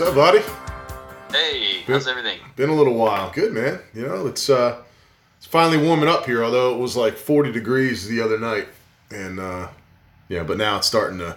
What's 0.00 0.12
up, 0.12 0.16
buddy? 0.16 0.38
Hey, 1.30 1.82
Good. 1.86 1.92
how's 1.92 2.08
everything? 2.08 2.38
Been 2.56 2.70
a 2.70 2.74
little 2.74 2.94
while. 2.94 3.30
Good, 3.30 3.52
man. 3.52 3.80
You 3.92 4.06
know, 4.06 4.28
it's 4.28 4.48
uh, 4.48 4.80
it's 5.36 5.44
finally 5.44 5.76
warming 5.76 6.08
up 6.08 6.24
here. 6.24 6.42
Although 6.42 6.74
it 6.74 6.78
was 6.78 6.96
like 6.96 7.18
40 7.18 7.52
degrees 7.52 8.08
the 8.08 8.22
other 8.22 8.38
night, 8.38 8.68
and 9.10 9.38
uh, 9.38 9.68
yeah, 10.30 10.42
but 10.42 10.56
now 10.56 10.78
it's 10.78 10.86
starting 10.86 11.18
to 11.18 11.36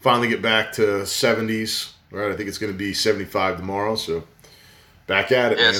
finally 0.00 0.26
get 0.26 0.42
back 0.42 0.72
to 0.72 0.82
70s. 0.82 1.92
Right, 2.10 2.32
I 2.32 2.36
think 2.36 2.48
it's 2.48 2.58
going 2.58 2.72
to 2.72 2.76
be 2.76 2.92
75 2.92 3.58
tomorrow. 3.58 3.94
So 3.94 4.24
back 5.06 5.30
at 5.30 5.52
it, 5.52 5.60
Yeah, 5.60 5.70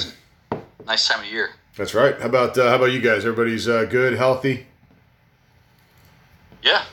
man. 0.53 0.63
nice 0.87 1.05
time 1.05 1.25
of 1.25 1.29
year. 1.29 1.49
That's 1.75 1.93
right. 1.93 2.17
How 2.21 2.27
about 2.27 2.57
uh, 2.57 2.69
how 2.69 2.77
about 2.77 2.93
you 2.93 3.01
guys? 3.01 3.25
Everybody's 3.25 3.67
uh, 3.67 3.83
good, 3.83 4.13
healthy. 4.13 4.65
Yeah. 6.61 6.85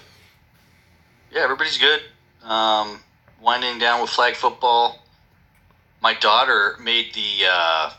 Yeah, 1.31 1.43
everybody's 1.43 1.79
good. 1.79 2.01
Um, 2.43 2.99
winding 3.41 3.79
down 3.79 4.01
with 4.01 4.11
flag 4.11 4.35
football. 4.35 5.01
My 6.03 6.15
daughter 6.15 6.77
made 6.83 7.13
the 7.15 7.47
uh, 7.51 7.93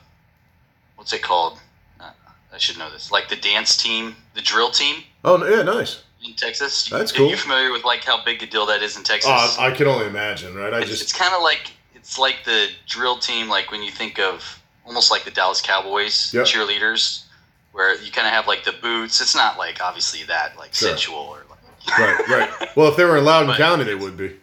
what's 0.96 1.14
it 1.14 1.22
called? 1.22 1.60
Uh, 2.00 2.10
I 2.54 2.58
should 2.58 2.78
know 2.78 2.90
this. 2.90 3.12
Like 3.12 3.30
the 3.30 3.36
dance 3.36 3.78
team, 3.78 4.16
the 4.34 4.42
drill 4.42 4.72
team 4.72 5.04
Oh 5.24 5.46
yeah, 5.48 5.62
nice. 5.62 6.02
in 6.26 6.34
Texas. 6.34 6.88
That's 6.90 7.12
Are 7.14 7.18
cool. 7.18 7.30
you 7.30 7.38
familiar 7.38 7.72
with 7.72 7.84
like 7.84 8.04
how 8.04 8.24
big 8.24 8.42
a 8.42 8.48
deal 8.48 8.66
that 8.68 8.82
is 8.82 8.98
in 8.98 9.04
Texas? 9.04 9.30
Oh, 9.32 9.56
I 9.60 9.72
can 9.72 9.88
only 9.88 10.08
imagine, 10.08 10.56
right? 10.56 10.74
I 10.74 10.82
it's, 10.82 11.02
it's 11.02 11.14
kind 11.14 11.34
of 11.36 11.44
like 11.44 11.72
it's 11.94 12.18
like 12.18 12.38
the 12.44 12.70
drill 12.88 13.18
team, 13.20 13.48
like 13.50 13.72
when 13.72 13.84
you 13.84 13.92
think 13.92 14.20
of 14.20 14.60
almost 14.86 15.12
like 15.12 15.24
the 15.24 15.32
Dallas 15.32 15.62
Cowboys 15.62 16.34
Yep. 16.34 16.46
cheerleaders, 16.48 17.26
where 17.72 17.96
you 18.02 18.12
kind 18.12 18.26
of 18.28 18.34
have 18.34 18.48
like 18.48 18.64
the 18.64 18.74
boots. 18.82 19.22
It's 19.22 19.36
not 19.36 19.60
like 19.60 19.80
obviously 19.82 20.24
that 20.24 20.58
like 20.58 20.74
Sure. 20.74 20.90
sensual 20.90 21.18
or 21.18 21.44
like 21.52 22.00
right, 22.00 22.28
right. 22.60 22.76
Well, 22.76 22.88
if 22.90 22.98
they 22.98 23.06
were 23.06 23.18
in 23.18 23.26
Loudoun 23.26 23.50
But- 23.50 23.58
County, 23.58 23.84
they 23.84 23.94
would 23.96 24.18
be. 24.18 24.36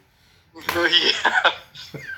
yeah, 0.76 1.50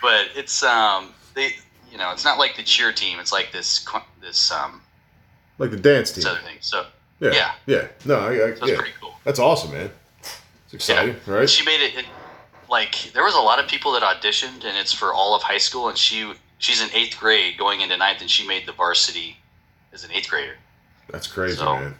but 0.02 0.28
it's 0.34 0.62
um 0.62 1.12
they 1.34 1.54
you 1.90 1.98
know 1.98 2.10
it's 2.12 2.24
not 2.24 2.38
like 2.38 2.56
the 2.56 2.62
cheer 2.62 2.92
team. 2.92 3.18
It's 3.18 3.32
like 3.32 3.52
this 3.52 3.86
this 4.20 4.50
um 4.50 4.80
Like 5.58 5.70
the 5.70 5.76
dance 5.76 6.12
team. 6.12 6.24
other 6.26 6.40
thing. 6.40 6.58
So 6.60 6.86
Yeah, 7.20 7.32
yeah. 7.32 7.52
yeah. 7.66 7.86
No, 8.04 8.16
I, 8.20 8.30
I, 8.50 8.54
so 8.54 8.66
yeah. 8.66 8.76
pretty 8.76 8.92
cool. 9.00 9.14
That's 9.24 9.38
awesome, 9.38 9.72
man. 9.72 9.90
It's 10.20 10.74
exciting, 10.74 11.16
Yeah. 11.26 11.34
right? 11.34 11.50
She 11.50 11.64
made 11.64 11.80
it, 11.82 11.94
it 11.96 12.06
like 12.68 13.10
there 13.14 13.24
was 13.24 13.34
a 13.34 13.40
lot 13.40 13.58
of 13.58 13.68
people 13.68 13.92
that 13.92 14.02
auditioned, 14.02 14.64
and 14.64 14.76
it's 14.76 14.92
for 14.92 15.12
all 15.12 15.34
of 15.34 15.42
high 15.42 15.58
school. 15.58 15.88
And 15.88 15.98
she 15.98 16.32
she's 16.58 16.80
in 16.82 16.88
eighth 16.94 17.18
grade, 17.18 17.58
going 17.58 17.80
into 17.80 17.96
ninth, 17.96 18.20
and 18.20 18.30
she 18.30 18.46
made 18.46 18.66
the 18.66 18.72
varsity 18.72 19.36
as 19.92 20.04
an 20.04 20.12
eighth 20.12 20.28
grader. 20.30 20.56
That's 21.10 21.26
crazy, 21.26 21.56
So- 21.56 21.74
man. 21.74 21.94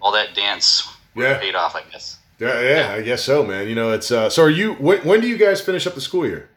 All 0.00 0.12
that 0.12 0.34
dance 0.34 0.86
Yeah. 1.14 1.38
paid 1.38 1.54
off, 1.54 1.74
I 1.76 1.82
guess. 1.90 2.18
Yeah, 2.38 2.60
yeah, 2.60 2.92
I 2.94 3.00
guess 3.02 3.22
so, 3.22 3.42
man. 3.44 3.68
You 3.68 3.74
know, 3.74 3.92
it's 3.92 4.10
uh. 4.10 4.28
So, 4.28 4.42
are 4.42 4.50
you? 4.50 4.74
When, 4.74 4.98
when 5.04 5.20
do 5.20 5.28
you 5.28 5.36
guys 5.38 5.60
finish 5.60 5.86
up 5.86 5.94
the 5.94 6.00
school 6.00 6.26
year? 6.26 6.48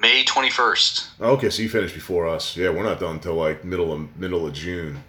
May 0.00 0.24
twenty 0.24 0.50
first. 0.50 1.08
Oh, 1.20 1.32
okay, 1.32 1.50
so 1.50 1.62
you 1.62 1.68
finished 1.68 1.94
before 1.94 2.28
us. 2.28 2.56
Yeah, 2.56 2.70
we're 2.70 2.84
not 2.84 3.00
done 3.00 3.16
until 3.16 3.34
like 3.34 3.64
middle 3.64 3.92
of 3.92 4.16
middle 4.16 4.46
of 4.46 4.52
June. 4.52 5.02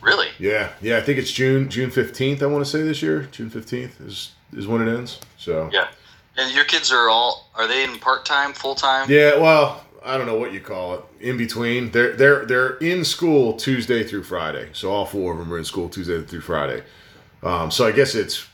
Really? 0.00 0.28
Yeah, 0.38 0.72
yeah. 0.80 0.96
I 0.96 1.02
think 1.02 1.18
it's 1.18 1.30
June 1.30 1.68
June 1.68 1.90
fifteenth. 1.90 2.42
I 2.42 2.46
want 2.46 2.64
to 2.64 2.70
say 2.70 2.82
this 2.82 3.02
year. 3.02 3.28
June 3.30 3.50
fifteenth 3.50 4.00
is 4.00 4.32
is 4.56 4.66
when 4.66 4.86
it 4.86 4.94
ends. 4.94 5.20
So 5.36 5.68
Yeah. 5.72 5.88
And 6.36 6.54
your 6.54 6.64
kids 6.64 6.90
are 6.92 7.10
all 7.10 7.50
are 7.54 7.66
they 7.66 7.84
in 7.84 7.98
part 7.98 8.24
time, 8.24 8.52
full 8.54 8.74
time? 8.74 9.10
Yeah, 9.10 9.36
well, 9.38 9.84
I 10.02 10.16
don't 10.16 10.26
know 10.26 10.36
what 10.38 10.52
you 10.52 10.60
call 10.60 10.94
it. 10.94 11.04
In 11.20 11.36
between, 11.36 11.90
they're 11.90 12.12
they're 12.12 12.46
they're 12.46 12.76
in 12.78 13.04
school 13.04 13.54
Tuesday 13.54 14.02
through 14.04 14.22
Friday. 14.22 14.70
So 14.72 14.90
all 14.90 15.04
four 15.04 15.32
of 15.32 15.38
them 15.38 15.52
are 15.52 15.58
in 15.58 15.64
school 15.64 15.90
Tuesday 15.90 16.22
through 16.22 16.40
Friday. 16.40 16.82
Um, 17.42 17.70
so 17.70 17.86
I 17.86 17.92
guess 17.92 18.14
it's 18.14 18.46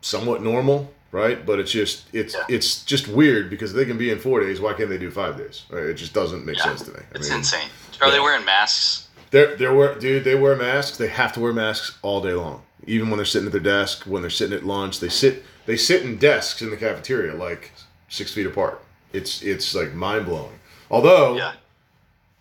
somewhat 0.00 0.42
normal, 0.42 0.92
right? 1.12 1.44
But 1.46 1.60
it's 1.60 1.70
just 1.70 2.04
it's 2.12 2.34
Yeah. 2.34 2.44
it's 2.48 2.82
just 2.84 3.06
weird 3.06 3.48
because 3.50 3.72
they 3.72 3.84
can 3.84 3.96
be 3.98 4.10
in 4.10 4.18
four 4.18 4.40
days. 4.40 4.60
Why 4.60 4.72
can't 4.72 4.88
they 4.88 4.98
do 4.98 5.10
five 5.10 5.36
days? 5.38 5.62
Right? 5.70 5.84
It 5.84 5.94
just 5.94 6.12
doesn't 6.12 6.44
make 6.44 6.56
Yeah. 6.56 6.64
sense 6.64 6.82
to 6.82 6.90
me. 6.90 6.98
I 7.00 7.16
It's 7.18 7.28
mean, 7.28 7.38
insane. 7.38 7.68
Are 8.00 8.10
they 8.10 8.16
yeah. 8.16 8.22
wearing 8.22 8.44
masks? 8.44 9.06
they're 9.30 9.54
they're 9.56 9.72
wear, 9.74 9.94
dude. 9.98 10.24
They 10.24 10.34
wear 10.34 10.56
masks. 10.56 10.96
They 10.96 11.06
have 11.08 11.32
to 11.34 11.40
wear 11.40 11.52
masks 11.52 11.96
all 12.02 12.20
day 12.20 12.32
long. 12.32 12.62
Even 12.86 13.08
when 13.10 13.16
they're 13.18 13.24
sitting 13.26 13.46
at 13.46 13.52
their 13.52 13.60
desk, 13.60 14.02
when 14.04 14.22
they're 14.22 14.30
sitting 14.30 14.56
at 14.56 14.64
lunch, 14.66 14.98
they 15.00 15.08
sit 15.08 15.44
they 15.66 15.76
sit 15.76 16.02
in 16.02 16.16
desks 16.18 16.60
in 16.62 16.70
the 16.70 16.76
cafeteria 16.76 17.32
like 17.34 17.72
six 18.08 18.32
feet 18.34 18.46
apart. 18.46 18.82
It's 19.12 19.40
it's 19.42 19.74
like 19.74 19.94
mind 19.94 20.26
blowing. 20.26 20.58
Although 20.90 21.36
Yeah. 21.36 21.52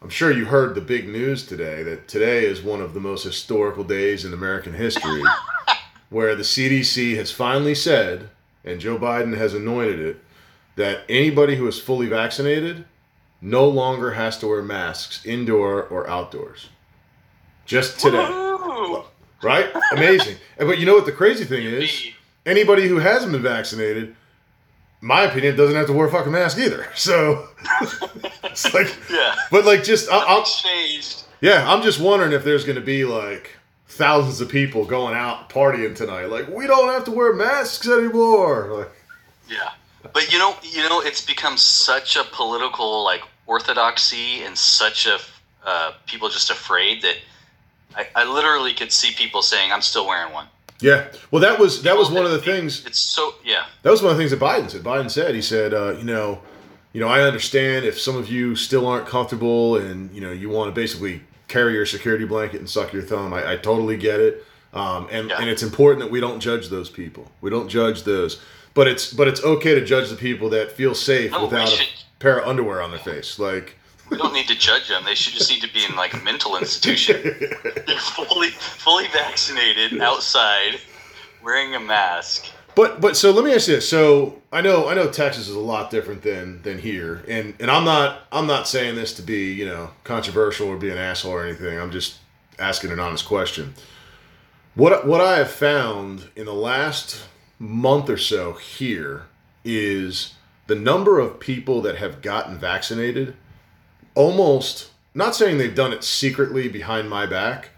I'm 0.04 0.10
sure 0.10 0.32
you 0.32 0.46
heard 0.46 0.74
the 0.74 0.82
big 0.82 1.08
news 1.08 1.46
today 1.46 1.84
that 1.84 2.08
today 2.08 2.46
is 2.46 2.62
one 2.64 2.82
of 2.82 2.96
the 2.96 3.00
most 3.00 3.24
historical 3.24 3.84
days 3.84 4.26
in 4.26 4.34
American 4.34 4.74
history, 4.74 5.22
where 6.10 6.36
the 6.36 6.42
CDC 6.44 7.16
has 7.18 7.32
finally 7.32 7.76
said, 7.76 8.30
and 8.66 8.80
Joe 8.80 8.98
Biden 8.98 9.36
has 9.38 9.54
anointed 9.54 10.00
it, 10.00 10.18
that 10.76 11.02
anybody 11.10 11.56
who 11.56 11.68
is 11.68 11.80
fully 11.80 12.08
vaccinated 12.08 12.86
no 13.42 13.68
longer 13.68 14.12
has 14.12 14.38
to 14.40 14.48
wear 14.48 14.62
masks 14.62 15.26
indoor 15.26 15.84
or 15.84 16.10
outdoors. 16.10 16.70
Just 17.66 18.00
today. 18.00 18.28
Woo! 18.30 19.04
Right? 19.42 19.70
Amazing. 19.94 20.38
But 20.58 20.78
you 20.80 20.86
know 20.86 20.94
what 20.94 21.06
the 21.06 21.12
crazy 21.12 21.46
thing 21.46 21.66
is? 21.66 22.10
Anybody 22.46 22.88
who 22.88 22.98
hasn't 23.00 23.32
been 23.32 23.42
vaccinated, 23.42 24.16
my 25.00 25.24
opinion, 25.24 25.56
doesn't 25.56 25.76
have 25.76 25.88
to 25.88 25.94
wear 25.94 26.08
a 26.08 26.12
fucking 26.12 26.32
mask 26.32 26.58
either. 26.60 26.86
So 26.96 27.48
it's 28.44 28.74
like, 28.74 28.96
Yeah. 29.10 29.36
but 29.52 29.66
like, 29.66 29.84
just 29.84 30.10
I, 30.12 30.38
I'm, 30.38 30.44
changed. 30.44 31.24
yeah, 31.42 31.72
I'm 31.72 31.82
just 31.82 32.00
wondering 32.00 32.34
if 32.34 32.44
there's 32.44 32.64
going 32.66 32.76
to 32.76 32.82
be 32.82 33.06
like 33.06 33.52
thousands 33.92 34.42
of 34.42 34.50
people 34.50 34.86
going 34.86 35.16
out 35.16 35.50
partying 35.50 35.96
tonight. 35.96 36.26
Like, 36.26 36.48
we 36.50 36.66
don't 36.66 36.90
have 36.90 37.04
to 37.06 37.12
wear 37.12 37.34
masks 37.34 37.88
anymore. 37.88 38.68
Like, 38.72 38.92
Yeah, 39.50 39.70
but 40.14 40.32
you 40.32 40.40
know, 40.40 40.56
you 40.64 40.88
know, 40.88 41.02
it's 41.02 41.24
become 41.24 41.58
such 41.58 42.16
a 42.16 42.24
political 42.24 43.04
like 43.04 43.22
orthodoxy 43.48 44.44
and 44.44 44.58
such 44.58 45.06
a 45.06 45.20
uh, 45.66 45.92
people 46.08 46.30
just 46.30 46.50
afraid 46.50 47.02
that 47.04 47.18
I, 47.96 48.08
I 48.16 48.24
literally 48.24 48.74
could 48.74 48.92
see 48.92 49.14
people 49.14 49.42
saying, 49.42 49.72
"I'm 49.72 49.82
still 49.82 50.08
wearing 50.08 50.34
one." 50.34 50.48
yeah. 50.82 51.08
Well, 51.30 51.42
that 51.42 51.60
was 51.60 51.84
that 51.84 51.96
was 51.96 52.10
one 52.10 52.26
of 52.26 52.32
the 52.32 52.40
things. 52.40 52.86
It's 52.86 53.00
so 53.00 53.36
yeah, 53.46 53.66
That 53.84 53.92
was 53.92 54.02
one 54.02 54.12
of 54.12 54.18
the 54.18 54.22
things 54.22 54.32
that 54.32 54.40
Biden 54.40 54.70
said. 54.70 54.82
Biden 54.82 55.12
said, 55.12 55.36
he 55.36 55.42
said, 55.42 55.74
uh, 55.74 55.92
you 55.98 56.04
know, 56.04 56.42
you 56.94 57.00
know, 57.00 57.08
I 57.08 57.22
understand 57.22 57.86
if 57.86 58.00
some 58.00 58.18
of 58.18 58.30
you 58.30 58.56
still 58.56 58.88
aren't 58.88 59.08
comfortable 59.08 59.78
and 59.78 60.14
you 60.14 60.22
know 60.22 60.32
you 60.32 60.50
want 60.50 60.74
to 60.74 60.80
basically 60.80 61.22
carry 61.52 61.74
your 61.74 61.86
security 61.86 62.26
blanket 62.26 62.60
and 62.60 62.70
suck 62.70 62.94
your 62.94 63.02
thumb. 63.04 63.34
I, 63.34 63.54
I 63.54 63.58
totally 63.58 63.98
get 63.98 64.20
it, 64.20 64.44
um, 64.74 65.08
and 65.12 65.30
Yeah. 65.30 65.38
and 65.40 65.50
it's 65.50 65.62
important 65.64 66.00
that 66.04 66.12
we 66.12 66.20
don't 66.20 66.40
judge 66.40 66.70
those 66.70 66.90
people. 66.90 67.30
We 67.42 67.50
don't 67.50 67.68
judge 67.68 68.04
those, 68.04 68.42
but 68.74 68.88
it's 68.88 69.14
but 69.14 69.28
it's 69.28 69.44
okay 69.44 69.76
to 69.76 69.84
judge 69.86 70.10
the 70.10 70.16
people 70.16 70.50
that 70.50 70.72
feel 70.72 70.96
safe 70.96 71.32
No, 71.32 71.44
without 71.44 71.70
a 71.70 71.84
pair 72.20 72.40
of 72.40 72.48
underwear 72.48 72.82
on 72.82 72.90
their 72.92 73.00
face. 73.00 73.38
Like, 73.38 73.76
we 74.10 74.18
don't 74.18 74.34
need 74.34 74.48
to 74.48 74.56
judge 74.56 74.88
them. 74.88 75.04
They 75.06 75.16
should 75.16 75.34
just 75.34 75.52
need 75.52 75.62
to 75.62 75.72
be 75.74 75.84
in 75.86 75.96
like 75.96 76.14
a 76.14 76.18
mental 76.24 76.56
institution. 76.58 77.22
They're 77.86 77.98
fully 78.00 78.50
fully 78.50 79.08
vaccinated 79.08 80.02
outside, 80.02 80.80
wearing 81.44 81.76
a 81.76 81.80
mask. 81.80 82.46
But 82.76 83.02
but 83.02 83.18
so 83.18 83.32
let 83.32 83.44
me 83.44 83.54
ask 83.54 83.68
you 83.68 83.76
this. 83.76 83.90
So 83.90 84.41
I 84.54 84.60
know 84.62 84.90
I 84.90 84.96
know 84.96 85.10
Texas 85.10 85.48
is 85.48 85.56
a 85.56 85.60
lot 85.60 85.90
different 85.90 86.24
than 86.24 86.62
than 86.64 86.80
here, 86.80 87.24
and 87.28 87.54
and 87.60 87.72
I'm 87.72 87.86
not 87.86 88.24
I'm 88.32 88.48
not 88.48 88.68
saying 88.68 88.96
this 88.96 89.14
to 89.14 89.22
be 89.22 89.54
you 89.54 89.66
know 89.66 89.92
controversial 90.04 90.68
or 90.68 90.78
be 90.78 90.90
an 90.90 90.98
asshole 90.98 91.32
or 91.32 91.46
anything. 91.46 91.80
I'm 91.80 91.92
just 91.92 92.18
asking 92.60 92.92
an 92.92 93.00
honest 93.00 93.26
question. 93.26 93.76
What 94.76 95.08
what 95.08 95.22
I 95.22 95.38
have 95.38 95.52
found 95.52 96.30
in 96.36 96.46
the 96.46 96.54
last 96.54 97.24
month 97.60 98.10
or 98.10 98.18
so 98.18 98.54
here 98.54 99.24
is 99.64 100.34
the 100.68 100.76
number 100.76 101.20
of 101.20 101.40
people 101.40 101.82
that 101.84 101.98
have 101.98 102.22
gotten 102.22 102.58
vaccinated. 102.58 103.36
Almost 104.16 104.90
not 105.14 105.34
saying 105.34 105.58
they've 105.58 105.74
done 105.74 105.94
it 105.94 106.04
secretly 106.04 106.68
behind 106.68 107.10
my 107.10 107.26
back, 107.26 107.70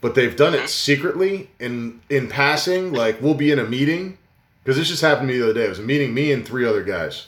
but 0.00 0.14
they've 0.14 0.36
done 0.36 0.54
it 0.54 0.68
secretly 0.68 1.50
in 1.58 2.02
in 2.08 2.28
passing. 2.28 2.92
Like 2.92 3.20
we'll 3.20 3.34
be 3.34 3.50
in 3.50 3.58
a 3.58 3.66
meeting 3.66 4.16
because 4.62 4.76
this 4.76 4.88
just 4.88 5.02
happened 5.02 5.28
to 5.28 5.34
me 5.34 5.38
the 5.38 5.44
other 5.44 5.54
day. 5.54 5.66
It 5.66 5.70
was 5.70 5.78
a 5.78 5.82
meeting, 5.82 6.14
me 6.14 6.32
and 6.32 6.46
three 6.46 6.64
other 6.64 6.82
guys, 6.82 7.26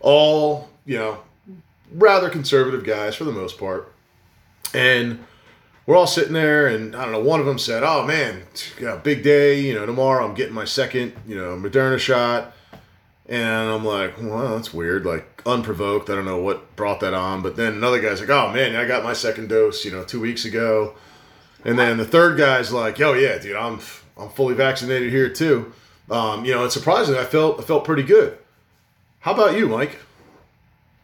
all 0.00 0.68
you 0.84 0.96
know, 0.96 1.18
rather 1.92 2.30
conservative 2.30 2.84
guys 2.84 3.14
for 3.14 3.24
the 3.24 3.32
most 3.32 3.58
part, 3.58 3.92
and 4.74 5.24
we're 5.86 5.96
all 5.96 6.06
sitting 6.06 6.32
there, 6.32 6.66
and 6.66 6.96
I 6.96 7.04
don't 7.04 7.12
know. 7.12 7.20
One 7.20 7.40
of 7.40 7.46
them 7.46 7.58
said, 7.58 7.82
"Oh 7.82 8.04
man, 8.06 8.42
big 9.02 9.22
day. 9.22 9.60
You 9.60 9.74
know, 9.74 9.86
tomorrow 9.86 10.26
I'm 10.26 10.34
getting 10.34 10.54
my 10.54 10.64
second, 10.64 11.14
you 11.26 11.36
know, 11.36 11.56
Moderna 11.56 11.98
shot." 11.98 12.52
And 13.28 13.70
I'm 13.70 13.84
like, 13.84 14.18
well, 14.20 14.54
that's 14.54 14.72
weird. 14.72 15.04
Like 15.04 15.42
unprovoked. 15.44 16.10
I 16.10 16.14
don't 16.14 16.24
know 16.24 16.38
what 16.38 16.76
brought 16.76 17.00
that 17.00 17.14
on. 17.14 17.42
But 17.42 17.56
then 17.56 17.72
another 17.74 18.00
guy's 18.00 18.20
like, 18.20 18.30
oh 18.30 18.52
man, 18.52 18.76
I 18.76 18.86
got 18.86 19.02
my 19.02 19.12
second 19.14 19.48
dose, 19.48 19.84
you 19.84 19.90
know, 19.90 20.04
two 20.04 20.20
weeks 20.20 20.44
ago. 20.44 20.94
And 21.64 21.78
then 21.78 21.96
the 21.96 22.04
third 22.04 22.38
guy's 22.38 22.72
like, 22.72 22.98
yo, 22.98 23.14
yeah, 23.14 23.38
dude, 23.38 23.56
I'm 23.56 23.80
I'm 24.16 24.30
fully 24.30 24.54
vaccinated 24.54 25.10
here 25.10 25.28
too. 25.28 25.72
Um, 26.10 26.44
you 26.44 26.52
know, 26.54 26.62
and 26.64 26.72
surprisingly, 26.72 27.20
I 27.20 27.24
felt 27.24 27.60
I 27.60 27.62
felt 27.64 27.84
pretty 27.84 28.02
good. 28.04 28.38
How 29.20 29.32
about 29.34 29.56
you, 29.56 29.68
Mike? 29.68 29.98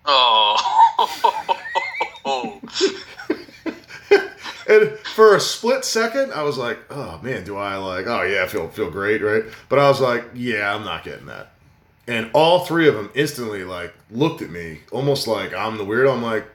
Oh. 0.04 0.56
And 4.68 4.96
for 5.14 5.34
a 5.34 5.40
split 5.40 5.84
second, 5.84 6.32
I 6.32 6.42
was 6.44 6.56
like, 6.56 6.78
oh 6.90 7.18
man, 7.22 7.44
do 7.44 7.56
I 7.56 7.76
like? 7.76 8.06
Oh 8.06 8.22
yeah, 8.22 8.44
I 8.44 8.46
feel 8.46 8.68
feel 8.68 8.90
great, 8.90 9.20
right? 9.20 9.42
But 9.68 9.80
I 9.80 9.88
was 9.88 10.00
like, 10.00 10.24
yeah, 10.34 10.74
I'm 10.74 10.84
not 10.84 11.04
getting 11.04 11.26
that. 11.26 11.52
and 12.08 12.30
all 12.34 12.64
three 12.66 12.88
of 12.88 12.94
them 12.94 13.10
instantly 13.14 13.64
like 13.64 13.94
looked 14.10 14.42
at 14.42 14.50
me, 14.50 14.80
almost 14.92 15.26
like 15.28 15.52
I'm 15.54 15.78
the 15.78 15.84
weirdo. 15.84 16.12
I'm 16.14 16.22
like, 16.22 16.46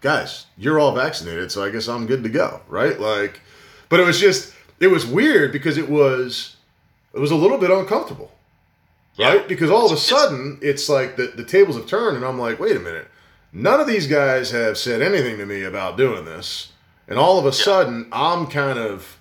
guys, 0.00 0.46
you're 0.56 0.78
all 0.80 0.94
vaccinated, 0.94 1.52
so 1.52 1.64
I 1.64 1.70
guess 1.70 1.88
I'm 1.88 2.06
good 2.06 2.22
to 2.24 2.28
go, 2.30 2.60
right? 2.68 2.98
Like, 3.00 3.40
but 3.88 4.00
it 4.00 4.06
was 4.06 4.20
just 4.20 4.54
it 4.80 4.88
was 4.88 5.06
weird 5.06 5.52
because 5.52 5.76
it 5.78 5.88
was 5.90 6.53
it 7.14 7.20
was 7.20 7.30
a 7.30 7.36
little 7.36 7.58
bit 7.58 7.70
uncomfortable, 7.70 8.30
right? 9.18 9.40
Yeah. 9.40 9.46
Because 9.46 9.70
all 9.70 9.86
of 9.86 9.92
a 9.92 9.96
sudden 9.96 10.58
it's 10.62 10.88
like 10.88 11.16
the 11.16 11.28
the 11.28 11.44
tables 11.44 11.76
have 11.76 11.86
turned, 11.86 12.16
and 12.16 12.24
I'm 12.24 12.38
like, 12.38 12.58
wait 12.58 12.76
a 12.76 12.80
minute, 12.80 13.08
none 13.52 13.80
of 13.80 13.86
these 13.86 14.06
guys 14.06 14.50
have 14.50 14.76
said 14.78 15.02
anything 15.02 15.38
to 15.38 15.46
me 15.46 15.62
about 15.62 15.96
doing 15.96 16.24
this, 16.24 16.72
and 17.08 17.18
all 17.18 17.38
of 17.38 17.46
a 17.46 17.52
sudden 17.52 18.08
I'm 18.12 18.46
kind 18.46 18.78
of 18.78 19.18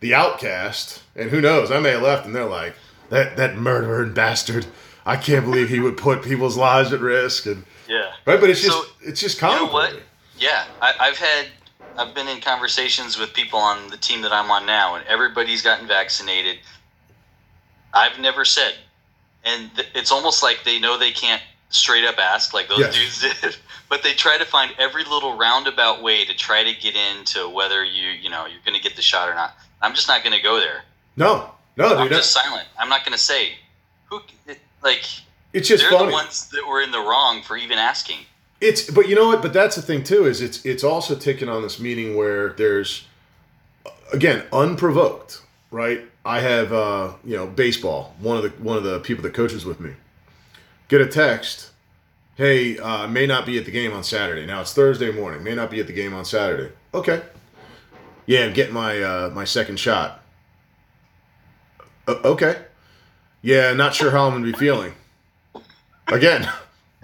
the 0.00 0.14
outcast, 0.14 1.02
and 1.16 1.30
who 1.30 1.40
knows, 1.40 1.70
I 1.70 1.80
may 1.80 1.90
have 1.92 2.02
left, 2.02 2.26
and 2.26 2.34
they're 2.34 2.44
like 2.44 2.74
that 3.10 3.36
that 3.36 3.56
murdering 3.56 4.12
bastard. 4.14 4.66
I 5.06 5.16
can't 5.16 5.44
believe 5.44 5.68
he 5.68 5.80
would 5.80 5.96
put 5.98 6.22
people's 6.22 6.56
lives 6.56 6.92
at 6.92 7.00
risk, 7.00 7.46
and 7.46 7.64
Yeah. 7.88 8.12
right. 8.24 8.40
But 8.40 8.50
it's 8.50 8.62
just 8.62 8.76
So, 8.76 8.84
it's 9.02 9.20
just 9.20 9.40
You 9.40 9.48
know 9.48 9.66
what? 9.66 9.94
Yeah, 10.38 10.64
I, 10.80 10.94
I've 10.98 11.18
had, 11.18 11.46
I've 11.96 12.14
been 12.14 12.26
in 12.26 12.40
conversations 12.40 13.18
with 13.18 13.32
people 13.34 13.58
on 13.58 13.88
the 13.90 13.96
team 13.96 14.22
that 14.22 14.32
I'm 14.32 14.50
on 14.50 14.66
now, 14.66 14.94
and 14.96 15.06
everybody's 15.06 15.62
gotten 15.62 15.86
vaccinated. 15.86 16.58
I've 17.94 18.18
never 18.18 18.44
said, 18.44 18.74
and 19.44 19.74
th- 19.76 19.88
it's 19.94 20.10
almost 20.12 20.42
like 20.42 20.64
they 20.64 20.78
know 20.80 20.98
they 20.98 21.12
can't 21.12 21.42
straight 21.70 22.04
up 22.04 22.18
ask 22.18 22.52
like 22.54 22.68
those 22.68 22.80
Yes. 22.80 22.94
dudes 23.20 23.40
did, 23.40 23.56
but 23.88 24.02
they 24.02 24.12
try 24.12 24.38
to 24.38 24.44
find 24.44 24.72
every 24.78 25.04
little 25.04 25.36
roundabout 25.36 26.02
way 26.02 26.24
to 26.24 26.34
try 26.34 26.62
to 26.62 26.72
get 26.80 26.94
into 26.96 27.48
whether 27.48 27.84
you, 27.84 28.10
you 28.10 28.30
know, 28.30 28.46
you're 28.46 28.60
going 28.64 28.76
to 28.76 28.82
get 28.82 28.96
the 28.96 29.02
shot 29.02 29.28
or 29.28 29.34
not. 29.34 29.56
I'm 29.82 29.94
just 29.94 30.08
not 30.08 30.22
going 30.22 30.36
to 30.36 30.42
go 30.42 30.58
there. 30.58 30.82
No, 31.16 31.50
no, 31.76 31.96
I'm 31.96 32.08
dude. 32.08 32.16
just 32.18 32.32
silent. 32.32 32.66
I'm 32.78 32.88
not 32.88 33.04
going 33.04 33.12
to 33.12 33.18
say 33.22 33.54
who, 34.06 34.20
like, 34.82 35.04
it's 35.52 35.68
just 35.68 35.82
they're 35.82 35.90
funny. 35.92 36.06
the 36.06 36.12
ones 36.12 36.48
that 36.50 36.66
were 36.66 36.80
in 36.80 36.90
the 36.90 36.98
wrong 37.00 37.42
for 37.42 37.56
even 37.56 37.78
asking. 37.78 38.18
It's 38.60 38.90
but 38.90 39.08
you 39.08 39.14
know 39.14 39.26
what? 39.28 39.42
But 39.42 39.52
that's 39.52 39.76
the 39.76 39.82
thing 39.82 40.02
too 40.04 40.26
is 40.26 40.40
it's 40.40 40.64
it's 40.64 40.82
also 40.84 41.14
taken 41.14 41.48
on 41.48 41.62
this 41.62 41.78
meaning 41.78 42.16
where 42.16 42.50
there's 42.54 43.04
again 44.12 44.44
unprovoked, 44.52 45.42
right? 45.74 46.02
I 46.24 46.38
have 46.38 46.72
uh, 46.72 47.14
you 47.24 47.36
know 47.36 47.46
baseball. 47.46 48.14
One 48.20 48.36
of 48.36 48.42
the 48.44 48.50
one 48.62 48.76
of 48.76 48.84
the 48.84 49.00
people 49.00 49.22
that 49.24 49.34
coaches 49.34 49.66
with 49.66 49.80
me 49.80 49.94
get 50.88 51.00
a 51.00 51.06
text. 51.06 51.70
Hey, 52.36 52.78
uh, 52.78 53.06
may 53.06 53.26
not 53.26 53.46
be 53.46 53.58
at 53.58 53.64
the 53.64 53.70
game 53.70 53.92
on 53.92 54.02
Saturday. 54.02 54.46
Now 54.46 54.60
it's 54.60 54.72
Thursday 54.72 55.12
morning. 55.12 55.44
May 55.44 55.54
not 55.54 55.70
be 55.70 55.80
at 55.80 55.86
the 55.86 55.92
game 55.92 56.14
on 56.14 56.24
Saturday. 56.24 56.72
Okay. 56.92 57.22
Yeah, 58.26 58.44
I'm 58.44 58.52
getting 58.52 58.74
my 58.74 59.02
uh, 59.02 59.30
my 59.34 59.44
second 59.44 59.78
shot. 59.78 60.22
Uh, 62.06 62.16
okay. 62.24 62.62
Yeah, 63.42 63.72
not 63.74 63.94
sure 63.94 64.10
how 64.12 64.26
I'm 64.26 64.32
gonna 64.32 64.44
be 64.44 64.52
feeling. 64.52 64.94
Again. 66.08 66.48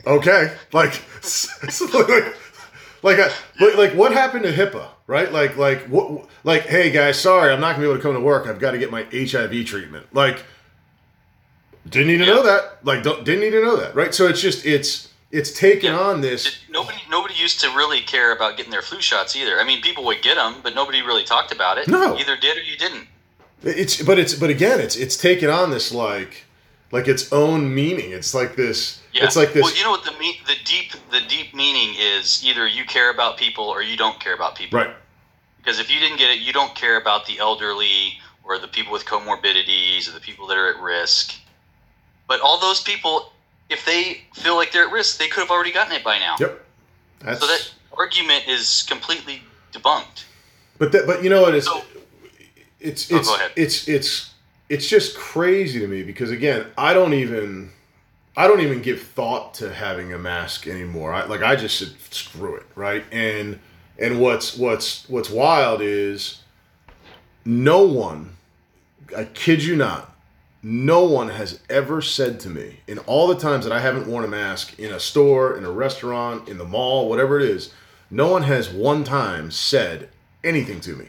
Okay. 0.07 0.57
Like, 0.73 0.95
like, 1.93 2.35
like, 3.03 3.19
a, 3.19 3.31
like, 3.61 3.77
like, 3.77 3.93
what 3.95 4.13
happened 4.13 4.45
to 4.45 4.53
HIPAA, 4.53 4.89
right? 5.07 5.33
Like, 5.33 5.57
like, 5.57 5.83
what, 5.87 6.27
like, 6.45 6.63
hey 6.67 6.91
guys, 6.91 7.19
sorry, 7.21 7.53
I'm 7.53 7.61
not 7.61 7.73
gonna 7.77 7.83
be 7.87 7.91
able 7.91 7.97
to 7.97 8.03
come 8.03 8.15
to 8.15 8.21
work. 8.21 8.47
I've 8.47 8.59
got 8.59 8.73
to 8.73 8.79
get 8.79 8.91
my 8.91 9.05
HIV 9.13 9.65
treatment. 9.67 10.07
Like, 10.15 10.43
didn't 11.89 12.09
need 12.09 12.19
to 12.19 12.27
know 12.27 12.43
that. 12.43 12.85
Like, 12.85 13.03
don't, 13.03 13.25
didn't 13.25 13.41
need 13.41 13.51
to 13.51 13.63
know 13.63 13.77
that, 13.77 13.95
right? 13.95 14.15
So 14.15 14.27
it's 14.27 14.41
just, 14.41 14.67
it's, 14.67 15.09
it's 15.31 15.51
taken 15.53 15.93
Yeah. 15.93 15.99
on 16.01 16.21
this. 16.21 16.59
Nobody, 16.69 16.99
nobody 17.09 17.35
used 17.35 17.61
to 17.61 17.69
really 17.69 18.01
care 18.03 18.33
about 18.35 18.57
getting 18.57 18.71
their 18.73 18.83
flu 18.83 19.01
shots 19.01 19.35
either. 19.37 19.59
I 19.61 19.65
mean, 19.65 19.81
people 19.81 20.05
would 20.05 20.23
get 20.23 20.35
them, 20.37 20.57
but 20.63 20.75
nobody 20.75 21.03
really 21.03 21.25
talked 21.25 21.53
about 21.53 21.79
it. 21.79 21.89
No. 21.89 22.17
either 22.19 22.37
did 22.37 22.59
or 22.59 22.63
you 22.63 22.77
didn't. 22.77 23.07
It's, 23.63 24.03
but 24.03 24.19
it's, 24.19 24.35
but 24.35 24.51
again, 24.51 24.81
it's, 24.81 24.97
it's 24.97 25.17
taken 25.17 25.49
on 25.51 25.71
this 25.71 25.93
like, 25.93 26.45
like 26.93 27.09
its 27.09 27.33
own 27.33 27.75
meaning. 27.75 28.11
It's 28.13 28.35
like 28.35 28.57
this. 28.57 29.00
Yeah. 29.13 29.25
It's 29.25 29.37
like 29.37 29.53
this. 29.53 29.63
Well, 29.65 29.75
you 29.77 29.83
know 29.83 29.91
what 29.91 30.05
the 30.05 30.13
me- 30.19 30.41
the 30.47 30.55
deep 30.65 30.93
the 31.11 31.21
deep 31.29 31.55
meaning 31.55 31.95
is 31.99 32.45
either 32.45 32.67
you 32.67 32.85
care 32.85 33.11
about 33.11 33.37
people 33.37 33.65
or 33.65 33.83
you 33.83 33.97
don't 33.97 34.19
care 34.21 34.35
about 34.35 34.55
people. 34.57 34.79
right. 34.79 34.95
Because 35.59 35.79
if 35.79 35.91
you 35.91 36.01
didn't 36.01 36.17
get 36.19 36.31
it, 36.31 36.39
you 36.39 36.53
don't 36.55 36.75
care 36.75 36.99
about 36.99 37.27
the 37.27 37.39
elderly 37.39 38.19
or 38.45 38.59
the 38.59 38.69
people 38.69 38.93
with 38.93 39.05
comorbidities 39.05 40.09
or 40.09 40.13
the 40.13 40.21
people 40.21 40.47
that 40.47 40.57
are 40.57 40.69
at 40.75 40.81
risk. 40.81 41.35
But 42.29 42.41
all 42.41 42.59
those 42.59 42.81
people, 42.81 43.33
if 43.69 43.85
they 43.85 44.23
feel 44.35 44.57
like 44.57 44.73
they're 44.73 44.87
at 44.87 44.93
risk, 44.93 45.19
they 45.19 45.29
could 45.29 45.41
have 45.41 45.51
already 45.51 45.71
gotten 45.73 45.93
it 45.93 46.03
by 46.03 46.19
now. 46.19 46.37
Yep. 46.41 46.65
That's, 47.21 47.41
So 47.41 47.47
that 47.47 47.71
argument 47.99 48.49
is 48.49 48.85
completely 48.89 49.43
debunked. 49.73 50.25
But 50.79 50.93
that, 50.93 51.07
but 51.07 51.23
you 51.23 51.29
know 51.29 51.43
what? 51.43 51.55
It's 51.55 51.67
So- 51.67 51.85
it's 52.81 53.13
Oh, 53.13 53.17
it's 53.19 53.29
go 53.29 53.35
ahead. 53.35 53.53
it's 53.57 53.87
it's 53.89 54.31
it's 54.71 54.87
just 54.89 55.15
crazy 55.19 55.81
to 55.81 55.87
me 55.87 56.03
because 56.03 56.31
again, 56.31 56.65
I 56.79 56.95
don't 56.95 57.13
even 57.13 57.71
I 58.37 58.47
don't 58.47 58.61
even 58.61 58.81
give 58.81 59.03
thought 59.03 59.55
to 59.55 59.73
having 59.73 60.13
a 60.13 60.19
mask 60.19 60.67
anymore. 60.67 61.13
I, 61.13 61.25
like 61.25 61.43
I 61.43 61.57
just 61.57 61.79
said, 61.79 61.93
screw 62.11 62.55
it, 62.57 62.67
right? 62.75 63.05
And 63.11 63.59
and 63.99 64.21
what's 64.21 64.57
what's 64.57 65.09
what's 65.09 65.31
wild 65.31 65.83
is 65.83 66.43
no 67.45 67.85
one, 67.85 68.37
I 69.17 69.25
kid 69.25 69.65
you 69.65 69.77
not, 69.77 70.15
no 70.63 71.05
one 71.05 71.31
has 71.31 71.61
ever 71.69 72.03
said 72.03 72.39
to 72.41 72.51
me 72.51 72.81
in 72.87 72.99
all 73.01 73.27
the 73.27 73.35
times 73.35 73.65
that 73.65 73.73
I 73.73 73.81
haven't 73.81 74.07
worn 74.07 74.25
a 74.25 74.29
mask 74.29 74.79
in 74.79 74.93
a 74.93 75.01
store, 75.01 75.57
in 75.57 75.65
a 75.65 75.71
restaurant, 75.71 76.49
in 76.49 76.59
the 76.59 76.65
mall, 76.65 77.09
whatever 77.09 77.41
it 77.41 77.49
is, 77.49 77.73
no 78.11 78.29
one 78.29 78.43
has 78.43 78.69
one 78.69 79.05
time 79.05 79.51
said 79.51 80.11
anything 80.45 80.81
to 80.83 80.97
me 80.97 81.09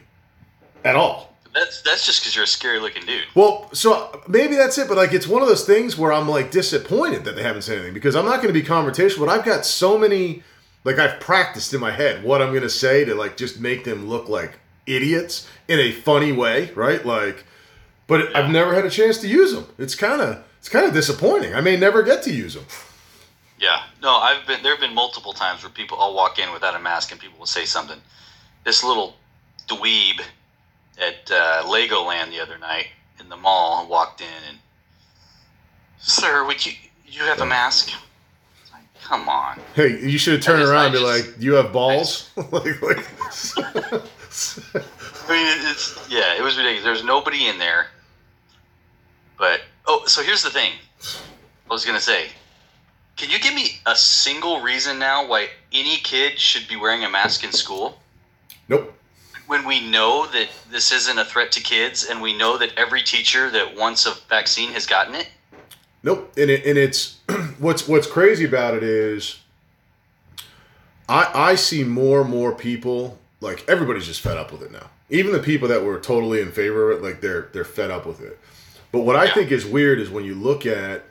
at 0.83 0.95
all. 0.95 1.30
That's 1.53 1.81
that's 1.81 2.05
just 2.05 2.21
because 2.21 2.35
you're 2.35 2.45
a 2.45 2.47
scary 2.47 2.79
looking 2.79 3.05
dude. 3.05 3.25
Well, 3.35 3.69
so 3.73 4.21
maybe 4.27 4.55
that's 4.55 4.77
it, 4.77 4.87
but 4.87 4.97
like 4.97 5.13
it's 5.13 5.27
one 5.27 5.41
of 5.41 5.47
those 5.47 5.65
things 5.65 5.97
where 5.97 6.13
I'm 6.13 6.27
like 6.29 6.51
disappointed 6.51 7.25
that 7.25 7.35
they 7.35 7.43
haven't 7.43 7.63
said 7.63 7.77
anything 7.77 7.93
because 7.93 8.15
I'm 8.15 8.25
not 8.25 8.41
going 8.41 8.53
to 8.53 8.59
be 8.59 8.65
confrontational, 8.65 9.19
but 9.19 9.29
I've 9.29 9.45
got 9.45 9.65
so 9.65 9.97
many 9.97 10.43
like 10.83 10.97
I've 10.97 11.19
practiced 11.19 11.73
in 11.73 11.79
my 11.79 11.91
head 11.91 12.23
what 12.23 12.41
I'm 12.41 12.49
going 12.49 12.61
to 12.61 12.69
say 12.69 13.03
to 13.05 13.15
like 13.15 13.37
just 13.37 13.59
make 13.59 13.83
them 13.83 14.07
look 14.07 14.29
like 14.29 14.59
idiots 14.87 15.47
in 15.67 15.79
a 15.79 15.91
funny 15.91 16.31
way, 16.31 16.71
right? 16.71 17.05
Like 17.05 17.43
but 18.07 18.35
I've 18.35 18.49
never 18.49 18.73
had 18.73 18.85
a 18.85 18.89
chance 18.89 19.19
to 19.19 19.27
use 19.27 19.53
them. 19.53 19.67
It's 19.77 19.95
kind 19.95 20.21
of 20.21 20.43
it's 20.59 20.69
kind 20.69 20.85
of 20.85 20.93
disappointing. 20.93 21.53
I 21.53 21.61
may 21.61 21.77
never 21.77 22.03
get 22.03 22.23
to 22.23 22.33
use 22.33 22.53
them. 22.53 22.65
Yeah. 23.59 23.83
No, 24.01 24.15
I've 24.15 24.45
been 24.47 24.63
there 24.63 24.73
have 24.73 24.81
been 24.81 24.95
multiple 24.95 25.33
times 25.33 25.63
where 25.63 25.71
people 25.71 25.99
I'll 25.99 26.13
walk 26.13 26.39
in 26.39 26.51
without 26.53 26.75
a 26.75 26.79
mask 26.79 27.11
and 27.11 27.19
people 27.19 27.39
will 27.39 27.45
say 27.45 27.65
something. 27.65 27.99
This 28.63 28.83
little 28.83 29.15
dweeb 29.67 30.21
at 30.97 31.29
uh, 31.31 31.63
Legoland 31.65 32.29
the 32.31 32.39
other 32.39 32.57
night 32.57 32.87
in 33.19 33.29
the 33.29 33.37
mall 33.37 33.87
walked 33.87 34.21
in 34.21 34.27
and 34.49 34.57
Sir, 35.99 36.45
would 36.45 36.65
you 36.65 36.73
you 37.05 37.21
have 37.21 37.41
a 37.41 37.45
mask? 37.45 37.91
Like, 38.73 38.81
Come 39.03 39.29
on. 39.29 39.59
Hey, 39.75 39.99
you 39.99 40.17
should 40.17 40.33
have 40.33 40.41
turned 40.41 40.63
around 40.63 40.85
and 40.87 40.93
be 40.93 40.99
just- 40.99 41.27
like, 41.27 41.35
"You 41.39 41.53
have 41.53 41.71
balls?" 41.71 42.29
like, 42.51 42.81
like 42.81 43.05
I 45.29 45.29
mean, 45.29 45.71
it's 45.71 46.07
yeah, 46.09 46.35
it 46.37 46.41
was 46.41 46.57
ridiculous. 46.57 46.83
There's 46.83 47.03
nobody 47.03 47.47
in 47.47 47.57
there. 47.59 47.87
But 49.37 49.61
oh, 49.85 50.05
so 50.07 50.23
here's 50.23 50.43
the 50.43 50.49
thing. 50.49 50.73
I 51.03 51.73
was 51.73 51.85
gonna 51.85 51.99
say, 51.99 52.29
can 53.15 53.29
you 53.29 53.39
give 53.39 53.53
me 53.53 53.79
a 53.85 53.95
single 53.95 54.61
reason 54.61 54.97
now 54.97 55.27
why 55.27 55.49
any 55.71 55.97
kid 55.97 56.39
should 56.39 56.67
be 56.67 56.75
wearing 56.75 57.03
a 57.03 57.09
mask 57.09 57.43
in 57.43 57.51
school? 57.51 57.99
nope. 58.67 58.93
When 59.51 59.65
we 59.65 59.85
know 59.85 60.27
that 60.27 60.47
this 60.69 60.93
isn't 60.93 61.19
a 61.19 61.25
threat 61.25 61.51
to 61.51 61.61
kids, 61.61 62.05
and 62.05 62.21
we 62.21 62.33
know 62.37 62.57
that 62.57 62.71
every 62.77 63.01
teacher 63.01 63.51
that 63.51 63.75
wants 63.75 64.05
a 64.05 64.11
vaccine 64.29 64.71
has 64.71 64.85
gotten 64.85 65.13
it. 65.13 65.27
Nope. 66.03 66.31
And 66.37 66.49
it, 66.49 66.65
and 66.65 66.77
it's 66.77 67.17
what's 67.59 67.85
what's 67.85 68.07
crazy 68.07 68.45
about 68.45 68.75
it 68.75 68.81
is 68.81 69.41
I 71.09 71.29
I 71.35 71.55
see 71.55 71.83
more 71.83 72.21
and 72.21 72.29
more 72.29 72.55
people 72.55 73.19
like 73.41 73.67
everybody's 73.67 74.05
just 74.05 74.21
fed 74.21 74.37
up 74.37 74.53
with 74.53 74.61
it 74.61 74.71
now. 74.71 74.89
Even 75.09 75.33
the 75.33 75.39
people 75.39 75.67
that 75.67 75.83
were 75.83 75.99
totally 75.99 76.39
in 76.39 76.53
favor 76.53 76.89
of 76.89 76.99
it, 76.99 77.03
like 77.03 77.19
they're 77.19 77.49
they're 77.51 77.65
fed 77.65 77.91
up 77.91 78.05
with 78.05 78.21
it. 78.21 78.39
But 78.93 79.01
what 79.01 79.17
I 79.17 79.33
think 79.33 79.51
is 79.51 79.65
weird 79.65 79.99
is 79.99 80.09
when 80.09 80.23
you 80.23 80.33
look 80.33 80.65
at 80.65 81.03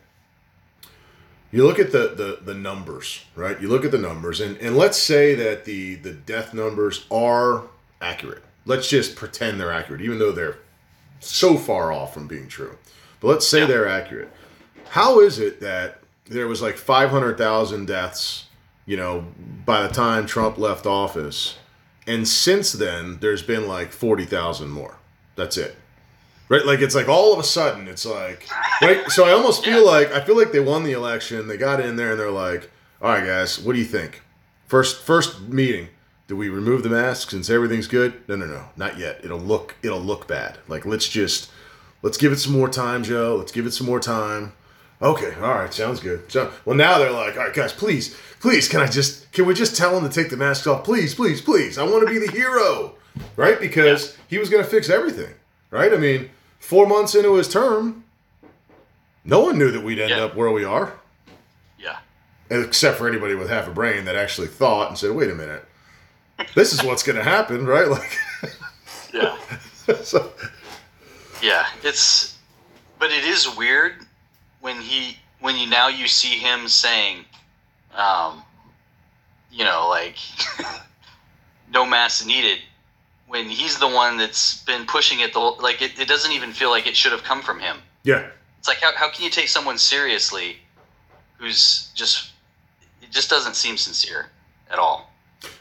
you 1.53 1.67
look 1.67 1.79
at 1.79 1.93
the, 1.93 2.15
the 2.17 2.39
the 2.43 2.55
numbers, 2.55 3.23
right? 3.37 3.61
You 3.61 3.69
look 3.69 3.85
at 3.85 3.91
the 3.91 3.99
numbers 3.99 4.41
and, 4.41 4.57
and 4.57 4.79
let's 4.79 4.97
say 4.97 5.35
that 5.35 5.67
the 5.67 5.97
the 5.97 6.15
death 6.15 6.55
numbers 6.55 7.05
are 7.11 7.65
accurate. 8.00 8.42
Let's 8.66 8.88
just 8.88 9.16
pretend 9.16 9.59
they're 9.61 9.73
accurate, 9.73 10.00
even 10.02 10.19
though 10.19 10.33
they're 10.33 10.59
so 11.21 11.57
far 11.57 11.92
off 11.92 12.14
from 12.14 12.26
being 12.26 12.49
true. 12.49 12.76
But 13.21 13.28
let's 13.28 13.47
say 13.49 13.61
Yeah. 13.61 13.66
they're 13.66 13.88
accurate. 13.88 14.30
How 14.90 15.21
is 15.21 15.38
it 15.38 15.61
that 15.61 16.00
there 16.26 16.49
was 16.49 16.62
like 16.62 16.76
500,000 16.76 17.87
deaths, 17.87 18.47
you 18.87 18.97
know, 18.97 19.26
by 19.64 19.83
the 19.87 19.92
time 19.92 20.26
Trump 20.26 20.59
left 20.59 20.87
office, 20.87 21.57
and 22.07 22.26
since 22.26 22.73
then 22.73 23.19
there's 23.21 23.42
been 23.42 23.66
like 23.69 23.92
40,000 23.92 24.71
more. 24.71 24.97
That's 25.37 25.57
it. 25.57 25.76
Right? 26.49 26.64
Like 26.66 26.80
it's 26.80 26.95
like 26.95 27.09
all 27.09 27.33
of 27.33 27.38
a 27.38 27.45
sudden 27.45 27.87
it's 27.87 28.04
like 28.04 28.49
right 28.83 29.09
so 29.09 29.25
I 29.25 29.30
almost 29.33 29.64
feel 29.64 29.85
Yeah. 29.85 29.90
like 29.90 30.12
I 30.12 30.21
feel 30.21 30.37
like 30.37 30.50
they 30.50 30.59
won 30.59 30.83
the 30.83 30.92
election. 30.92 31.47
They 31.47 31.57
got 31.57 31.78
in 31.80 31.95
there 31.97 32.11
and 32.12 32.19
they're 32.21 32.30
like, 32.30 32.69
"All 33.00 33.11
right 33.12 33.25
guys, 33.25 33.61
what 33.61 33.75
do 33.75 33.78
you 33.78 33.85
think? 33.85 34.23
First 34.66 35.02
first 35.02 35.42
meeting, 35.42 35.88
do 36.31 36.37
we 36.37 36.49
remove 36.49 36.85
the 36.85 36.89
masks 36.89 37.33
since 37.33 37.51
everything's 37.51 37.89
good? 37.89 38.15
No, 38.29 38.37
no, 38.37 38.47
no, 38.47 38.67
not 38.77 38.97
yet. 38.97 39.21
It'll 39.25 39.37
look 39.37 39.75
it'll 39.83 39.99
look 39.99 40.29
bad. 40.29 40.59
Like 40.69 40.87
let's 40.87 41.09
just 41.09 41.51
let's 42.03 42.17
give 42.17 42.31
it 42.31 42.39
some 42.39 42.53
more 42.53 42.69
time, 42.69 43.03
Joe. 43.03 43.35
Let's 43.37 43.51
give 43.51 43.67
it 43.67 43.73
some 43.73 43.89
more 43.89 43.99
time. 43.99 44.53
Okay, 45.03 45.35
all 45.43 45.55
right, 45.55 45.75
sounds 45.75 45.99
good. 45.99 46.31
So, 46.31 46.53
well, 46.65 46.77
now 46.77 46.99
they're 46.99 47.11
like, 47.11 47.37
all 47.37 47.45
right, 47.47 47.55
guys, 47.55 47.73
please, 47.73 48.15
please, 48.39 48.69
can 48.69 48.81
I 48.81 48.87
just, 48.87 49.33
can 49.33 49.47
we 49.47 49.55
just 49.55 49.75
tell 49.75 49.97
him 49.99 50.07
to 50.07 50.15
take 50.15 50.29
the 50.31 50.37
mask 50.37 50.67
off? 50.67 50.85
Please, 50.85 51.15
please, 51.15 51.41
please. 51.41 51.79
I 51.79 51.85
want 51.85 52.07
to 52.07 52.13
be 52.13 52.25
the 52.25 52.31
hero, 52.31 52.95
right? 53.35 53.59
Because 53.59 54.15
he 54.29 54.37
was 54.37 54.51
going 54.51 54.63
to 54.63 54.69
fix 54.69 54.91
everything, 54.91 55.33
right? 55.71 55.93
I 55.95 55.97
mean, 55.97 56.29
four 56.59 56.87
months 56.87 57.15
into 57.15 57.35
his 57.37 57.49
term, 57.49 58.05
no 59.25 59.41
one 59.41 59.57
knew 59.59 59.71
that 59.71 59.83
we'd 59.83 59.99
end 59.99 60.11
Yeah. 60.11 60.25
up 60.25 60.37
where 60.37 60.51
we 60.51 60.65
are, 60.65 60.93
Yeah. 61.79 61.97
except 62.51 62.99
for 62.99 63.09
anybody 63.09 63.35
with 63.35 63.49
half 63.49 63.67
a 63.69 63.73
brain 63.73 64.05
that 64.05 64.17
actually 64.17 64.49
thought 64.49 64.89
and 64.91 64.99
said, 64.99 65.13
wait 65.13 65.31
a 65.31 65.35
minute, 65.35 65.65
this 66.55 66.73
is 66.73 66.83
what's 66.83 67.03
going 67.03 67.17
to 67.17 67.25
happen, 67.25 67.67
right? 67.67 67.89
Like, 67.91 68.19
Yeah. 69.13 69.37
so, 70.03 70.33
Yeah, 71.43 71.67
it's 71.83 72.39
but 72.99 73.11
it 73.11 73.25
is 73.25 73.57
weird 73.57 73.95
when 74.61 74.81
he 74.81 75.17
when 75.41 75.57
you 75.57 75.67
now 75.69 75.89
you 75.89 76.07
see 76.07 76.39
him 76.39 76.69
saying 76.69 77.25
um 77.95 78.43
you 79.51 79.65
know 79.65 79.89
like 79.89 80.17
no 81.73 81.85
mask 81.87 82.27
needed 82.27 82.59
when 83.27 83.47
he's 83.49 83.79
the 83.79 83.89
one 83.89 84.17
that's 84.19 84.63
been 84.65 84.85
pushing 84.87 85.21
it 85.21 85.33
the 85.33 85.41
whole 85.41 85.57
like 85.61 85.81
it, 85.83 85.99
it 85.99 86.07
doesn't 86.09 86.33
even 86.33 86.53
feel 86.53 86.71
like 86.71 86.87
it 86.87 86.97
should 86.97 87.13
have 87.13 87.23
come 87.25 87.41
from 87.43 87.59
him. 87.59 87.79
yeah, 88.05 88.27
It's 88.59 88.69
like 88.69 88.79
how, 88.79 88.95
how 88.95 89.11
can 89.11 89.25
you 89.25 89.31
take 89.31 89.49
someone 89.49 89.79
seriously 89.79 90.59
who's 91.39 91.91
just 91.95 92.33
it 93.03 93.11
just 93.11 93.31
doesn't 93.31 93.57
seem 93.57 93.77
sincere 93.77 94.27
at 94.71 94.79
all. 94.79 95.11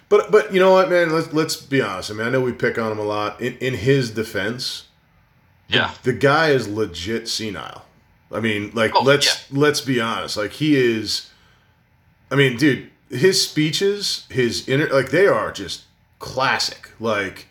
But 0.10 0.32
but 0.32 0.51
you 0.54 0.60
know 0.60 0.72
what, 0.72 0.89
man? 0.89 1.12
Let's 1.12 1.32
let's 1.34 1.56
be 1.56 1.82
honest. 1.82 2.10
I 2.12 2.16
mean, 2.16 2.25
I 2.28 2.30
know 2.30 2.42
we 2.42 2.51
pick 2.51 2.78
on 2.78 2.92
him 2.92 3.00
a 3.00 3.04
lot. 3.04 3.39
In 3.42 3.56
in 3.60 3.75
his 3.75 4.10
defense, 4.12 4.88
Yeah. 5.68 5.92
the 6.04 6.13
guy 6.13 6.50
is 6.50 6.68
legit 6.68 7.28
senile. 7.28 7.86
I 8.32 8.39
mean, 8.39 8.72
like 8.74 8.92
Oh, 8.96 9.01
let's 9.04 9.51
let's 9.51 9.82
be 9.82 10.01
honest. 10.01 10.36
Like 10.38 10.51
he 10.54 10.75
is. 10.75 11.30
I 12.32 12.36
mean, 12.36 12.58
dude, 12.58 12.89
his 13.10 13.42
speeches, 13.48 14.25
his 14.30 14.68
inner, 14.68 14.88
like 14.89 15.10
they 15.10 15.28
are 15.28 15.51
just 15.51 15.84
classic. 16.20 16.89
Like 17.00 17.48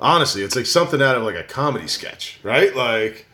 honestly, 0.00 0.42
it's 0.42 0.56
like 0.56 0.66
something 0.66 1.00
out 1.02 1.16
of 1.16 1.22
like 1.22 1.36
a 1.36 1.44
comedy 1.44 1.86
sketch, 1.88 2.38
right? 2.42 2.74
Like 2.76 3.26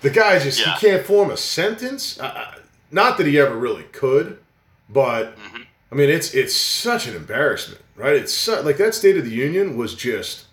the 0.00 0.10
guy 0.10 0.38
just 0.38 0.60
Yeah. 0.60 0.74
he 0.76 0.86
can't 0.86 1.04
form 1.06 1.30
a 1.30 1.36
sentence. 1.36 2.18
Uh, 2.20 2.54
not 2.92 3.18
that 3.18 3.26
he 3.26 3.38
ever 3.38 3.56
really 3.56 3.84
could, 3.84 4.38
but 4.88 5.36
Mhm. 5.36 5.49
I 5.92 5.94
mean, 5.94 6.08
it's 6.08 6.34
it's 6.34 6.54
such 6.54 7.06
an 7.06 7.16
embarrassment, 7.16 7.82
right? 7.96 8.14
It's 8.14 8.32
so, 8.32 8.60
like 8.62 8.76
that 8.76 8.94
State 8.94 9.16
of 9.16 9.24
the 9.24 9.30
Union 9.30 9.76
was 9.76 9.94
just. 9.94 10.46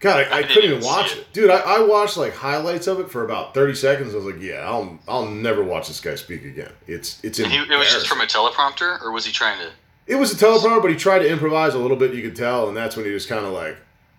God, 0.00 0.26
I, 0.26 0.36
I, 0.36 0.38
I 0.40 0.42
couldn't 0.42 0.64
even 0.64 0.76
even 0.76 0.84
watch 0.84 1.12
it. 1.12 1.18
it, 1.20 1.32
dude. 1.32 1.50
I, 1.50 1.60
I 1.60 1.80
watched 1.80 2.18
like 2.18 2.34
highlights 2.34 2.86
of 2.86 3.00
it 3.00 3.10
for 3.10 3.24
about 3.24 3.54
thirty 3.54 3.74
seconds. 3.74 4.12
I 4.12 4.18
was 4.18 4.26
like, 4.26 4.42
yeah, 4.42 4.56
I'll 4.68 4.98
I'll 5.08 5.26
never 5.26 5.62
watch 5.64 5.88
this 5.88 6.00
guy 6.00 6.14
speak 6.14 6.44
again. 6.44 6.72
It's 6.86 7.24
it's 7.24 7.38
he, 7.38 7.44
it 7.44 7.78
was 7.78 7.90
just 7.90 8.06
from 8.06 8.20
a 8.20 8.26
teleprompter 8.26 9.00
or 9.00 9.12
was 9.12 9.24
he 9.24 9.32
trying 9.32 9.58
to 9.60 9.70
it 10.06 10.16
was 10.16 10.32
a 10.32 10.36
teleprompter, 10.36 10.82
but 10.82 10.90
he 10.90 10.96
tried 10.96 11.20
to 11.20 11.28
improvise 11.30 11.74
a 11.74 11.78
little 11.78 11.96
bit. 11.96 12.14
You 12.14 12.22
could 12.22 12.36
tell, 12.36 12.68
and 12.68 12.76
that's 12.76 12.96
when 12.96 13.06
he 13.06 13.12
just 13.12 13.28
kind 13.28 13.44
of 13.44 13.52
like 13.52 13.76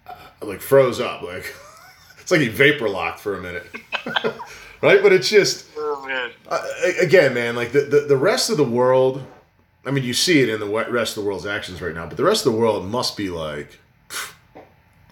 uh, 0.08 0.14
like 0.42 0.62
froze 0.62 1.00
up, 1.00 1.22
like 1.22 1.54
it's 2.20 2.32
like 2.32 2.42
he 2.42 2.48
vapor 2.48 2.90
locked 2.90 3.20
for 3.20 3.38
a 3.38 3.42
minute, 3.42 3.68
right? 4.82 5.02
But 5.02 5.14
it's 5.14 5.30
just 5.30 5.68
Oh 5.78 6.04
man. 6.08 6.32
uh, 6.48 6.66
again, 7.00 7.34
man, 7.34 7.56
like 7.56 7.72
the, 7.72 7.82
the 7.82 8.00
the 8.02 8.18
rest 8.18 8.50
of 8.50 8.58
the 8.58 8.64
world. 8.64 9.24
I 9.86 9.92
mean, 9.92 10.04
you 10.04 10.14
see 10.14 10.42
it 10.42 10.50
in 10.50 10.60
the 10.60 10.68
rest 10.68 11.16
of 11.16 11.24
the 11.24 11.28
world's 11.28 11.46
actions 11.46 11.82
right 11.82 11.94
now, 11.94 12.08
but 12.08 12.18
the 12.18 12.24
rest 12.24 12.46
of 12.46 12.54
the 12.54 12.58
world 12.58 12.86
must 12.86 13.16
be 13.16 13.30
like, 13.30 13.80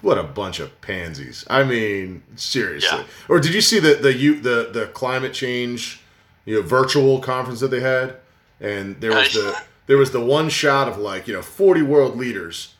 what 0.01 0.18
a 0.18 0.24
bunch 0.24 0.60
of 0.60 0.80
pansies. 0.82 1.46
I 1.50 1.63
mean, 1.63 2.24
seriously. 2.36 3.00
Yeah. 3.00 3.06
Or 3.30 3.39
did 3.39 3.53
you 3.53 3.62
see 3.62 3.80
the 3.80 3.96
the 3.96 4.13
you 4.13 4.39
the 4.39 4.70
the 4.72 4.88
climate 4.88 5.34
change, 5.34 6.01
you 6.46 6.56
know, 6.56 6.62
virtual 6.62 7.20
conference 7.20 7.62
that 7.62 7.72
they 7.72 7.80
had, 7.80 8.18
and 8.60 9.00
there 9.00 9.12
was 9.12 9.34
the 9.34 9.58
there 9.88 9.98
was 9.98 10.12
the 10.12 10.20
one 10.20 10.50
shot 10.50 10.88
of 10.88 10.98
like 10.98 11.27
you 11.27 11.34
know 11.34 11.42
forty 11.42 11.82
world 11.82 12.18
leaders. 12.18 12.75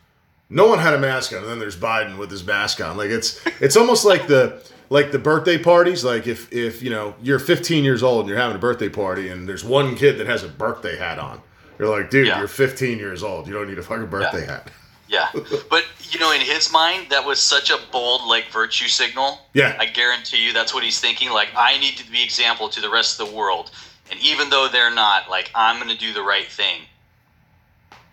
No 0.50 0.68
one 0.68 0.80
had 0.80 0.94
a 0.94 1.00
mask 1.00 1.32
on, 1.32 1.40
and 1.40 1.48
then 1.48 1.60
there's 1.60 1.78
Biden 1.78 2.18
with 2.18 2.30
his 2.30 2.46
mask 2.46 2.82
on. 2.82 2.98
Like 2.98 3.10
it's 3.10 3.40
it's 3.62 3.78
almost 3.78 4.04
like 4.04 4.28
the 4.28 4.62
like 4.90 5.12
the 5.12 5.20
birthday 5.20 5.58
parties. 5.58 6.04
Like 6.04 6.28
if 6.28 6.52
if 6.52 6.84
you 6.84 6.90
know 6.90 7.16
you're 7.24 7.40
15 7.40 7.86
years 7.86 8.04
old 8.04 8.22
and 8.22 8.30
you're 8.30 8.38
having 8.38 8.58
a 8.58 8.60
birthday 8.60 8.90
party, 8.90 9.30
and 9.30 9.48
there's 9.48 9.64
one 9.64 9.96
kid 9.96 10.18
that 10.18 10.28
has 10.28 10.44
a 10.44 10.50
birthday 10.50 10.98
hat 10.98 11.20
on. 11.20 11.42
You're 11.84 12.00
like, 12.00 12.10
dude, 12.10 12.28
Yeah. 12.28 12.40
you're 12.40 12.48
15 12.48 12.98
years 12.98 13.24
old. 13.24 13.46
You 13.46 13.54
don't 13.54 13.68
need 13.68 13.78
a 13.78 13.84
fucking 13.84 14.06
birthday 14.06 14.46
hat. 14.46 14.70
Yeah, 15.10 15.28
but 15.70 15.84
you 16.12 16.18
know, 16.18 16.32
in 16.32 16.40
his 16.40 16.72
mind, 16.72 17.08
that 17.10 17.26
was 17.26 17.40
such 17.40 17.70
a 17.70 17.78
bold 17.92 18.26
like 18.26 18.48
virtue 18.52 18.88
signal. 18.88 19.40
Yeah. 19.54 19.76
I 19.78 19.86
guarantee 19.88 20.46
you, 20.46 20.54
that's 20.54 20.74
what 20.74 20.82
he's 20.82 21.02
thinking. 21.02 21.30
Like, 21.30 21.50
I 21.58 21.78
need 21.80 21.98
to 21.98 22.10
be 22.10 22.24
example 22.24 22.70
to 22.70 22.80
the 22.80 22.90
rest 22.90 23.20
of 23.20 23.28
the 23.28 23.36
world, 23.36 23.72
and 24.10 24.18
even 24.22 24.50
though 24.50 24.70
they're 24.72 24.96
not, 24.96 25.30
like, 25.30 25.52
I'm 25.54 25.76
going 25.76 25.90
to 25.90 25.98
do 25.98 26.14
the 26.14 26.24
right 26.24 26.48
thing. 26.48 26.84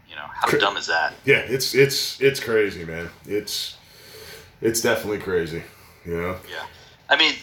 You 0.08 0.16
know, 0.16 0.26
how 0.26 0.48
dumb 0.58 0.76
is 0.76 0.88
that? 0.88 1.14
Yeah, 1.24 1.36
it's 1.38 1.72
it's 1.72 2.20
it's 2.20 2.40
crazy, 2.40 2.84
man. 2.84 3.08
It's 3.24 3.76
it's 4.60 4.80
definitely 4.80 5.20
crazy. 5.20 5.62
You 6.04 6.16
know. 6.20 6.36
Yeah, 6.50 6.66
I 7.08 7.16
mean, 7.16 7.34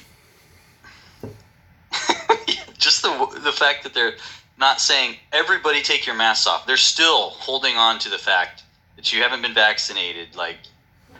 just 2.77 3.01
the 3.01 3.39
the 3.43 3.53
fact 3.53 3.83
that 3.83 3.93
they're 3.93 4.15
not 4.57 4.81
saying 4.81 5.15
everybody 5.31 5.81
take 5.81 6.05
your 6.05 6.15
masks 6.15 6.47
off. 6.47 6.65
They're 6.65 6.77
still 6.77 7.29
holding 7.31 7.75
on 7.75 7.99
to 7.99 8.09
the 8.09 8.17
fact 8.17 8.63
that 8.95 9.13
you 9.13 9.21
haven't 9.21 9.41
been 9.41 9.53
vaccinated. 9.53 10.35
Like, 10.35 10.57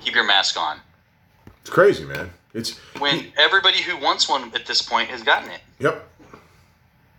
keep 0.01 0.15
your 0.15 0.25
mask 0.25 0.58
on. 0.60 0.79
It's 1.62 1.70
crazy, 1.70 2.06
man. 2.06 2.32
It's 2.53 2.77
When 3.00 3.32
everybody 3.38 3.82
who 3.82 3.98
wants 3.98 4.27
one 4.27 4.51
at 4.56 4.65
this 4.65 4.82
point 4.82 5.10
has 5.10 5.22
gotten 5.22 5.51
it. 5.51 5.60
yep, 5.79 6.08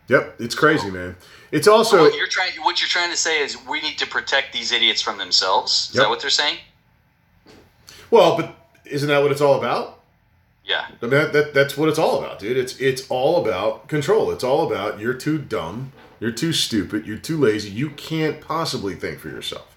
yep. 0.09 0.35
It's 0.41 0.55
crazy, 0.55 0.91
man. 0.91 1.15
It's 1.53 1.69
also 1.69 2.03
what 2.03 2.15
you're 2.17 2.27
trying 2.27 2.53
what 2.63 2.81
you're 2.81 2.89
trying 2.89 3.11
to 3.11 3.17
say 3.17 3.41
is 3.43 3.57
we 3.67 3.81
need 3.81 3.97
to 3.99 4.07
protect 4.07 4.53
these 4.53 4.73
idiots 4.73 5.01
from 5.01 5.17
themselves. 5.19 5.89
Is 5.91 5.95
Yep. 5.97 6.03
that 6.05 6.11
what 6.11 6.21
they're 6.21 6.31
saying? 6.31 6.59
well, 8.11 8.37
but 8.37 8.55
isn't 8.85 9.09
that 9.09 9.23
what 9.23 9.31
it's 9.33 9.41
all 9.41 9.59
about? 9.59 10.01
Yeah. 10.65 10.87
I 10.89 11.07
mean, 11.07 11.11
that, 11.11 11.33
that 11.33 11.55
that's 11.55 11.77
what 11.77 11.89
it's 11.89 11.99
all 11.99 12.19
about, 12.19 12.39
dude. 12.39 12.57
It's 12.57 12.79
it's 12.81 13.07
all 13.09 13.43
about 13.43 13.89
control. 13.89 14.31
It's 14.31 14.45
all 14.45 14.67
about 14.71 14.99
you're 15.01 15.15
too 15.15 15.39
dumb, 15.39 15.93
you're 16.21 16.33
too 16.33 16.53
stupid, 16.53 17.07
you're 17.07 17.19
too 17.19 17.37
lazy. 17.37 17.71
You 17.71 17.91
can't 17.91 18.41
possibly 18.41 18.95
think 18.95 19.19
for 19.19 19.29
yourself, 19.29 19.77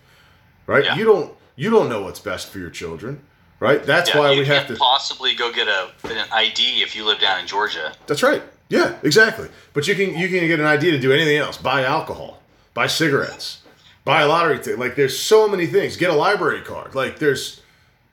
right? 0.65 0.83
Yeah. 0.83 0.95
You 0.95 1.05
don't 1.05 1.33
you 1.55 1.69
don't 1.69 1.89
know 1.89 2.01
what's 2.03 2.19
best 2.19 2.49
for 2.49 2.59
your 2.59 2.69
children, 2.69 3.21
right? 3.59 3.83
That's 3.83 4.13
yeah, 4.13 4.19
why 4.19 4.31
we 4.31 4.45
have 4.45 4.67
to. 4.67 4.75
possibly 4.75 5.35
go 5.35 5.51
get 5.51 5.67
a 5.67 5.91
an 6.05 6.27
ID 6.31 6.81
if 6.81 6.95
you 6.95 7.05
live 7.05 7.19
down 7.19 7.39
in 7.39 7.47
Georgia. 7.47 7.93
That's 8.07 8.23
right. 8.23 8.41
Yeah, 8.69 8.95
exactly. 9.03 9.49
But 9.73 9.87
you 9.87 9.95
can 9.95 10.17
you 10.17 10.29
can 10.29 10.47
get 10.47 10.59
an 10.59 10.65
idea 10.65 10.91
to 10.91 10.99
do 10.99 11.11
anything 11.11 11.37
else. 11.37 11.57
Buy 11.57 11.83
alcohol, 11.83 12.41
buy 12.73 12.87
cigarettes, 12.87 13.61
buy 14.05 14.21
a 14.21 14.27
lottery 14.27 14.57
ticket. 14.57 14.79
Like 14.79 14.95
there's 14.95 15.17
so 15.17 15.47
many 15.47 15.67
things. 15.67 15.97
Get 15.97 16.09
a 16.09 16.15
library 16.15 16.61
card. 16.61 16.95
Like 16.95 17.19
there's, 17.19 17.61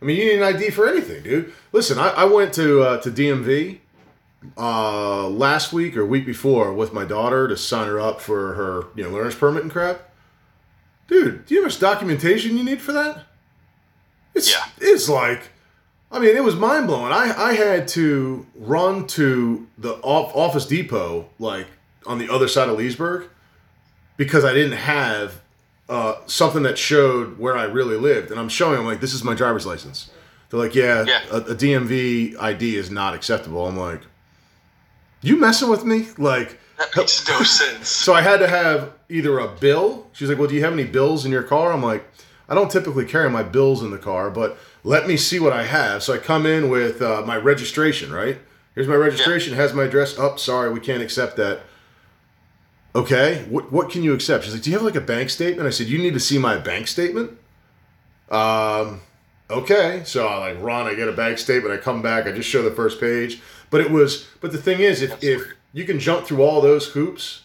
I 0.03 0.05
mean, 0.05 0.17
you 0.17 0.25
need 0.25 0.43
an 0.43 0.43
ID 0.43 0.71
for 0.71 0.89
anything, 0.89 1.23
dude. 1.23 1.53
Listen, 1.73 1.99
I, 1.99 2.09
I 2.09 2.25
went 2.25 2.53
to 2.55 2.83
uh, 2.83 3.01
to 3.03 3.11
DMV 3.11 3.79
uh, 4.57 5.29
last 5.29 5.73
week 5.73 5.97
or 5.97 6.05
week 6.07 6.25
before 6.27 6.73
with 6.73 6.93
my 6.93 7.05
daughter 7.05 7.49
to 7.49 7.57
sign 7.57 7.89
her 7.89 7.99
up 8.01 8.21
for 8.21 8.55
her 8.55 8.85
you 8.95 9.05
know 9.05 9.11
learner's 9.11 9.35
permit 9.35 9.63
and 9.63 9.73
crap. 9.73 10.03
Dude, 11.09 11.47
do 11.47 11.55
you 11.55 11.61
know 11.61 11.65
how 11.65 11.69
much 11.69 11.81
documentation 11.81 12.57
you 12.57 12.65
need 12.65 12.81
for 12.81 12.93
that? 12.93 13.25
It's 14.35 14.51
Yeah. 14.51 14.65
it's 14.79 15.09
like 15.09 15.51
I 16.11 16.19
mean, 16.21 16.35
it 16.35 16.43
was 16.43 16.57
mind 16.57 16.87
blowing. 16.87 17.13
I, 17.13 17.35
I 17.37 17.53
had 17.53 17.87
to 17.89 18.47
run 18.55 19.07
to 19.09 19.67
the 19.77 19.95
off, 19.97 20.35
Office 20.35 20.65
Depot, 20.65 21.29
like 21.39 21.67
on 22.07 22.17
the 22.19 22.33
other 22.33 22.49
side 22.49 22.71
of 22.71 22.79
Leesburg, 22.79 23.29
because 24.17 24.43
I 24.43 24.55
didn't 24.55 24.79
have 24.79 25.43
uh, 25.87 26.15
something 26.25 26.63
that 26.63 26.79
showed 26.79 27.39
where 27.39 27.59
I 27.59 27.65
really 27.65 27.97
lived. 27.99 28.31
And 28.31 28.41
I'm 28.41 28.49
showing 28.49 28.77
them, 28.77 28.87
like, 28.87 29.03
this 29.03 29.13
is 29.13 29.23
my 29.23 29.35
driver's 29.35 29.67
license. 29.67 30.11
They're 30.49 30.59
like, 30.59 30.75
yeah, 30.75 31.05
Yeah. 31.07 31.21
A, 31.31 31.37
a 31.37 31.55
DMV 31.55 32.41
ID 32.41 32.77
is 32.77 32.91
not 32.91 33.13
acceptable. 33.13 33.67
I'm 33.67 33.77
like, 33.77 34.01
you 35.23 35.37
messing 35.39 35.69
with 35.69 35.85
me? 35.85 36.09
Like, 36.19 36.59
That 36.79 36.95
makes 36.97 37.27
no 37.29 37.43
sense. 37.43 37.89
so 37.89 38.13
I 38.15 38.23
had 38.23 38.39
to 38.39 38.49
have 38.49 38.93
either 39.09 39.39
a 39.39 39.49
bill. 39.49 40.07
She's 40.13 40.29
like, 40.29 40.39
"Well, 40.39 40.49
do 40.49 40.55
you 40.55 40.63
have 40.65 40.73
any 40.73 40.85
bills 40.85 41.25
in 41.25 41.33
your 41.33 41.43
car?" 41.43 41.73
I'm 41.73 41.83
like, 41.83 42.05
"I 42.49 42.55
don't 42.55 42.71
typically 42.71 43.05
carry 43.05 43.29
my 43.31 43.43
bills 43.43 43.83
in 43.83 43.91
the 43.91 43.99
car, 43.99 44.31
but 44.31 44.57
let 44.85 45.07
me 45.09 45.17
see 45.17 45.41
what 45.41 45.53
I 45.53 45.65
have." 45.65 46.03
So 46.03 46.15
I 46.15 46.19
come 46.19 46.47
in 46.47 46.69
with 46.71 47.03
uh, 47.03 47.23
my 47.27 47.37
registration. 47.37 48.13
Right 48.13 48.39
here's 48.75 48.87
my 48.87 48.95
registration. 48.95 49.55
Has 49.55 49.75
my 49.75 49.85
address. 49.85 50.17
Up. 50.19 50.35
Oh, 50.35 50.37
sorry, 50.37 50.71
we 50.73 50.79
can't 50.81 51.03
accept 51.03 51.37
that. 51.37 51.61
Okay, 52.95 53.45
what 53.49 53.71
what 53.73 53.91
can 53.91 54.03
you 54.03 54.15
accept? 54.15 54.45
She's 54.45 54.55
like, 54.55 54.63
"Do 54.63 54.71
you 54.71 54.77
have 54.77 54.85
like 54.85 54.95
a 54.97 55.01
bank 55.01 55.31
statement?" 55.31 55.67
I 55.67 55.71
said, 55.71 55.89
"You 55.89 55.99
need 55.99 56.15
to 56.15 56.21
see 56.21 56.39
my 56.39 56.57
bank 56.57 56.87
statement." 56.89 57.33
Um. 58.31 59.01
Okay, 59.51 60.03
so 60.05 60.27
I 60.27 60.37
like 60.53 60.63
run. 60.63 60.87
I 60.87 60.95
get 60.95 61.09
a 61.09 61.13
bank 61.13 61.39
statement. 61.39 61.73
I 61.73 61.79
come 61.83 62.03
back. 62.03 62.27
I 62.27 62.33
just 62.33 62.49
show 62.49 62.63
the 62.63 62.71
first 62.71 63.01
page. 63.01 63.41
But 63.71 63.81
it 63.81 63.91
was. 63.91 64.27
But 64.41 64.53
the 64.53 64.59
thing 64.59 64.81
is, 64.81 65.03
if 65.03 65.11
That's 65.11 65.25
if 65.25 65.39
weird. 65.39 65.57
you 65.73 65.85
can 65.85 65.99
jump 65.99 66.27
through 66.27 66.43
all 66.43 66.61
those 66.61 66.89
hoops 66.89 67.43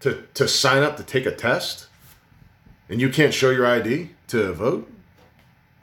to 0.00 0.24
to 0.34 0.46
sign 0.48 0.82
up 0.82 0.96
to 0.98 1.02
take 1.02 1.26
a 1.26 1.30
test, 1.34 1.86
and 2.88 3.00
you 3.00 3.08
can't 3.08 3.32
show 3.32 3.50
your 3.50 3.66
ID 3.66 4.10
to 4.28 4.52
vote, 4.52 4.90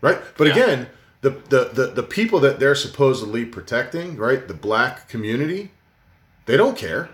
right? 0.01 0.19
But 0.37 0.47
Yeah. 0.47 0.53
again, 0.53 0.87
the, 1.21 1.31
the 1.49 1.69
the 1.73 1.87
the 1.87 2.03
people 2.03 2.39
that 2.41 2.59
they're 2.59 2.75
supposedly 2.75 3.45
protecting, 3.45 4.17
right, 4.17 4.47
the 4.47 4.53
black 4.53 5.07
community, 5.09 5.71
they 6.45 6.57
don't 6.57 6.77
care. 6.77 7.09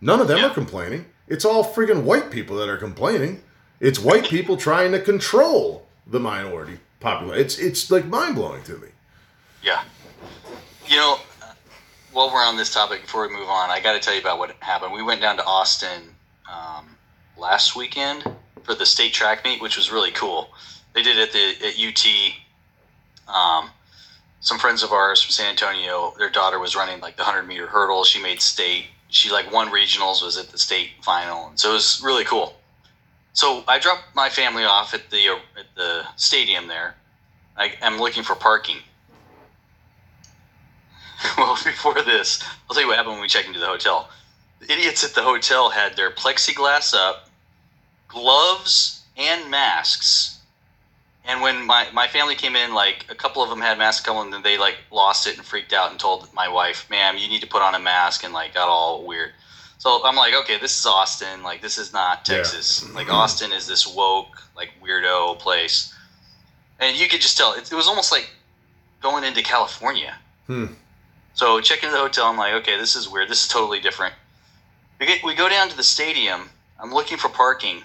None 0.00 0.20
of 0.20 0.28
them 0.28 0.38
Yeah. 0.38 0.46
are 0.46 0.54
complaining. 0.54 1.06
It's 1.28 1.44
all 1.44 1.62
friggin' 1.64 2.02
white 2.02 2.30
people 2.30 2.56
that 2.56 2.68
are 2.68 2.76
complaining. 2.78 3.42
It's 3.78 3.98
white 3.98 4.24
people 4.24 4.56
trying 4.56 4.92
to 4.92 5.00
control 5.00 5.86
the 6.06 6.18
minority 6.20 6.78
population. 6.98 7.44
It's 7.44 7.58
it's 7.58 7.90
like 7.90 8.06
mind 8.06 8.34
blowing 8.36 8.62
to 8.64 8.78
me. 8.78 8.88
Yeah. 9.62 9.82
You 10.88 10.96
know, 10.96 11.18
while 12.12 12.32
we're 12.32 12.44
on 12.44 12.56
this 12.56 12.72
topic, 12.72 13.02
before 13.02 13.26
we 13.26 13.34
move 13.34 13.48
on, 13.48 13.70
I 13.70 13.80
got 13.80 13.92
to 13.92 14.00
tell 14.00 14.14
you 14.14 14.20
about 14.20 14.38
what 14.38 14.50
happened. 14.60 14.92
We 14.92 15.02
went 15.02 15.20
down 15.20 15.36
to 15.36 15.44
Austin 15.44 16.14
um, 16.50 16.96
last 17.36 17.76
weekend 17.76 18.24
for 18.62 18.74
the 18.74 18.86
state 18.86 19.12
track 19.12 19.44
meet, 19.44 19.62
which 19.62 19.76
was 19.76 19.90
really 19.90 20.10
cool. 20.10 20.50
They 20.94 21.02
did 21.02 21.18
it 21.18 21.28
at 21.28 21.32
the 21.32 21.66
at 21.66 21.78
UT. 21.78 23.34
Um, 23.34 23.70
some 24.40 24.58
friends 24.58 24.82
of 24.82 24.92
ours 24.92 25.22
from 25.22 25.30
San 25.32 25.50
Antonio, 25.50 26.14
their 26.18 26.30
daughter 26.30 26.58
was 26.58 26.74
running 26.74 27.00
like 27.00 27.16
the 27.16 27.24
hundred 27.24 27.46
meter 27.46 27.66
hurdle. 27.66 28.04
She 28.04 28.20
made 28.20 28.40
state. 28.40 28.86
She 29.08 29.30
like 29.30 29.52
won 29.52 29.68
regionals, 29.70 30.22
was 30.22 30.36
at 30.36 30.48
the 30.48 30.58
state 30.58 30.90
final, 31.02 31.48
and 31.48 31.58
so 31.58 31.70
it 31.70 31.74
was 31.74 32.00
really 32.04 32.24
cool. 32.24 32.56
So 33.32 33.62
I 33.68 33.78
dropped 33.78 34.14
my 34.14 34.28
family 34.28 34.64
off 34.64 34.94
at 34.94 35.10
the 35.10 35.38
at 35.58 35.66
the 35.76 36.06
stadium 36.16 36.66
there. 36.66 36.96
I, 37.56 37.74
I'm 37.82 37.98
looking 37.98 38.22
for 38.22 38.34
parking. 38.34 38.78
well, 41.36 41.54
before 41.64 42.02
this, 42.02 42.42
I'll 42.68 42.74
tell 42.74 42.82
you 42.82 42.88
what 42.88 42.96
happened 42.96 43.14
when 43.14 43.22
we 43.22 43.28
checked 43.28 43.48
into 43.48 43.60
the 43.60 43.66
hotel. 43.66 44.08
The 44.60 44.72
idiots 44.72 45.04
at 45.04 45.14
the 45.14 45.22
hotel 45.22 45.70
had 45.70 45.96
their 45.96 46.10
plexiglass 46.10 46.94
up, 46.94 47.28
gloves, 48.08 49.02
and 49.16 49.50
masks. 49.50 50.38
And 51.24 51.42
when 51.42 51.66
my, 51.66 51.88
my 51.92 52.08
family 52.08 52.34
came 52.34 52.56
in, 52.56 52.72
like 52.74 53.06
a 53.10 53.14
couple 53.14 53.42
of 53.42 53.50
them 53.50 53.60
had 53.60 53.78
masks, 53.78 54.02
a 54.02 54.04
couple 54.06 54.22
of 54.22 54.30
them 54.30 54.42
they 54.42 54.58
like 54.58 54.78
lost 54.90 55.26
it 55.26 55.36
and 55.36 55.44
freaked 55.46 55.72
out 55.72 55.90
and 55.90 56.00
told 56.00 56.32
my 56.32 56.48
wife, 56.48 56.88
"Ma'am, 56.90 57.18
you 57.18 57.28
need 57.28 57.40
to 57.42 57.46
put 57.46 57.62
on 57.62 57.74
a 57.74 57.78
mask," 57.78 58.24
and 58.24 58.32
like 58.32 58.54
got 58.54 58.68
all 58.68 59.04
weird. 59.06 59.32
So 59.78 60.04
I'm 60.04 60.16
like, 60.16 60.34
okay, 60.34 60.58
this 60.58 60.78
is 60.78 60.84
Austin. 60.86 61.42
Like 61.42 61.62
this 61.62 61.78
is 61.78 61.92
not 61.92 62.26
Yeah. 62.28 62.36
Texas. 62.36 62.88
Like 62.94 63.10
Austin 63.10 63.52
is 63.52 63.66
this 63.66 63.86
woke, 63.86 64.42
like 64.56 64.70
weirdo 64.82 65.38
place, 65.38 65.94
and 66.80 66.96
you 66.96 67.08
could 67.08 67.20
just 67.20 67.36
tell 67.36 67.52
it, 67.52 67.70
it 67.70 67.74
was 67.74 67.86
almost 67.86 68.10
like 68.12 68.30
going 69.02 69.24
into 69.24 69.42
California. 69.42 70.16
Hmm. 70.46 70.66
So 71.34 71.60
check 71.60 71.82
into 71.82 71.92
the 71.92 72.00
hotel. 72.00 72.26
I'm 72.26 72.36
like, 72.36 72.54
okay, 72.54 72.76
this 72.76 72.96
is 72.96 73.08
weird. 73.08 73.28
This 73.28 73.44
is 73.44 73.48
totally 73.48 73.80
different. 73.80 74.14
We 74.98 75.06
get 75.06 75.24
we 75.24 75.34
go 75.34 75.48
down 75.48 75.68
to 75.68 75.76
the 75.76 75.82
stadium. 75.82 76.50
I'm 76.78 76.92
looking 76.92 77.16
for 77.16 77.28
parking. 77.28 77.82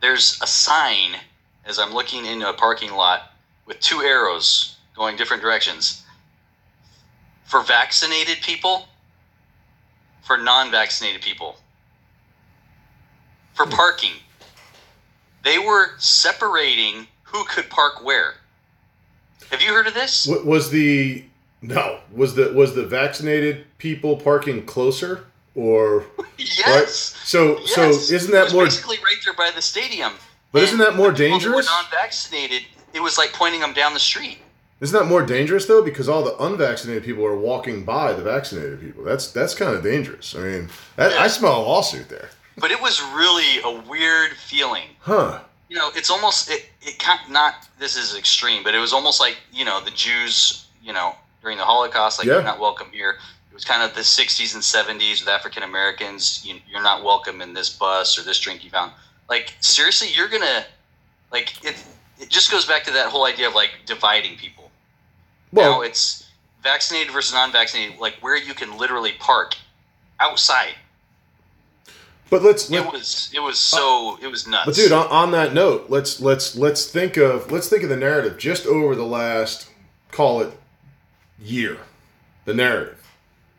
There's 0.00 0.38
a 0.42 0.46
sign 0.46 1.16
as 1.64 1.78
I'm 1.78 1.92
looking 1.92 2.24
into 2.24 2.48
a 2.48 2.52
parking 2.52 2.92
lot 2.92 3.32
with 3.66 3.80
two 3.80 4.00
arrows 4.00 4.76
going 4.96 5.16
different 5.16 5.42
directions. 5.42 6.04
For 7.44 7.62
vaccinated 7.62 8.38
people, 8.42 8.88
for 10.22 10.36
non-vaccinated 10.36 11.22
people. 11.22 11.56
For 13.54 13.66
parking. 13.66 14.12
They 15.42 15.58
were 15.58 15.98
separating 15.98 17.06
who 17.22 17.44
could 17.44 17.70
park 17.70 18.04
where. 18.04 18.34
Have 19.50 19.62
you 19.62 19.72
heard 19.72 19.86
of 19.86 19.94
this? 19.94 20.26
Was 20.26 20.70
the 20.70 21.24
no? 21.62 22.00
Was 22.12 22.34
the 22.34 22.52
was 22.52 22.74
the 22.74 22.86
vaccinated 22.86 23.66
people 23.78 24.16
parking 24.16 24.64
closer 24.66 25.24
or 25.54 26.04
Yes. 26.38 26.66
right? 26.66 26.88
So 26.88 27.58
Yes. 27.60 27.74
so 27.74 27.88
isn't 28.14 28.30
that 28.32 28.52
more? 28.52 28.64
basically 28.64 28.96
right 28.98 29.16
there 29.24 29.34
by 29.34 29.50
the 29.54 29.62
stadium? 29.62 30.12
But 30.52 30.60
And 30.60 30.66
isn't 30.68 30.78
that 30.78 30.96
more 30.96 31.10
the 31.12 31.18
people 31.24 31.38
who 31.40 31.48
were 31.50 31.62
dangerous? 31.62 31.66
non-vaccinated, 31.66 32.62
it 32.94 33.00
was 33.00 33.18
like 33.18 33.32
pointing 33.32 33.60
them 33.60 33.72
down 33.74 33.92
the 33.92 34.00
street. 34.00 34.38
Isn't 34.80 34.96
that 34.98 35.06
more 35.06 35.22
dangerous 35.22 35.66
though? 35.66 35.82
Because 35.82 36.08
all 36.08 36.22
the 36.22 36.36
unvaccinated 36.42 37.04
people 37.04 37.24
are 37.26 37.36
walking 37.36 37.84
by 37.84 38.12
the 38.12 38.22
vaccinated 38.22 38.80
people. 38.80 39.02
That's 39.04 39.30
that's 39.32 39.54
kind 39.54 39.74
of 39.74 39.82
dangerous. 39.82 40.36
I 40.36 40.40
mean, 40.40 40.68
that, 40.96 41.12
I 41.12 41.26
smell 41.26 41.58
a 41.60 41.62
lawsuit 41.62 42.08
there. 42.08 42.30
But 42.56 42.70
it 42.70 42.80
was 42.80 43.00
really 43.14 43.60
a 43.64 43.88
weird 43.88 44.32
feeling. 44.36 44.88
Huh? 45.00 45.40
You 45.68 45.76
know, 45.76 45.90
it's 45.94 46.10
almost 46.10 46.50
it. 46.50 46.70
It 46.82 47.02
not. 47.28 47.68
This 47.78 47.96
is 47.96 48.16
extreme, 48.16 48.62
but 48.62 48.74
it 48.74 48.78
was 48.78 48.92
almost 48.92 49.20
like 49.20 49.36
you 49.52 49.64
know 49.64 49.80
the 49.84 49.90
Jews. 49.90 50.66
You 50.82 50.92
know, 50.92 51.14
during 51.48 51.56
the 51.56 51.64
Holocaust, 51.64 52.18
like 52.18 52.26
Yeah. 52.28 52.34
you're 52.34 52.42
not 52.42 52.60
welcome 52.60 52.88
here. 52.92 53.16
It 53.50 53.54
was 53.54 53.64
kind 53.64 53.82
of 53.82 53.94
the 53.94 54.02
'60s 54.04 54.52
and 54.54 54.62
'70s 54.62 55.20
with 55.20 55.28
African 55.30 55.62
Americans. 55.62 56.42
You, 56.44 56.60
you're 56.70 56.82
not 56.82 57.02
welcome 57.02 57.40
in 57.40 57.54
this 57.54 57.70
bus 57.70 58.18
or 58.18 58.22
this 58.22 58.38
drink 58.38 58.62
you 58.64 58.70
found. 58.70 58.92
Like 59.30 59.54
seriously, 59.60 60.08
you're 60.14 60.28
gonna 60.28 60.66
like 61.32 61.64
it. 61.64 61.82
It 62.20 62.28
just 62.28 62.50
goes 62.50 62.66
back 62.66 62.84
to 62.84 62.90
that 62.92 63.06
whole 63.06 63.24
idea 63.24 63.48
of 63.48 63.54
like 63.54 63.70
dividing 63.86 64.36
people. 64.36 64.70
now 65.52 65.62
Well, 65.62 65.82
it's 65.82 66.26
vaccinated 66.62 67.12
versus 67.14 67.32
non-vaccinated, 67.32 67.98
like 67.98 68.16
where 68.20 68.36
you 68.36 68.52
can 68.52 68.76
literally 68.76 69.12
park 69.12 69.54
outside. 70.20 70.74
but 72.28 72.42
let's 72.42 72.68
It 72.68 72.72
let, 72.82 72.92
was 72.92 73.30
it 73.34 73.40
was 73.40 73.54
uh, 73.72 73.76
so 73.78 74.18
it 74.20 74.26
was 74.26 74.46
nuts. 74.46 74.66
but 74.66 74.74
dude, 74.74 74.92
on, 74.92 75.06
on 75.06 75.30
that 75.32 75.54
note, 75.54 75.86
let's 75.88 76.20
let's 76.20 76.54
let's 76.56 76.84
think 76.90 77.16
of 77.16 77.50
let's 77.50 77.68
think 77.70 77.82
of 77.84 77.88
the 77.88 77.96
narrative 77.96 78.36
just 78.36 78.66
over 78.66 78.94
the 78.94 79.06
last 79.06 79.70
call 80.10 80.40
it 80.42 80.52
year. 81.40 81.78
The 82.44 82.54
narrative. 82.54 83.04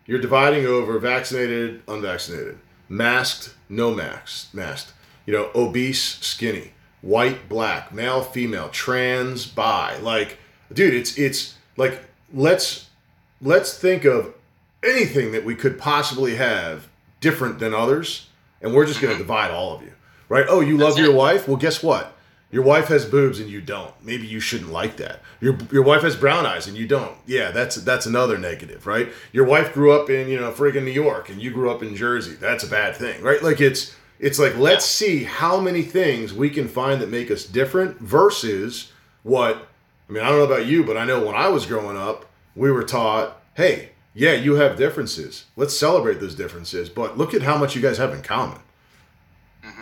You're 0.05 0.19
dividing 0.19 0.65
over 0.65 0.97
vaccinated, 0.97 1.83
unvaccinated, 1.87 2.57
masked, 2.87 3.53
no 3.69 3.93
masked, 3.93 4.53
masked. 4.53 4.93
You 5.25 5.33
know, 5.33 5.51
obese, 5.53 6.17
skinny, 6.21 6.71
white, 7.01 7.47
black, 7.47 7.93
male, 7.93 8.23
female, 8.23 8.69
trans, 8.69 9.45
bi. 9.45 9.97
Like, 9.97 10.39
dude, 10.73 10.95
it's 10.95 11.17
it's 11.17 11.55
like 11.77 12.01
let's 12.33 12.87
let's 13.41 13.77
think 13.77 14.05
of 14.05 14.33
anything 14.83 15.31
that 15.31 15.45
we 15.45 15.55
could 15.55 15.77
possibly 15.77 16.35
have 16.35 16.87
different 17.21 17.59
than 17.59 17.73
others, 17.73 18.29
and 18.61 18.73
we're 18.73 18.85
just 18.85 19.01
going 19.01 19.11
to 19.11 19.19
mm-hmm. 19.19 19.27
divide 19.27 19.51
all 19.51 19.75
of 19.75 19.81
you, 19.83 19.91
right? 20.27 20.45
Oh, 20.49 20.61
you 20.61 20.77
love 20.77 20.95
That's 20.95 21.05
your 21.05 21.13
wife? 21.13 21.47
Well, 21.47 21.57
guess 21.57 21.83
what? 21.83 22.17
Your 22.51 22.63
wife 22.63 22.87
has 22.87 23.05
boobs 23.05 23.39
and 23.39 23.49
you 23.49 23.61
don't. 23.61 23.93
Maybe 24.03 24.25
you 24.25 24.39
shouldn't 24.39 24.71
like 24.71 24.97
that. 24.97 25.21
Your 25.39 25.57
your 25.71 25.83
wife 25.83 26.01
has 26.01 26.15
brown 26.15 26.45
eyes 26.45 26.67
and 26.67 26.75
you 26.75 26.87
don't. 26.87 27.15
Yeah, 27.27 27.51
that's 27.51 27.75
that's 27.75 28.05
another 28.05 28.37
negative, 28.37 28.87
right? 28.87 29.09
Your 29.31 29.45
wife 29.45 29.73
grew 29.73 29.91
up 29.91 30.09
in 30.09 30.27
you 30.27 30.39
know 30.39 30.51
friggin' 30.51 30.83
New 30.83 30.91
York 30.91 31.29
and 31.29 31.41
you 31.41 31.51
grew 31.51 31.69
up 31.69 31.83
in 31.83 31.95
Jersey. 31.95 32.33
That's 32.33 32.63
a 32.63 32.69
bad 32.69 32.95
thing, 32.95 33.21
right? 33.21 33.43
Like 33.43 33.61
it's 33.61 33.95
it's 34.19 34.39
like 34.39 34.57
let's 34.57 34.85
see 34.85 35.23
how 35.25 35.59
many 35.59 35.83
things 35.83 36.33
we 36.33 36.49
can 36.49 36.67
find 36.67 37.01
that 37.01 37.09
make 37.09 37.29
us 37.29 37.45
different 37.45 37.99
versus 37.99 38.91
what 39.21 39.67
I 40.09 40.13
mean, 40.13 40.23
I 40.23 40.29
don't 40.29 40.39
know 40.39 40.45
about 40.45 40.65
you, 40.65 40.83
but 40.83 40.97
I 40.97 41.05
know 41.05 41.23
when 41.23 41.35
I 41.35 41.49
was 41.49 41.67
growing 41.67 41.97
up, 41.97 42.25
we 42.55 42.71
were 42.71 42.83
taught, 42.83 43.39
hey, 43.53 43.91
yeah, 44.15 44.33
you 44.33 44.55
have 44.55 44.75
differences. 44.75 45.45
Let's 45.55 45.77
celebrate 45.77 46.19
those 46.19 46.33
differences, 46.33 46.89
but 46.89 47.15
look 47.17 47.35
at 47.35 47.43
how 47.43 47.57
much 47.57 47.75
you 47.75 47.81
guys 47.81 47.99
have 47.99 48.13
in 48.13 48.23
common. 48.23 48.59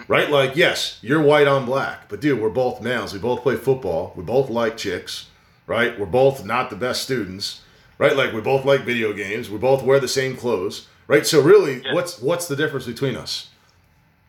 Right? 0.08 0.30
Like, 0.30 0.56
yes, 0.56 1.00
you're 1.02 1.22
white 1.22 1.48
on 1.48 1.66
black, 1.66 2.08
but 2.08 2.22
dude, 2.22 2.40
we're 2.40 2.50
both 2.50 2.82
males. 2.82 3.12
We 3.12 3.20
both 3.20 3.42
play 3.44 3.56
football. 3.58 4.14
We 4.16 4.24
both 4.24 4.50
like 4.50 4.78
chicks, 4.78 5.28
right? 5.66 6.00
We're 6.00 6.06
both 6.06 6.46
not 6.46 6.70
the 6.70 6.78
best 6.78 7.02
students, 7.04 7.62
right? 7.98 8.16
Like, 8.16 8.32
we 8.32 8.40
both 8.40 8.64
like 8.64 8.82
video 8.86 9.12
games. 9.12 9.50
We 9.50 9.58
both 9.58 9.84
wear 9.84 10.00
the 10.00 10.08
same 10.08 10.38
clothes, 10.38 10.88
right? 11.08 11.28
So, 11.28 11.42
really, 11.42 11.82
Yeah. 11.84 11.94
what's 11.94 12.22
what's 12.22 12.48
the 12.48 12.56
difference 12.56 12.86
between 12.86 13.18
us? 13.18 13.50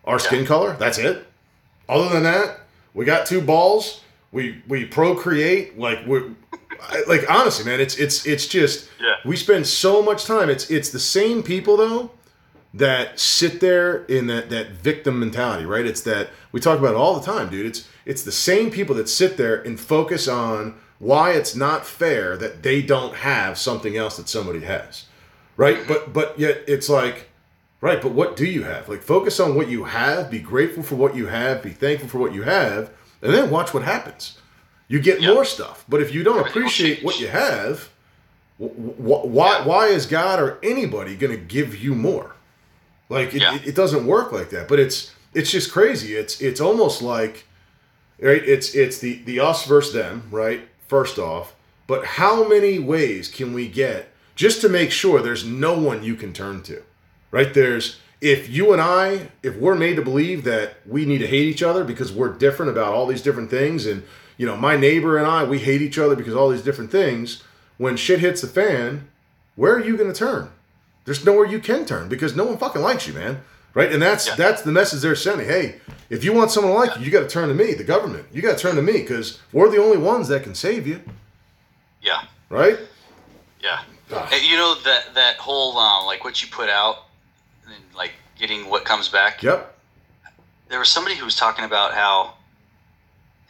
Our 0.05 0.19
skin 0.19 0.45
color. 0.47 0.75
That's 0.79 0.99
it. 0.99 1.27
Other 1.89 2.09
than 2.13 2.25
that, 2.25 2.61
we 2.95 3.05
got 3.05 3.27
two 3.27 3.41
balls. 3.41 4.01
We 4.33 4.63
we 4.67 4.85
procreate. 4.85 5.79
Like 5.79 6.05
we, 6.09 6.23
I- 6.83 7.05
like 7.07 7.25
honestly, 7.31 7.65
man, 7.65 7.81
it's 7.81 7.97
it's 7.99 8.27
it's 8.27 8.47
just 8.49 8.89
Yeah. 9.01 9.15
we 9.25 9.37
spend 9.37 9.67
so 9.67 10.03
much 10.03 10.25
time. 10.25 10.51
It's 10.51 10.71
it's 10.71 10.89
the 10.91 10.99
same 10.99 11.43
people 11.43 11.77
though 11.77 12.11
that 12.79 13.19
sit 13.21 13.61
there 13.61 14.05
in 14.07 14.27
that 14.29 14.51
that 14.51 14.71
victim 14.71 15.21
mentality, 15.21 15.65
right? 15.65 15.87
It's 15.87 16.01
that 16.03 16.31
we 16.53 16.61
talk 16.61 16.79
about 16.79 16.95
it 16.95 16.97
all 16.97 17.19
the 17.19 17.25
time, 17.27 17.49
dude. 17.51 17.67
It's 17.67 17.89
it's 18.07 18.23
the 18.23 18.33
same 18.33 18.71
people 18.71 18.95
that 18.97 19.09
sit 19.09 19.37
there 19.37 19.61
and 19.63 19.79
focus 19.79 20.27
on 20.29 20.75
why 20.99 21.33
it's 21.33 21.55
not 21.55 21.87
fair 21.87 22.37
that 22.39 22.63
they 22.63 22.83
don't 22.83 23.15
have 23.17 23.57
something 23.59 23.97
else 23.97 24.17
that 24.17 24.29
somebody 24.29 24.61
has. 24.61 25.05
Right? 25.57 25.87
But 25.87 26.13
but 26.13 26.39
yet 26.39 26.63
it's 26.67 26.89
like 26.89 27.27
Right, 27.81 28.03
but 28.03 28.11
what 28.11 28.35
do 28.35 28.45
you 28.45 28.65
have? 28.65 28.89
Like 28.89 29.03
focus 29.03 29.39
on 29.39 29.55
what 29.55 29.69
you 29.69 29.85
have, 29.85 30.33
be 30.33 30.41
grateful 30.41 30.83
for 30.83 30.97
what 30.97 31.15
you 31.15 31.27
have, 31.29 31.63
be 31.63 31.71
thankful 31.71 32.09
for 32.09 32.19
what 32.19 32.35
you 32.35 32.43
have, 32.43 32.91
and 33.23 33.33
then 33.33 33.51
watch 33.51 33.73
what 33.73 33.85
happens. 33.85 34.37
You 34.89 34.99
get 34.99 35.21
Yeah. 35.21 35.33
more 35.35 35.45
stuff. 35.45 35.85
But 35.89 36.01
if 36.03 36.13
you 36.13 36.25
don't 36.25 36.45
appreciate 36.45 37.05
what 37.05 37.21
you 37.21 37.29
have, 37.29 37.91
wh- 38.59 38.75
wh- 38.99 39.27
why 39.27 39.61
why 39.63 39.87
is 39.89 40.07
God 40.07 40.41
or 40.41 40.59
anybody 40.61 41.15
going 41.15 41.31
to 41.33 41.39
give 41.57 41.77
you 41.77 41.95
more? 41.95 42.33
Like 43.09 43.35
it, 43.35 43.43
Yeah. 43.43 43.55
it, 43.57 43.69
it 43.69 43.75
doesn't 43.75 44.07
work 44.07 44.33
like 44.33 44.51
that. 44.51 44.69
But 44.69 44.79
it's 44.81 45.13
it's 45.35 45.51
just 45.51 45.73
crazy. 45.73 46.15
It's 46.17 46.41
it's 46.41 46.61
almost 46.61 47.03
like 47.03 47.47
right. 48.21 48.43
It's 48.45 48.75
it's 48.75 48.99
the 48.99 49.23
the 49.25 49.41
us 49.41 49.67
versus 49.67 49.93
them. 49.95 50.25
Right. 50.31 50.69
First 50.89 51.19
off, 51.19 51.55
but 51.87 52.05
how 52.05 52.49
many 52.49 52.79
ways 52.79 53.29
can 53.29 53.53
we 53.53 53.69
get 53.69 54.11
just 54.35 54.61
to 54.63 54.69
make 54.69 54.91
sure 54.91 55.21
there's 55.21 55.45
no 55.45 55.79
one 55.79 56.03
you 56.03 56.15
can 56.15 56.33
turn 56.33 56.63
to? 56.65 56.83
Right. 57.31 57.53
There's 57.53 57.99
if 58.21 58.49
you 58.49 58.73
and 58.73 58.81
I 58.83 59.29
if 59.43 59.57
we're 59.57 59.75
made 59.77 59.97
to 59.97 60.03
believe 60.03 60.45
that 60.45 60.75
we 60.87 61.05
need 61.05 61.19
to 61.19 61.27
hate 61.27 61.47
each 61.49 61.63
other 61.63 61.85
because 61.85 62.11
we're 62.11 62.33
different 62.33 62.73
about 62.73 62.93
all 62.95 63.07
these 63.07 63.23
different 63.23 63.49
things 63.51 63.87
and 63.87 64.03
you 64.37 64.45
know 64.45 64.57
my 64.57 64.77
neighbor 64.77 65.17
and 65.17 65.27
I 65.27 65.45
we 65.45 65.61
hate 65.61 65.83
each 65.83 65.99
other 65.99 66.17
because 66.17 66.35
all 66.35 66.49
these 66.49 66.63
different 66.63 66.91
things 66.91 67.45
when 67.77 67.97
shit 67.97 68.19
hits 68.19 68.41
the 68.41 68.49
fan 68.49 69.07
where 69.55 69.75
are 69.75 69.85
you 69.85 69.97
going 69.97 70.13
to 70.13 70.19
turn 70.19 70.51
There's 71.09 71.25
nowhere 71.25 71.47
you 71.47 71.59
can 71.59 71.87
turn 71.87 72.11
because 72.11 72.37
no 72.37 72.45
one 72.45 72.59
fucking 72.59 72.83
likes 72.83 73.07
you, 73.07 73.15
man. 73.15 73.41
Right? 73.73 73.91
And 73.91 74.03
that's 74.03 74.27
Yeah. 74.27 74.35
that's 74.35 74.61
the 74.61 74.71
message 74.73 75.01
they're 75.01 75.17
sending. 75.17 75.49
Hey, 75.49 75.81
if 76.11 76.23
you 76.23 76.35
want 76.35 76.51
someone 76.51 76.75
to 76.75 76.79
like 76.79 76.99
you, 76.99 77.07
you 77.07 77.11
got 77.11 77.21
to 77.21 77.29
turn 77.29 77.49
to 77.49 77.55
me, 77.55 77.73
the 77.73 77.83
government. 77.83 78.27
You 78.31 78.43
got 78.43 78.59
to 78.59 78.63
turn 78.63 78.77
to 78.77 78.83
me 78.83 78.93
because 78.93 79.39
we're 79.51 79.71
the 79.71 79.79
only 79.83 79.97
ones 79.97 80.29
that 80.29 80.43
can 80.43 80.55
save 80.55 80.87
you. 80.87 81.01
Yeah. 82.03 82.25
Right? 82.51 82.79
Yeah. 83.63 83.81
Ah. 84.13 84.29
You 84.37 84.59
know 84.59 84.75
that 84.85 85.15
that 85.15 85.37
whole 85.39 85.79
um, 85.79 86.05
like 86.05 86.25
what 86.25 86.43
you 86.43 86.49
put 86.51 86.69
out 86.69 87.05
and 87.65 87.83
like 87.97 88.13
getting 88.39 88.69
what 88.69 88.85
comes 88.85 89.09
back. 89.09 89.43
Yep. 89.43 89.75
There 90.69 90.79
was 90.79 90.91
somebody 90.91 91.17
who 91.17 91.25
was 91.25 91.37
talking 91.37 91.65
about 91.65 91.95
how 91.95 92.35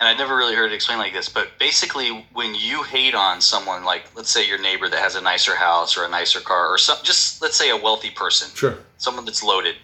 and 0.00 0.08
I 0.08 0.14
never 0.14 0.36
really 0.36 0.54
heard 0.54 0.70
it 0.70 0.74
explained 0.74 1.00
like 1.00 1.12
this, 1.12 1.28
but 1.28 1.58
basically 1.58 2.26
when 2.32 2.54
you 2.54 2.82
hate 2.84 3.14
on 3.14 3.40
someone 3.40 3.84
like 3.84 4.04
let's 4.14 4.30
say 4.30 4.46
your 4.46 4.60
neighbor 4.60 4.88
that 4.88 4.98
has 4.98 5.16
a 5.16 5.20
nicer 5.20 5.56
house 5.56 5.96
or 5.96 6.04
a 6.04 6.08
nicer 6.08 6.40
car 6.40 6.72
or 6.72 6.78
some 6.78 6.98
just 7.02 7.42
let's 7.42 7.56
say 7.56 7.70
a 7.70 7.76
wealthy 7.76 8.10
person, 8.10 8.48
Sure. 8.54 8.78
someone 8.98 9.24
that's 9.24 9.42
loaded. 9.42 9.74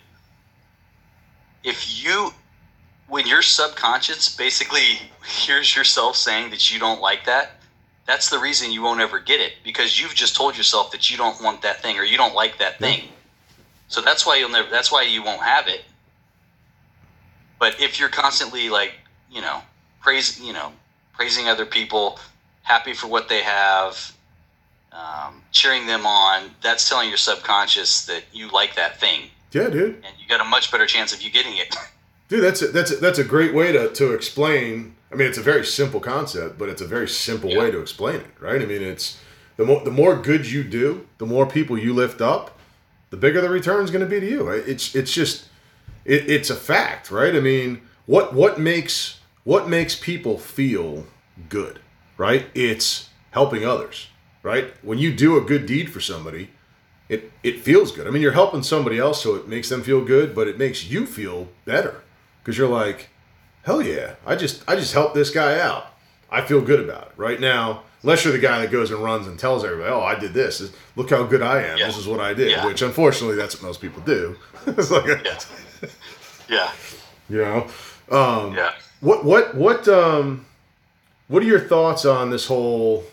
If 1.65 2.03
you 2.05 2.33
when 3.09 3.27
your 3.27 3.43
subconscious 3.43 4.35
basically 4.35 5.01
hears 5.27 5.75
yourself 5.75 6.17
saying 6.17 6.51
that 6.51 6.73
you 6.73 6.79
don't 6.79 7.01
like 7.01 7.25
that, 7.27 7.53
that's 8.07 8.31
the 8.31 8.39
reason 8.39 8.71
you 8.71 8.83
won't 8.83 9.01
ever 9.01 9.19
get 9.19 9.41
it 9.41 9.55
because 9.65 10.01
you've 10.01 10.15
just 10.15 10.37
told 10.37 10.57
yourself 10.57 10.93
that 10.93 11.11
you 11.11 11.17
don't 11.17 11.43
want 11.43 11.63
that 11.63 11.83
thing 11.83 11.99
or 11.99 12.05
you 12.05 12.17
don't 12.17 12.35
like 12.35 12.59
that 12.59 12.79
thing. 12.79 13.09
So 13.89 14.01
that's 14.01 14.25
why 14.27 14.37
you'll 14.37 14.51
never 14.51 14.71
that's 14.71 14.93
why 14.93 15.03
you 15.03 15.25
won't 15.25 15.43
have 15.43 15.67
it. 15.67 15.85
But 17.59 17.81
if 17.81 17.99
you're 17.99 18.09
constantly 18.11 18.69
like, 18.69 18.93
you 19.31 19.41
know, 19.41 19.63
praise, 20.05 20.39
you 20.41 20.53
know, 20.53 20.71
praising 21.15 21.49
other 21.49 21.65
people, 21.67 22.21
happy 22.63 22.93
for 22.93 23.09
what 23.09 23.29
they 23.29 23.43
have, 23.43 24.13
um, 24.93 25.43
cheering 25.51 25.87
them 25.87 26.07
on, 26.07 26.51
that's 26.63 26.89
telling 26.89 27.09
your 27.09 27.17
subconscious 27.19 28.05
that 28.07 28.23
you 28.33 28.49
like 28.51 28.77
that 28.77 29.01
thing 29.01 29.23
Yeah, 29.51 29.69
dude. 29.71 29.97
and 30.05 30.15
you 30.21 30.29
got 30.29 30.41
a 30.41 30.45
much 30.45 30.71
better 30.71 30.87
chance 30.87 31.13
of 31.13 31.23
you 31.23 31.31
getting 31.33 31.57
it. 31.57 31.75
Dude, 32.29 32.43
that's 32.43 32.63
a, 32.63 32.69
that's 32.69 32.91
a, 32.91 32.97
that's 32.97 33.19
a 33.19 33.25
great 33.25 33.53
way 33.53 33.71
to, 33.71 33.93
to 33.93 34.15
explain. 34.15 34.95
I 35.13 35.15
mean, 35.15 35.29
it's 35.29 35.37
a 35.37 35.43
very 35.43 35.65
simple 35.65 36.01
concept, 36.01 36.59
but 36.59 36.71
it's 36.71 36.81
a 36.81 36.87
very 36.87 37.07
simple 37.07 37.51
Yeah. 37.51 37.59
way 37.59 37.71
to 37.71 37.79
explain 37.81 38.17
it, 38.17 38.31
right? 38.41 38.63
I 38.63 38.65
mean, 38.65 38.81
it's 38.83 39.19
the 39.59 39.65
more 39.67 39.85
the 39.85 39.91
more 39.91 40.17
good 40.17 40.51
you 40.51 40.65
do, 40.65 41.07
the 41.19 41.27
more 41.27 41.45
people 41.45 41.77
you 41.77 41.93
lift 41.93 42.23
up, 42.23 42.59
the 43.11 43.19
bigger 43.19 43.43
the 43.43 43.51
return 43.51 43.85
is 43.85 43.91
going 43.91 44.03
to 44.05 44.09
be 44.11 44.21
to 44.21 44.27
you. 44.29 44.49
It's 44.49 44.95
it's 44.95 45.13
just 45.13 45.49
it, 46.07 46.29
it's 46.31 46.49
a 46.49 46.57
fact, 46.57 47.11
right? 47.11 47.37
I 47.37 47.41
mean, 47.41 47.83
what 48.07 48.33
what 48.33 48.59
makes 48.59 49.21
what 49.45 49.69
makes 49.69 49.95
people 49.95 50.39
feel 50.39 51.07
good, 51.49 51.81
right? 52.17 52.47
It's 52.55 53.11
helping 53.31 53.65
others, 53.65 54.09
right? 54.43 54.73
When 54.83 54.99
you 54.99 55.13
do 55.15 55.37
a 55.37 55.41
good 55.41 55.67
deed 55.67 55.93
for 55.93 56.01
somebody, 56.01 56.51
it 57.09 57.31
it 57.43 57.61
feels 57.61 57.93
good. 57.93 58.07
I 58.07 58.11
mean, 58.11 58.23
you're 58.23 58.33
helping 58.33 58.63
somebody 58.63 58.99
else, 58.99 59.23
so 59.23 59.35
it 59.35 59.47
makes 59.47 59.69
them 59.69 59.83
feel 59.83 60.05
good, 60.05 60.35
but 60.35 60.49
it 60.49 60.59
makes 60.59 60.85
you 60.85 61.07
feel 61.07 61.49
better 61.65 62.03
because 62.43 62.57
you're 62.59 62.69
like, 62.69 63.11
hell 63.65 63.83
yeah, 63.83 64.15
I 64.27 64.37
just 64.37 64.63
I 64.69 64.77
just 64.77 64.95
helped 64.95 65.15
this 65.15 65.31
guy 65.31 65.61
out. 65.61 65.87
I 66.31 66.43
feel 66.43 66.61
good 66.61 66.81
about 66.81 67.09
it 67.09 67.13
right 67.17 67.39
now. 67.39 67.83
Unless 68.03 68.25
you're 68.25 68.35
the 68.35 68.39
guy 68.39 68.61
that 68.61 68.71
goes 68.71 68.91
and 68.91 69.03
runs 69.03 69.27
and 69.27 69.39
tells 69.39 69.65
everybody, 69.65 69.91
"Oh, 69.91 70.01
I 70.01 70.15
did 70.19 70.35
this. 70.35 70.71
Look 70.95 71.09
how 71.11 71.23
good 71.25 71.41
I 71.43 71.63
am. 71.63 71.79
Yeah. 71.79 71.87
This 71.87 71.97
is 71.97 72.07
what 72.07 72.21
I 72.21 72.35
did." 72.35 72.51
Yeah. 72.51 72.67
Which, 72.67 72.83
unfortunately, 72.83 73.37
that's 73.37 73.55
what 73.55 73.63
most 73.63 73.81
people 73.81 74.03
do. 74.03 74.37
it's 74.67 74.91
like, 74.91 75.07
a, 75.07 75.23
yeah. 75.25 75.39
Yeah. 76.49 76.71
you 77.31 77.39
know, 77.39 77.67
um, 78.11 78.55
Yeah. 78.55 78.73
What 79.01 79.25
what 79.25 79.55
what 79.55 79.89
um, 79.89 80.47
what 81.29 81.43
are 81.43 81.47
your 81.47 81.61
thoughts 81.61 82.05
on 82.05 82.31
this 82.31 82.47
whole, 82.47 83.05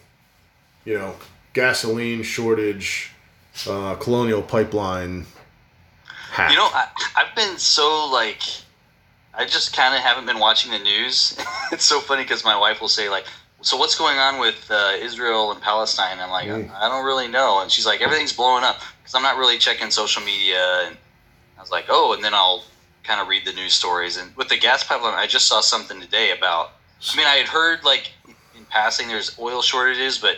you 0.86 0.98
know, 0.98 1.16
gasoline 1.54 2.24
shortage, 2.24 3.12
uh, 3.68 3.96
colonial 3.96 4.42
pipeline 4.42 5.26
hack? 6.32 6.52
You 6.52 6.58
know, 6.58 6.70
I, 6.74 6.88
I've 7.16 7.36
been 7.36 7.58
so 7.58 8.10
like, 8.12 8.42
I 9.34 9.46
just 9.46 9.76
kind 9.76 9.96
of 9.96 10.02
haven't 10.02 10.26
been 10.26 10.40
watching 10.40 10.72
the 10.72 10.80
news. 10.80 11.38
it's 11.72 11.86
so 11.86 12.00
funny 12.00 12.24
because 12.24 12.44
my 12.44 12.58
wife 12.58 12.82
will 12.82 12.88
say 12.90 13.10
like, 13.10 13.26
"So 13.62 13.78
what's 13.78 13.96
going 13.98 14.18
on 14.18 14.40
with 14.40 14.70
uh, 14.70 14.94
Israel 15.00 15.52
and 15.52 15.62
Palestine?" 15.62 16.20
I'm 16.20 16.30
like, 16.32 16.48
Mm. 16.48 16.72
I 16.74 16.90
don't 16.90 17.06
really 17.06 17.28
know, 17.28 17.62
and 17.62 17.72
she's 17.72 17.86
like, 17.86 18.02
"Everything's 18.02 18.34
blowing 18.34 18.64
up," 18.64 18.82
because 19.02 19.16
I'm 19.16 19.24
not 19.24 19.38
really 19.38 19.58
checking 19.58 19.90
social 19.92 20.24
media, 20.24 20.84
and 20.86 20.98
I 21.58 21.62
was 21.62 21.72
like, 21.72 21.86
"Oh," 21.90 22.14
and 22.14 22.24
then 22.24 22.34
I'll 22.34 22.64
kind 23.04 23.20
of 23.22 23.28
read 23.28 23.46
the 23.46 23.54
news 23.54 23.74
stories. 23.74 24.18
And 24.18 24.36
with 24.36 24.50
the 24.50 24.58
gas 24.58 24.84
pipeline, 24.84 25.14
I 25.16 25.28
just 25.28 25.48
saw 25.48 25.62
something 25.62 26.00
today 26.02 26.32
about. 26.38 26.72
I 27.12 27.18
mean, 27.18 27.26
I 27.26 27.36
had 27.36 27.48
heard 27.48 27.84
like 27.84 28.12
in 28.56 28.66
passing 28.66 29.08
there's 29.08 29.38
oil 29.40 29.62
shortages, 29.62 30.18
but 30.18 30.38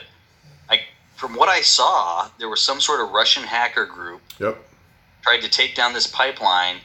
I, 0.70 0.82
from 1.16 1.36
what 1.36 1.50
I 1.50 1.62
saw, 1.62 2.30
there 2.40 2.50
was 2.50 2.62
some 2.62 2.80
sort 2.80 3.02
of 3.02 3.12
Russian 3.12 3.44
hacker 3.44 3.86
group 3.86 4.22
Yep. 4.40 4.58
tried 5.24 5.42
to 5.42 5.50
take 5.50 5.76
down 5.76 5.94
this 5.94 6.08
pipeline. 6.08 6.78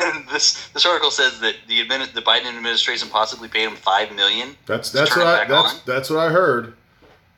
And 0.00 0.26
this 0.32 0.68
this 0.70 0.86
article 0.86 1.10
says 1.10 1.38
that 1.40 1.56
the 1.68 1.84
admin, 1.84 2.10
the 2.14 2.22
Biden 2.22 2.46
administration 2.46 3.08
possibly 3.10 3.48
paid 3.48 3.64
him 3.68 3.76
five 3.76 4.14
million. 4.14 4.56
That's 4.66 4.90
that's 4.90 5.14
what 5.14 5.26
I 5.26 5.44
that's 5.46 5.74
on. 5.74 5.80
that's 5.84 6.08
what 6.08 6.18
I 6.18 6.30
heard, 6.30 6.72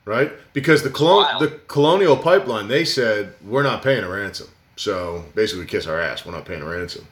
right? 0.05 0.31
Because 0.53 0.85
the 0.85 0.91
colon 0.91 1.41
the 1.41 1.49
colonial 1.67 2.17
pipeline, 2.17 2.69
they 2.69 2.85
said 2.85 3.35
we're 3.45 3.65
not 3.65 3.83
paying 3.83 4.05
a 4.05 4.09
ransom. 4.09 4.47
So 4.77 5.25
basically, 5.35 5.67
kiss 5.67 5.89
our 5.89 6.01
ass. 6.01 6.25
We're 6.25 6.33
not 6.33 6.45
paying 6.45 6.63
a 6.63 6.67
ransom. 6.67 7.09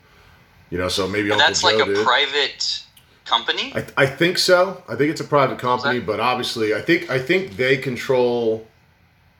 You 0.71 0.79
know, 0.79 0.89
so 0.89 1.09
maybe 1.09 1.29
that's 1.29 1.63
Joe 1.63 1.69
like 1.69 1.81
a 1.81 1.85
did. 1.95 2.05
private 2.05 2.83
company. 3.25 3.73
I, 3.75 3.85
I 3.97 4.07
think 4.07 4.39
so. 4.39 4.83
I 4.89 4.95
think 4.95 5.11
it's 5.11 5.21
a 5.21 5.25
private 5.25 5.59
company, 5.59 5.99
that- 5.99 6.07
but 6.07 6.21
obviously, 6.21 6.75
I 6.75 6.81
think 6.81 7.11
I 7.11 7.19
think 7.19 7.57
they 7.57 7.77
control 7.77 8.67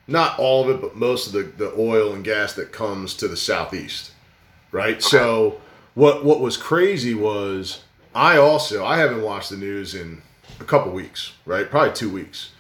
not 0.07 0.39
all 0.41 0.65
of 0.69 0.71
it, 0.71 0.81
but 0.81 0.97
most 0.97 1.29
of 1.29 1.33
the, 1.33 1.43
the 1.65 1.73
oil 1.79 2.13
and 2.13 2.25
gas 2.25 2.55
that 2.55 2.73
comes 2.73 3.15
to 3.15 3.29
the 3.29 3.37
southeast, 3.37 4.11
right? 4.73 5.01
So 5.01 5.61
what 5.95 6.25
what 6.25 6.41
was 6.41 6.57
crazy 6.57 7.15
was 7.15 7.83
I 8.15 8.37
also 8.37 8.85
I 8.85 8.99
haven't 8.99 9.23
watched 9.23 9.51
the 9.51 9.57
news 9.57 9.95
in 9.95 10.23
a 10.59 10.65
couple 10.65 10.91
weeks, 10.93 11.33
right? 11.47 11.71
Probably 11.71 11.93
two 11.95 12.11
weeks, 12.11 12.51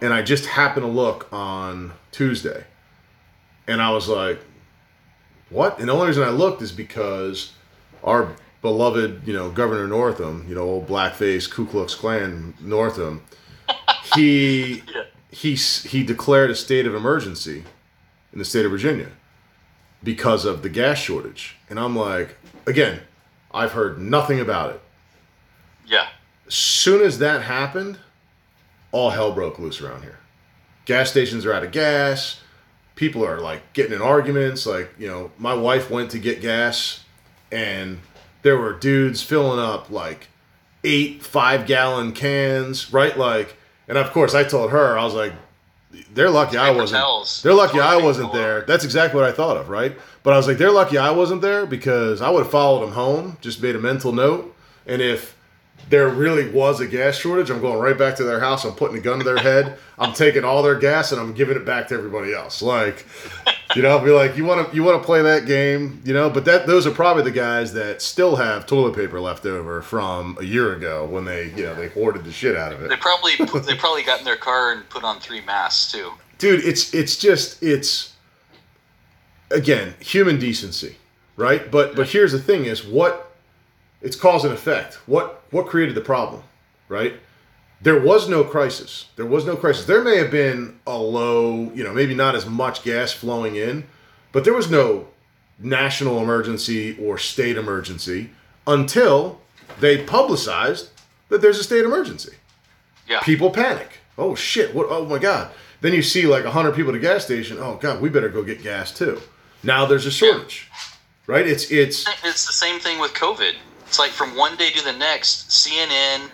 and 0.00 0.12
I 0.14 0.22
just 0.22 0.46
happened 0.46 0.86
to 0.86 0.90
look 0.92 1.26
on 1.32 1.94
Tuesday, 2.12 2.62
and 3.66 3.82
I 3.82 3.90
was 3.90 4.06
like, 4.08 4.38
"What?" 5.50 5.80
And 5.80 5.88
the 5.88 5.92
only 5.92 6.06
reason 6.06 6.22
I 6.22 6.28
looked 6.30 6.62
is 6.62 6.70
because 6.70 7.50
our 8.04 8.36
beloved, 8.62 9.26
you 9.26 9.32
know, 9.32 9.50
Governor 9.50 9.88
Northam, 9.88 10.46
you 10.48 10.54
know, 10.54 10.62
old 10.62 10.86
blackface 10.86 11.50
Ku 11.50 11.66
Klux 11.66 11.94
Klan 11.94 12.54
Northam, 12.60 13.22
he 14.14 14.82
he 15.30 15.54
he 15.54 16.04
declared 16.04 16.50
a 16.50 16.54
state 16.54 16.86
of 16.86 16.94
emergency 16.94 17.64
in 18.32 18.38
the 18.38 18.44
state 18.44 18.64
of 18.64 18.70
Virginia 18.70 19.10
because 20.02 20.44
of 20.44 20.62
the 20.62 20.68
gas 20.68 20.98
shortage, 20.98 21.56
and 21.68 21.80
I'm 21.80 21.96
like, 21.96 22.36
again, 22.66 23.00
I've 23.52 23.72
heard 23.72 23.98
nothing 23.98 24.38
about 24.38 24.70
it. 24.70 24.80
Yeah, 25.86 26.08
As 26.46 26.54
soon 26.54 27.02
as 27.02 27.18
that 27.18 27.42
happened, 27.42 27.98
all 28.92 29.10
hell 29.10 29.32
broke 29.32 29.58
loose 29.58 29.80
around 29.80 30.02
here. 30.02 30.18
Gas 30.86 31.10
stations 31.10 31.44
are 31.44 31.52
out 31.52 31.64
of 31.64 31.72
gas. 31.72 32.40
People 32.96 33.24
are 33.24 33.40
like 33.40 33.72
getting 33.72 33.92
in 33.92 34.00
arguments. 34.00 34.66
Like, 34.66 34.94
you 34.98 35.08
know, 35.08 35.30
my 35.36 35.52
wife 35.52 35.90
went 35.90 36.10
to 36.12 36.18
get 36.18 36.40
gas 36.40 37.03
and 37.54 38.00
there 38.42 38.58
were 38.58 38.72
dudes 38.72 39.22
filling 39.22 39.60
up 39.60 39.88
like 39.90 40.28
eight 40.82 41.22
five 41.22 41.66
gallon 41.66 42.12
cans, 42.12 42.92
right? 42.92 43.16
Like, 43.16 43.56
and 43.88 43.96
of 43.96 44.10
course 44.12 44.34
I 44.34 44.44
told 44.44 44.70
her, 44.70 44.98
I 44.98 45.04
was 45.04 45.14
like, 45.14 45.32
they're 46.12 46.30
lucky 46.30 46.56
I 46.56 46.70
wasn't. 46.70 46.98
They're 47.42 47.54
lucky 47.54 47.80
I 47.80 47.96
wasn't 47.96 48.32
there. 48.32 48.62
That's 48.62 48.84
exactly 48.84 49.20
what 49.20 49.28
I 49.28 49.32
thought 49.32 49.56
of, 49.56 49.68
right? 49.68 49.96
But 50.24 50.34
I 50.34 50.36
was 50.36 50.48
like, 50.48 50.58
they're 50.58 50.72
lucky 50.72 50.98
I 50.98 51.12
wasn't 51.12 51.40
there 51.40 51.66
because 51.66 52.20
I 52.20 52.30
would 52.30 52.42
have 52.42 52.50
followed 52.50 52.84
them 52.84 52.94
home, 52.94 53.38
just 53.40 53.62
made 53.62 53.76
a 53.76 53.78
mental 53.78 54.12
note. 54.12 54.54
And 54.86 55.00
if 55.00 55.33
there 55.90 56.08
really 56.08 56.48
was 56.50 56.80
a 56.80 56.86
gas 56.86 57.16
shortage, 57.16 57.50
I'm 57.50 57.60
going 57.60 57.78
right 57.78 57.96
back 57.96 58.16
to 58.16 58.24
their 58.24 58.40
house. 58.40 58.64
I'm 58.64 58.74
putting 58.74 58.96
a 58.96 59.00
gun 59.00 59.18
to 59.18 59.24
their 59.24 59.38
head. 59.38 59.76
I'm 59.98 60.12
taking 60.12 60.44
all 60.44 60.62
their 60.62 60.78
gas 60.78 61.12
and 61.12 61.20
I'm 61.20 61.34
giving 61.34 61.56
it 61.56 61.64
back 61.64 61.88
to 61.88 61.94
everybody 61.94 62.32
else. 62.34 62.62
Like, 62.62 63.06
you 63.76 63.82
know, 63.82 63.90
I'll 63.90 64.04
be 64.04 64.10
like, 64.10 64.36
you 64.36 64.44
want 64.44 64.68
to 64.70 64.74
you 64.74 64.82
want 64.82 65.00
to 65.00 65.04
play 65.06 65.22
that 65.22 65.46
game, 65.46 66.00
you 66.04 66.12
know? 66.14 66.30
But 66.30 66.44
that 66.46 66.66
those 66.66 66.86
are 66.86 66.90
probably 66.90 67.22
the 67.22 67.30
guys 67.30 67.72
that 67.74 68.02
still 68.02 68.36
have 68.36 68.66
toilet 68.66 68.94
paper 68.96 69.20
left 69.20 69.46
over 69.46 69.82
from 69.82 70.36
a 70.40 70.44
year 70.44 70.74
ago 70.74 71.04
when 71.06 71.24
they, 71.24 71.50
you 71.50 71.64
know, 71.64 71.74
they 71.74 71.88
hoarded 71.88 72.24
the 72.24 72.32
shit 72.32 72.56
out 72.56 72.72
of 72.72 72.82
it. 72.82 72.88
they 72.88 72.96
probably 72.96 73.36
put, 73.36 73.64
they 73.64 73.76
probably 73.76 74.02
got 74.02 74.18
in 74.18 74.24
their 74.24 74.36
car 74.36 74.72
and 74.72 74.88
put 74.88 75.04
on 75.04 75.20
three 75.20 75.40
masks 75.42 75.92
too. 75.92 76.10
dude 76.38 76.64
it's 76.64 76.92
it's 76.94 77.16
just 77.16 77.62
it's 77.62 78.14
again 79.50 79.94
human 80.00 80.38
decency 80.38 80.96
right 81.36 81.70
but 81.70 81.94
but 81.94 82.08
here's 82.08 82.32
the 82.32 82.38
thing 82.40 82.64
is 82.64 82.84
what 82.84 83.32
it's 84.02 84.16
cause 84.16 84.44
and 84.44 84.52
effect 84.52 84.94
what 85.06 85.43
what 85.54 85.66
created 85.66 85.94
the 85.94 86.00
problem 86.00 86.42
right 86.88 87.14
there 87.80 88.00
was 88.00 88.28
no 88.28 88.42
crisis 88.42 89.06
there 89.16 89.26
was 89.34 89.44
no 89.44 89.56
crisis 89.56 89.86
there 89.86 90.02
may 90.02 90.16
have 90.18 90.30
been 90.30 90.78
a 90.86 90.98
low 90.98 91.70
you 91.74 91.84
know 91.84 91.92
maybe 91.92 92.14
not 92.14 92.34
as 92.34 92.44
much 92.46 92.82
gas 92.82 93.12
flowing 93.12 93.54
in 93.56 93.84
but 94.32 94.44
there 94.44 94.52
was 94.54 94.70
no 94.70 95.06
national 95.58 96.20
emergency 96.20 96.96
or 97.00 97.16
state 97.18 97.56
emergency 97.56 98.30
until 98.66 99.40
they 99.80 100.02
publicized 100.02 100.90
that 101.28 101.40
there's 101.40 101.58
a 101.58 101.64
state 101.64 101.84
emergency 101.84 102.32
Yeah, 103.08 103.20
people 103.20 103.50
panic. 103.50 104.00
Oh 104.16 104.34
shit! 104.34 104.74
What? 104.74 104.86
Oh 104.88 105.04
my 105.04 105.18
god! 105.18 105.50
Then 105.80 105.92
you 105.92 106.02
see 106.02 106.26
like 106.26 106.44
hundred 106.44 106.74
people 106.74 106.90
at 106.92 106.96
a 106.96 107.00
gas 107.00 107.24
station. 107.24 107.58
Oh 107.60 107.76
god, 107.76 108.00
we 108.00 108.08
better 108.08 108.28
go 108.28 108.42
get 108.42 108.62
gas 108.62 108.92
too. 108.92 109.20
Now 109.62 109.86
there's 109.86 110.06
a 110.06 110.10
shortage, 110.10 110.70
right? 111.26 111.46
It's 111.46 111.70
it's 111.70 112.06
It's 112.24 112.46
the 112.46 112.52
same 112.52 112.78
thing 112.80 113.00
with 113.00 113.12
COVID. 113.14 113.54
It's 113.86 113.98
like 113.98 114.10
from 114.10 114.36
one 114.36 114.56
day 114.56 114.70
to 114.70 114.84
the 114.84 114.92
next, 114.92 115.50
CNN, 115.50 116.30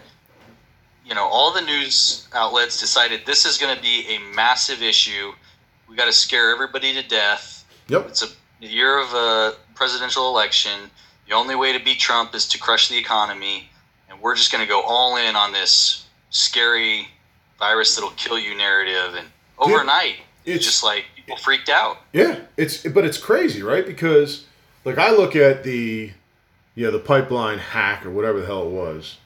you 1.04 1.14
know, 1.14 1.26
all 1.26 1.52
the 1.52 1.60
news 1.60 2.28
outlets 2.34 2.78
decided 2.80 3.22
this 3.26 3.44
is 3.44 3.58
going 3.58 3.74
to 3.74 3.82
be 3.82 4.06
a 4.08 4.34
massive 4.34 4.82
issue. 4.82 5.32
We 5.88 5.96
got 5.96 6.06
to 6.06 6.12
scare 6.12 6.50
everybody 6.52 6.92
to 6.94 7.02
death. 7.06 7.64
yep. 7.88 8.06
It's 8.08 8.22
a 8.22 8.28
year 8.64 8.98
of 9.00 9.12
a 9.12 9.54
presidential 9.74 10.28
election. 10.28 10.90
The 11.28 11.34
only 11.34 11.54
way 11.56 11.76
to 11.76 11.82
beat 11.84 11.98
Trump 11.98 12.34
is 12.34 12.46
to 12.48 12.58
crush 12.58 12.88
the 12.88 12.96
economy, 12.98 13.68
and 14.08 14.20
we're 14.20 14.36
just 14.36 14.52
going 14.52 14.62
to 14.64 14.68
go 14.68 14.82
all 14.82 15.16
in 15.16 15.36
on 15.36 15.52
this 15.52 16.06
scary 16.30 17.08
virus 17.58 17.94
that'll 17.94 18.10
kill 18.10 18.38
you 18.38 18.56
narrative. 18.56 19.14
And 19.16 19.28
overnight, 19.58 20.16
it's 20.44 20.56
it's- 20.56 20.64
just 20.64 20.84
like 20.84 21.04
people 21.16 21.36
freaked 21.36 21.68
out. 21.68 21.98
Yeah, 22.12 22.40
it's 22.56 22.78
but 22.84 23.04
it's 23.04 23.18
crazy, 23.18 23.62
right? 23.62 23.84
Because 23.86 24.44
like 24.84 24.98
I 24.98 25.10
look 25.10 25.34
at 25.36 25.62
the 25.64 26.12
you 26.80 26.86
know, 26.86 26.92
the 26.92 26.98
pipeline 26.98 27.58
hack 27.58 28.06
or 28.06 28.10
whatever 28.10 28.40
the 28.40 28.46
hell 28.46 28.62
it 28.62 28.70
was, 28.70 29.18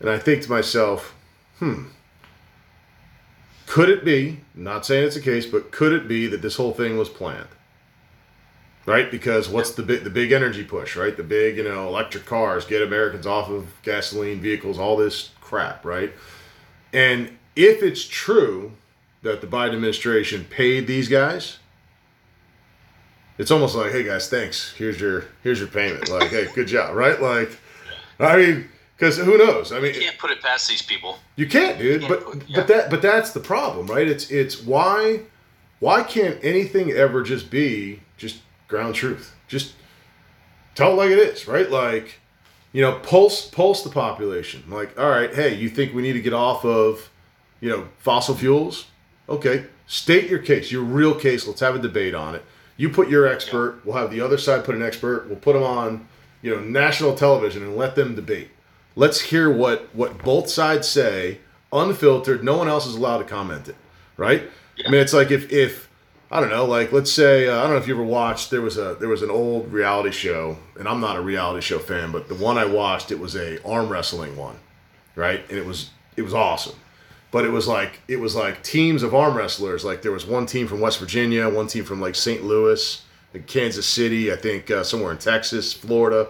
and 0.00 0.08
I 0.08 0.18
think 0.18 0.40
to 0.44 0.48
myself, 0.48 1.14
hmm, 1.58 1.88
could 3.66 3.90
it 3.90 4.02
be, 4.02 4.40
not 4.54 4.86
saying 4.86 5.04
it's 5.04 5.14
the 5.14 5.20
case, 5.20 5.44
but 5.44 5.70
could 5.70 5.92
it 5.92 6.08
be 6.08 6.26
that 6.26 6.40
this 6.40 6.56
whole 6.56 6.72
thing 6.72 6.96
was 6.96 7.10
planned? 7.10 7.48
Right? 8.86 9.10
Because 9.10 9.46
what's 9.46 9.72
the 9.72 9.82
big 9.82 10.04
the 10.04 10.10
big 10.10 10.32
energy 10.32 10.64
push, 10.64 10.96
right? 10.96 11.14
The 11.14 11.22
big, 11.22 11.58
you 11.58 11.64
know, 11.64 11.86
electric 11.86 12.24
cars, 12.24 12.64
get 12.64 12.80
Americans 12.80 13.26
off 13.26 13.50
of 13.50 13.66
gasoline 13.82 14.40
vehicles, 14.40 14.78
all 14.78 14.96
this 14.96 15.32
crap, 15.42 15.84
right? 15.84 16.14
And 16.94 17.36
if 17.54 17.82
it's 17.82 18.06
true 18.06 18.72
that 19.20 19.42
the 19.42 19.46
Biden 19.46 19.74
administration 19.74 20.46
paid 20.48 20.86
these 20.86 21.08
guys, 21.08 21.58
it's 23.38 23.50
almost 23.50 23.74
like, 23.74 23.92
hey 23.92 24.02
guys, 24.02 24.28
thanks. 24.28 24.72
Here's 24.76 25.00
your 25.00 25.24
here's 25.42 25.58
your 25.58 25.68
payment. 25.68 26.08
Like, 26.08 26.30
hey, 26.30 26.46
good 26.54 26.66
job, 26.68 26.94
right? 26.94 27.20
Like, 27.20 27.50
I 28.18 28.36
mean, 28.36 28.68
because 28.96 29.18
who 29.18 29.36
knows? 29.38 29.72
I 29.72 29.80
mean, 29.80 29.94
You 29.94 30.00
can't 30.00 30.18
put 30.18 30.30
it 30.30 30.40
past 30.42 30.68
these 30.68 30.82
people. 30.82 31.18
you 31.36 31.46
can't, 31.46 31.78
dude. 31.78 32.02
can't 32.02 32.08
But 32.10 32.24
put- 32.24 32.48
yeah. 32.48 32.56
but 32.56 32.68
that 32.68 32.90
but 32.90 33.02
that's 33.02 33.32
the 33.32 33.40
problem, 33.40 33.86
right? 33.88 34.06
It's 34.08 34.30
it's 34.30 34.62
why 34.62 35.20
why 35.80 36.02
can't 36.02 36.38
anything 36.42 36.90
ever 36.92 37.22
just 37.22 37.50
be 37.50 38.00
just 38.16 38.40
ground 38.68 38.94
truth? 38.94 39.34
Just 39.48 39.74
tell 40.74 40.92
it 40.92 40.96
like 40.96 41.10
it 41.10 41.18
is, 41.18 41.46
right? 41.46 41.70
Like, 41.70 42.18
you 42.72 42.80
know, 42.82 42.98
pulse 43.00 43.46
pulse 43.48 43.82
the 43.82 43.90
population. 43.90 44.62
Like, 44.68 44.98
all 44.98 45.10
right, 45.10 45.34
hey, 45.34 45.54
you 45.54 45.68
think 45.68 45.94
we 45.94 46.00
need 46.02 46.14
to 46.14 46.20
get 46.22 46.32
off 46.32 46.64
of, 46.64 47.10
you 47.60 47.68
know, 47.68 47.88
fossil 47.98 48.34
fuels? 48.34 48.86
Okay, 49.28 49.66
state 49.86 50.30
your 50.30 50.38
case, 50.38 50.70
your 50.72 50.82
real 50.82 51.14
case. 51.14 51.46
Let's 51.46 51.60
have 51.60 51.74
a 51.74 51.78
debate 51.78 52.14
on 52.14 52.34
it. 52.36 52.44
You 52.76 52.90
put 52.90 53.08
your 53.08 53.26
expert. 53.26 53.80
We'll 53.84 53.96
have 53.96 54.10
the 54.10 54.20
other 54.20 54.38
side 54.38 54.64
put 54.64 54.74
an 54.74 54.82
expert. 54.82 55.26
We'll 55.28 55.38
put 55.38 55.54
them 55.54 55.62
on, 55.62 56.06
you 56.42 56.54
know, 56.54 56.60
national 56.60 57.14
television 57.14 57.62
and 57.62 57.76
let 57.76 57.94
them 57.94 58.14
debate. 58.14 58.50
Let's 58.94 59.20
hear 59.20 59.50
what 59.50 59.94
what 59.94 60.22
both 60.22 60.48
sides 60.48 60.88
say, 60.88 61.38
unfiltered. 61.72 62.42
No 62.44 62.56
one 62.56 62.68
else 62.68 62.86
is 62.86 62.94
allowed 62.94 63.18
to 63.18 63.24
comment 63.24 63.68
it, 63.68 63.76
right? 64.16 64.48
I 64.84 64.90
mean, 64.90 65.00
it's 65.00 65.12
like 65.12 65.30
if 65.30 65.50
if 65.52 65.88
I 66.30 66.40
don't 66.40 66.50
know, 66.50 66.64
like 66.64 66.92
let's 66.92 67.12
say 67.12 67.48
uh, 67.48 67.58
I 67.58 67.62
don't 67.62 67.70
know 67.70 67.76
if 67.76 67.86
you 67.86 67.94
ever 67.94 68.04
watched. 68.04 68.50
There 68.50 68.60
was 68.60 68.76
a 68.78 68.96
there 68.98 69.08
was 69.08 69.22
an 69.22 69.30
old 69.30 69.72
reality 69.72 70.10
show, 70.10 70.58
and 70.78 70.88
I'm 70.88 71.00
not 71.00 71.16
a 71.16 71.20
reality 71.20 71.60
show 71.60 71.78
fan, 71.78 72.10
but 72.10 72.28
the 72.28 72.34
one 72.34 72.58
I 72.58 72.64
watched, 72.64 73.10
it 73.10 73.18
was 73.18 73.36
a 73.36 73.62
arm 73.64 73.88
wrestling 73.88 74.36
one, 74.36 74.56
right? 75.14 75.48
And 75.48 75.58
it 75.58 75.64
was 75.64 75.90
it 76.16 76.22
was 76.22 76.34
awesome, 76.34 76.74
but 77.30 77.44
it 77.44 77.50
was 77.50 77.66
like 77.68 78.00
it 78.08 78.16
was 78.16 78.34
like 78.34 78.62
teams 78.62 79.02
of 79.02 79.14
arm 79.14 79.36
wrestlers. 79.36 79.84
Like 79.84 80.02
there 80.02 80.12
was 80.12 80.26
one 80.26 80.46
team 80.46 80.66
from 80.66 80.80
West 80.80 80.98
Virginia, 80.98 81.48
one 81.48 81.66
team 81.66 81.84
from 81.84 82.00
like 82.00 82.14
St. 82.14 82.44
Louis, 82.44 83.02
Kansas 83.46 83.86
City, 83.86 84.32
I 84.32 84.36
think 84.36 84.70
uh, 84.70 84.82
somewhere 84.82 85.12
in 85.12 85.18
Texas, 85.18 85.72
Florida, 85.72 86.28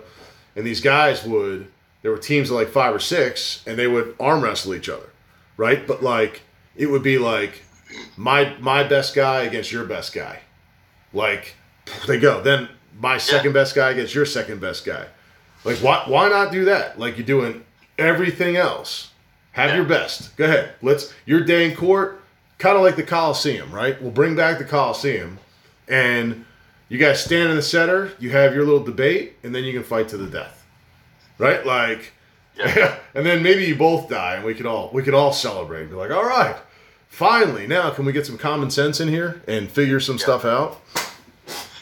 and 0.54 0.66
these 0.66 0.80
guys 0.80 1.24
would. 1.24 1.68
There 2.02 2.12
were 2.12 2.18
teams 2.18 2.50
of 2.50 2.56
like 2.56 2.68
five 2.68 2.94
or 2.94 3.00
six, 3.00 3.64
and 3.66 3.76
they 3.78 3.88
would 3.88 4.14
arm 4.20 4.42
wrestle 4.42 4.74
each 4.74 4.88
other, 4.88 5.08
right? 5.56 5.86
But 5.86 6.02
like 6.02 6.42
it 6.76 6.86
would 6.86 7.02
be 7.02 7.18
like 7.18 7.62
my 8.16 8.54
my 8.60 8.84
best 8.84 9.14
guy 9.14 9.42
against 9.42 9.72
your 9.72 9.84
best 9.84 10.12
guy. 10.12 10.40
Like 11.12 11.56
they 12.06 12.18
go. 12.18 12.42
Then 12.42 12.68
my 13.00 13.18
second 13.18 13.52
best 13.52 13.74
guy 13.74 13.90
against 13.90 14.14
your 14.14 14.26
second 14.26 14.60
best 14.60 14.84
guy. 14.84 15.06
Like 15.64 15.78
why 15.78 16.04
why 16.06 16.28
not 16.28 16.52
do 16.52 16.64
that? 16.66 16.98
Like 16.98 17.16
you're 17.16 17.26
doing 17.26 17.64
everything 17.98 18.56
else. 18.56 19.10
Have 19.56 19.70
Yeah. 19.70 19.76
your 19.76 19.84
best. 19.86 20.36
Go 20.36 20.44
ahead. 20.44 20.72
Let's 20.82 21.14
your 21.24 21.40
day 21.40 21.64
in 21.64 21.74
court, 21.74 22.20
kind 22.58 22.76
of 22.76 22.82
like 22.82 22.96
the 22.96 23.02
Coliseum, 23.02 23.72
right? 23.72 24.00
We'll 24.02 24.10
bring 24.10 24.36
back 24.36 24.58
the 24.58 24.64
Coliseum 24.66 25.38
and 25.88 26.44
you 26.90 26.98
guys 26.98 27.24
stand 27.24 27.48
in 27.48 27.56
the 27.56 27.62
center, 27.62 28.12
you 28.18 28.30
have 28.30 28.54
your 28.54 28.64
little 28.66 28.84
debate, 28.84 29.36
and 29.42 29.54
then 29.54 29.64
you 29.64 29.72
can 29.72 29.82
fight 29.82 30.08
to 30.10 30.18
the 30.18 30.26
death. 30.26 30.62
Right? 31.38 31.64
Like 31.64 32.12
Yeah. 32.54 32.96
and 33.14 33.24
then 33.24 33.42
maybe 33.42 33.64
you 33.64 33.74
both 33.76 34.10
die 34.10 34.34
and 34.34 34.44
we 34.44 34.52
could 34.52 34.66
all 34.66 34.90
we 34.92 35.02
could 35.02 35.14
all 35.14 35.32
celebrate 35.32 35.80
and 35.82 35.90
be 35.90 35.96
like, 35.96 36.10
all 36.10 36.24
right, 36.26 36.56
finally, 37.08 37.66
now 37.66 37.88
can 37.88 38.04
we 38.04 38.12
get 38.12 38.26
some 38.26 38.36
common 38.36 38.70
sense 38.70 39.00
in 39.00 39.08
here 39.08 39.40
and 39.48 39.70
figure 39.70 40.00
some 40.00 40.18
stuff 40.18 40.44
out? 40.44 40.82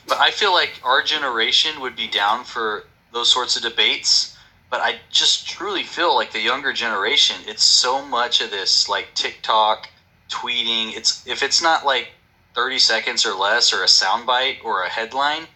But 0.06 0.18
I 0.20 0.30
feel 0.30 0.52
like 0.52 0.74
our 0.84 1.02
generation 1.02 1.80
would 1.80 1.96
be 1.96 2.06
down 2.06 2.44
for 2.44 2.84
those 3.12 3.32
sorts 3.32 3.56
of 3.56 3.62
debates. 3.62 4.33
But 4.74 4.80
I 4.80 4.96
just 5.08 5.46
truly 5.46 5.84
feel 5.84 6.16
like 6.16 6.32
the 6.32 6.40
younger 6.40 6.72
generation, 6.72 7.36
it's 7.46 7.62
so 7.62 8.04
much 8.04 8.40
of 8.40 8.50
this 8.50 8.88
like 8.88 9.06
TikTok, 9.14 9.88
tweeting. 10.28 10.96
It's 10.96 11.24
if 11.28 11.44
it's 11.44 11.62
not 11.62 11.86
like 11.86 12.08
thirty 12.56 12.80
seconds 12.80 13.24
or 13.24 13.34
less, 13.34 13.72
or 13.72 13.84
a 13.84 13.86
soundbite 13.86 14.64
or 14.64 14.82
a 14.82 14.88
headline, 14.88 15.46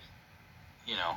you 0.86 0.94
know, 0.94 1.16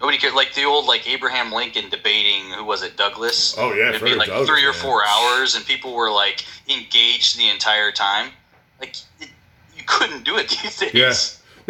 nobody 0.00 0.16
cared. 0.16 0.34
Like 0.34 0.54
the 0.54 0.62
old 0.62 0.86
like 0.86 1.10
Abraham 1.10 1.50
Lincoln 1.50 1.90
debating 1.90 2.52
who 2.52 2.62
was 2.62 2.84
it, 2.84 2.96
Douglas? 2.96 3.56
Oh, 3.58 3.74
yeah, 3.74 3.88
it'd 3.88 4.04
be 4.04 4.14
like 4.14 4.28
Douglas, 4.28 4.48
three 4.48 4.64
or 4.64 4.72
four 4.72 5.04
hours, 5.04 5.56
and 5.56 5.66
people 5.66 5.92
were 5.92 6.12
like 6.12 6.44
engaged 6.68 7.36
the 7.36 7.48
entire 7.48 7.90
time. 7.90 8.30
Like 8.78 8.94
it, 9.18 9.30
you 9.76 9.82
couldn't 9.86 10.22
do 10.22 10.36
it 10.36 10.50
these 10.62 10.78
days. 10.78 10.94
Yeah. 10.94 11.12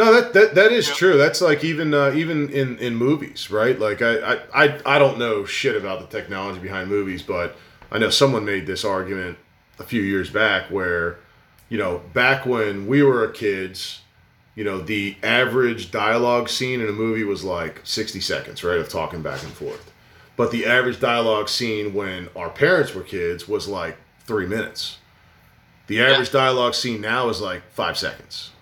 No, 0.00 0.14
that 0.14 0.32
that, 0.32 0.54
that 0.54 0.72
is 0.72 0.88
Yeah. 0.88 0.94
true. 0.94 1.18
That's 1.18 1.42
like 1.42 1.62
even 1.62 1.92
uh, 1.92 2.12
even 2.14 2.48
in, 2.48 2.78
in 2.78 2.94
movies, 2.96 3.50
right? 3.50 3.78
Like 3.78 4.00
I, 4.00 4.16
I, 4.32 4.38
I 4.54 4.80
I 4.86 4.98
don't 4.98 5.18
know 5.18 5.44
shit 5.44 5.76
about 5.76 6.00
the 6.00 6.06
technology 6.18 6.58
behind 6.58 6.88
movies, 6.88 7.22
but 7.22 7.54
I 7.92 7.98
know 7.98 8.08
someone 8.08 8.46
made 8.46 8.66
this 8.66 8.82
argument 8.82 9.36
a 9.78 9.84
few 9.84 10.00
years 10.00 10.30
back 10.30 10.70
where, 10.70 11.18
you 11.68 11.76
know, 11.76 12.00
back 12.14 12.46
when 12.46 12.86
we 12.86 13.02
were 13.02 13.28
kids, 13.28 14.00
you 14.54 14.64
know, 14.64 14.78
the 14.80 15.16
average 15.22 15.90
dialogue 15.90 16.48
scene 16.48 16.80
in 16.80 16.88
a 16.88 16.92
movie 16.92 17.24
was 17.24 17.44
like 17.44 17.82
60 17.84 18.20
seconds, 18.20 18.64
right, 18.64 18.78
of 18.78 18.88
talking 18.88 19.20
back 19.20 19.42
and 19.42 19.52
forth. 19.52 19.92
But 20.34 20.50
the 20.50 20.64
average 20.64 20.98
dialogue 20.98 21.50
scene 21.50 21.92
when 21.92 22.30
our 22.34 22.48
parents 22.48 22.94
were 22.94 23.02
kids 23.02 23.46
was 23.46 23.68
like 23.68 23.98
three 24.24 24.46
minutes. 24.46 24.96
The 25.88 26.00
average 26.00 26.30
dialogue 26.32 26.74
scene 26.74 27.02
now 27.02 27.28
is 27.28 27.42
like 27.42 27.70
five 27.72 27.98
seconds 27.98 28.52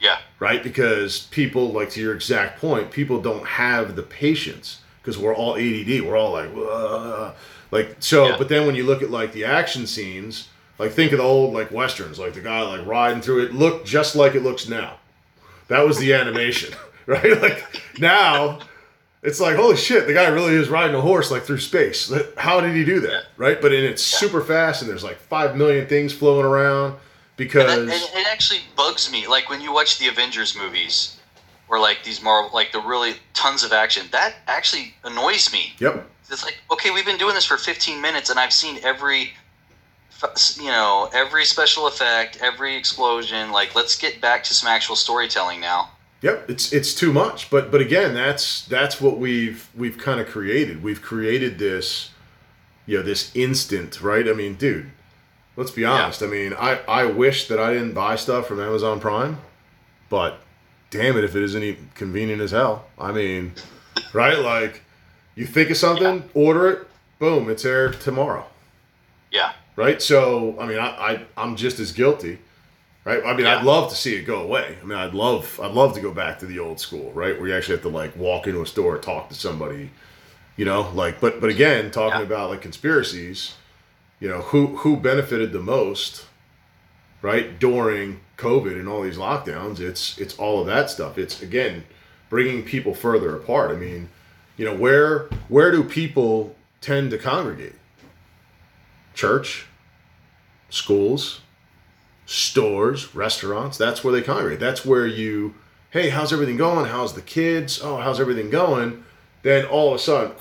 Yeah. 0.00 0.18
right? 0.38 0.62
Because 0.62 1.26
people, 1.26 1.72
like 1.72 1.90
to 1.90 2.00
your 2.00 2.14
exact 2.14 2.60
point, 2.60 2.90
people 2.90 3.20
don't 3.20 3.46
have 3.46 3.96
the 3.96 4.02
patience 4.02 4.80
because 5.02 5.18
we're 5.18 5.34
all 5.34 5.56
ADD. 5.56 6.02
We're 6.02 6.16
all 6.16 6.32
like, 6.32 6.50
"Whoa." 6.50 7.34
like 7.70 7.96
so. 8.00 8.28
Yeah. 8.28 8.36
But 8.38 8.48
then 8.48 8.66
when 8.66 8.74
you 8.74 8.84
look 8.84 9.02
at 9.02 9.10
like 9.10 9.32
the 9.32 9.44
action 9.44 9.86
scenes, 9.86 10.48
like 10.78 10.92
think 10.92 11.12
of 11.12 11.18
the 11.18 11.24
old 11.24 11.52
like 11.54 11.70
westerns, 11.70 12.18
like 12.18 12.34
the 12.34 12.40
guy 12.40 12.62
like 12.62 12.86
riding 12.86 13.22
through 13.22 13.44
it, 13.44 13.52
looked 13.52 13.86
just 13.86 14.16
like 14.16 14.34
it 14.34 14.42
looks 14.42 14.68
now. 14.68 14.96
That 15.68 15.86
was 15.86 15.98
the 15.98 16.14
animation, 16.14 16.74
right? 17.06 17.40
Like 17.40 17.82
now. 17.98 18.60
It's 19.22 19.38
like 19.38 19.56
holy 19.56 19.76
shit! 19.76 20.06
The 20.06 20.14
guy 20.14 20.28
really 20.28 20.54
is 20.54 20.70
riding 20.70 20.96
a 20.96 21.00
horse 21.02 21.30
like 21.30 21.42
through 21.42 21.58
space. 21.58 22.10
How 22.38 22.62
did 22.62 22.74
he 22.74 22.86
do 22.86 23.00
that, 23.00 23.24
right? 23.36 23.60
But 23.60 23.70
and 23.74 23.84
it's 23.84 24.02
super 24.02 24.40
fast, 24.40 24.80
and 24.80 24.90
there's 24.90 25.04
like 25.04 25.18
five 25.18 25.58
million 25.58 25.86
things 25.86 26.14
flowing 26.14 26.46
around 26.46 26.98
because 27.40 27.72
And, 27.78 27.88
that- 27.88 27.94
and 28.14 28.20
it 28.20 28.26
actually 28.30 28.60
bugs 28.76 29.10
me. 29.10 29.26
Like 29.26 29.48
when 29.50 29.60
you 29.60 29.72
watch 29.72 29.98
the 29.98 30.08
Avengers 30.08 30.54
movies, 30.56 31.16
or 31.68 31.78
like 31.78 31.98
these 32.04 32.20
Marvel, 32.22 32.50
like 32.52 32.72
the 32.72 32.80
really 32.80 33.14
tons 33.32 33.62
of 33.64 33.72
action. 33.72 34.06
That 34.12 34.34
actually 34.48 34.92
annoys 35.04 35.52
me. 35.52 35.72
yep, 35.78 36.08
It's 36.28 36.44
like, 36.44 36.58
okay, 36.70 36.90
we've 36.90 37.06
been 37.06 37.16
doing 37.18 37.34
this 37.34 37.44
for 37.46 37.56
15 37.56 38.00
minutes, 38.02 38.28
and 38.28 38.38
I've 38.40 38.52
seen 38.52 38.78
every, 38.82 39.32
you 40.56 40.64
know, 40.70 41.08
every 41.14 41.44
special 41.44 41.86
effect, 41.86 42.38
every 42.42 42.74
explosion. 42.76 43.52
Like, 43.52 43.74
let's 43.76 43.96
get 43.96 44.20
back 44.20 44.42
to 44.44 44.54
some 44.54 44.68
actual 44.68 44.96
storytelling 44.96 45.60
now. 45.60 45.90
Yep, 46.22 46.50
it's 46.50 46.72
it's 46.72 46.92
too 46.92 47.12
much. 47.12 47.48
But 47.50 47.70
but 47.70 47.80
again, 47.80 48.12
that's 48.14 48.64
that's 48.66 49.00
what 49.00 49.18
we've 49.18 49.68
we've 49.74 49.96
kind 49.96 50.20
of 50.20 50.26
created. 50.26 50.82
We've 50.82 51.00
created 51.00 51.58
this, 51.58 52.10
you 52.84 52.98
know, 52.98 53.02
this 53.04 53.30
instant, 53.34 54.02
right? 54.02 54.28
I 54.28 54.32
mean, 54.34 54.54
dude, 54.56 54.90
let's 55.60 55.70
be 55.70 55.84
honest. 55.84 56.22
I 56.22 56.26
mean, 56.26 56.54
I 56.54 56.80
I 56.88 57.04
wish 57.04 57.48
that 57.48 57.58
I 57.60 57.72
didn't 57.74 57.92
buy 57.92 58.16
stuff 58.16 58.46
from 58.48 58.60
Amazon 58.60 58.98
Prime, 58.98 59.38
but 60.08 60.38
damn 60.90 61.16
it 61.18 61.24
if 61.24 61.36
it 61.36 61.42
isn't 61.42 61.62
even 61.62 61.90
convenient 61.94 62.40
as 62.40 62.50
hell. 62.52 62.86
I 62.98 63.12
mean, 63.12 63.52
right? 64.14 64.38
Like, 64.38 64.82
you 65.34 65.46
think 65.46 65.70
of 65.70 65.76
something, 65.76 66.24
order 66.34 66.70
it, 66.70 66.88
boom, 67.18 67.48
it's 67.50 67.62
there 67.62 67.90
tomorrow 67.92 68.44
Yeah. 69.30 69.52
right? 69.76 70.00
So 70.02 70.56
I 70.58 70.66
mean, 70.66 70.78
I, 70.78 70.88
I 70.88 71.26
I'm 71.36 71.54
just 71.56 71.78
as 71.78 71.92
guilty, 71.92 72.38
right? 73.04 73.22
I 73.24 73.34
mean, 73.36 73.44
Yeah. 73.46 73.58
I'd 73.58 73.64
love 73.64 73.90
to 73.90 73.96
see 73.96 74.16
it 74.16 74.22
go 74.22 74.40
away. 74.42 74.78
I 74.82 74.84
mean, 74.86 74.98
I'd 74.98 75.14
love, 75.14 75.60
I'd 75.62 75.72
love 75.72 75.94
to 75.94 76.00
go 76.00 76.12
back 76.12 76.38
to 76.40 76.46
the 76.46 76.58
old 76.58 76.80
school, 76.80 77.12
right, 77.12 77.38
where 77.38 77.48
you 77.48 77.54
actually 77.54 77.74
have 77.76 77.82
to 77.82 77.88
like 77.90 78.16
walk 78.16 78.46
into 78.46 78.62
a 78.62 78.66
store, 78.66 78.96
talk 78.98 79.28
to 79.28 79.34
somebody, 79.34 79.90
you 80.56 80.64
know, 80.64 80.90
like. 80.94 81.20
But 81.20 81.40
but 81.40 81.50
again, 81.50 81.90
talking 81.90 82.20
Yeah. 82.20 82.26
about 82.26 82.50
like 82.50 82.62
conspiracies, 82.62 83.54
you 84.20 84.28
know, 84.28 84.42
who 84.42 84.76
who 84.76 84.96
benefited 84.96 85.52
the 85.52 85.60
most, 85.60 86.26
right, 87.22 87.58
during 87.58 88.20
COVID 88.36 88.72
and 88.72 88.88
all 88.88 89.02
these 89.02 89.18
lockdowns? 89.18 89.80
It's 89.80 90.18
it's 90.18 90.38
all 90.38 90.60
of 90.60 90.66
that 90.66 90.90
stuff. 90.90 91.18
It's 91.18 91.42
again 91.42 91.84
bringing 92.28 92.62
people 92.62 92.94
further 92.94 93.34
apart. 93.34 93.70
I 93.70 93.74
mean, 93.74 94.10
you 94.56 94.64
know, 94.64 94.76
where 94.76 95.28
where 95.48 95.72
do 95.72 95.82
people 95.82 96.54
tend 96.80 97.10
to 97.10 97.18
congregate? 97.18 97.74
Church, 99.14 99.66
schools, 100.68 101.40
stores, 102.26 103.14
restaurants. 103.14 103.76
That's 103.76 104.04
where 104.04 104.12
they 104.12 104.22
congregate. 104.22 104.60
That's 104.60 104.86
where 104.86 105.06
you, 105.06 105.54
hey, 105.90 106.10
how's 106.10 106.32
everything 106.32 106.56
going? 106.56 106.86
How's 106.86 107.14
the 107.14 107.22
kids? 107.22 107.80
Oh, 107.82 107.96
how's 107.96 108.20
everything 108.20 108.50
going? 108.50 109.04
Then 109.42 109.64
all 109.64 109.88
of 109.88 109.96
a 109.96 109.98
sudden, 109.98 110.36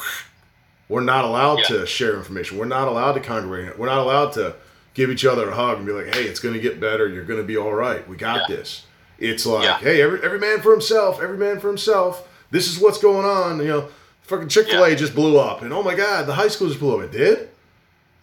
we're 0.89 1.01
not 1.01 1.23
allowed 1.23 1.59
Yeah. 1.59 1.77
to 1.77 1.85
share 1.85 2.15
information. 2.17 2.57
We're 2.57 2.65
not 2.65 2.87
allowed 2.87 3.13
to 3.13 3.19
congregate. 3.21 3.77
We're 3.79 3.85
not 3.85 3.99
allowed 3.99 4.33
to 4.33 4.55
give 4.95 5.09
each 5.09 5.23
other 5.23 5.49
a 5.49 5.55
hug 5.55 5.77
and 5.77 5.85
be 5.85 5.93
like, 5.93 6.13
hey, 6.13 6.23
it's 6.23 6.39
going 6.39 6.55
to 6.55 6.59
get 6.59 6.79
better. 6.81 7.07
You're 7.07 7.23
going 7.23 7.39
to 7.39 7.45
be 7.45 7.55
all 7.55 7.71
right. 7.73 8.05
We 8.09 8.17
got 8.17 8.49
Yeah. 8.49 8.57
this. 8.57 8.83
It's 9.19 9.45
like, 9.45 9.63
Yeah. 9.63 9.77
hey, 9.77 10.01
every, 10.01 10.21
every 10.23 10.39
man 10.39 10.61
for 10.61 10.71
himself. 10.71 11.21
Every 11.21 11.37
man 11.37 11.59
for 11.59 11.67
himself. 11.67 12.27
This 12.51 12.67
is 12.67 12.79
what's 12.79 12.97
going 12.97 13.25
on. 13.25 13.59
You 13.59 13.67
know, 13.67 13.87
fucking 14.23 14.49
Chick 14.49 14.67
fil 14.67 14.83
A 14.83 14.95
just 14.95 15.13
blew 15.15 15.37
up. 15.39 15.61
And 15.61 15.71
oh 15.71 15.83
my 15.83 15.93
God, 15.95 16.25
the 16.25 16.33
high 16.33 16.47
school 16.47 16.67
just 16.67 16.79
blew 16.79 16.97
up. 16.97 17.03
It 17.05 17.11
did? 17.17 17.49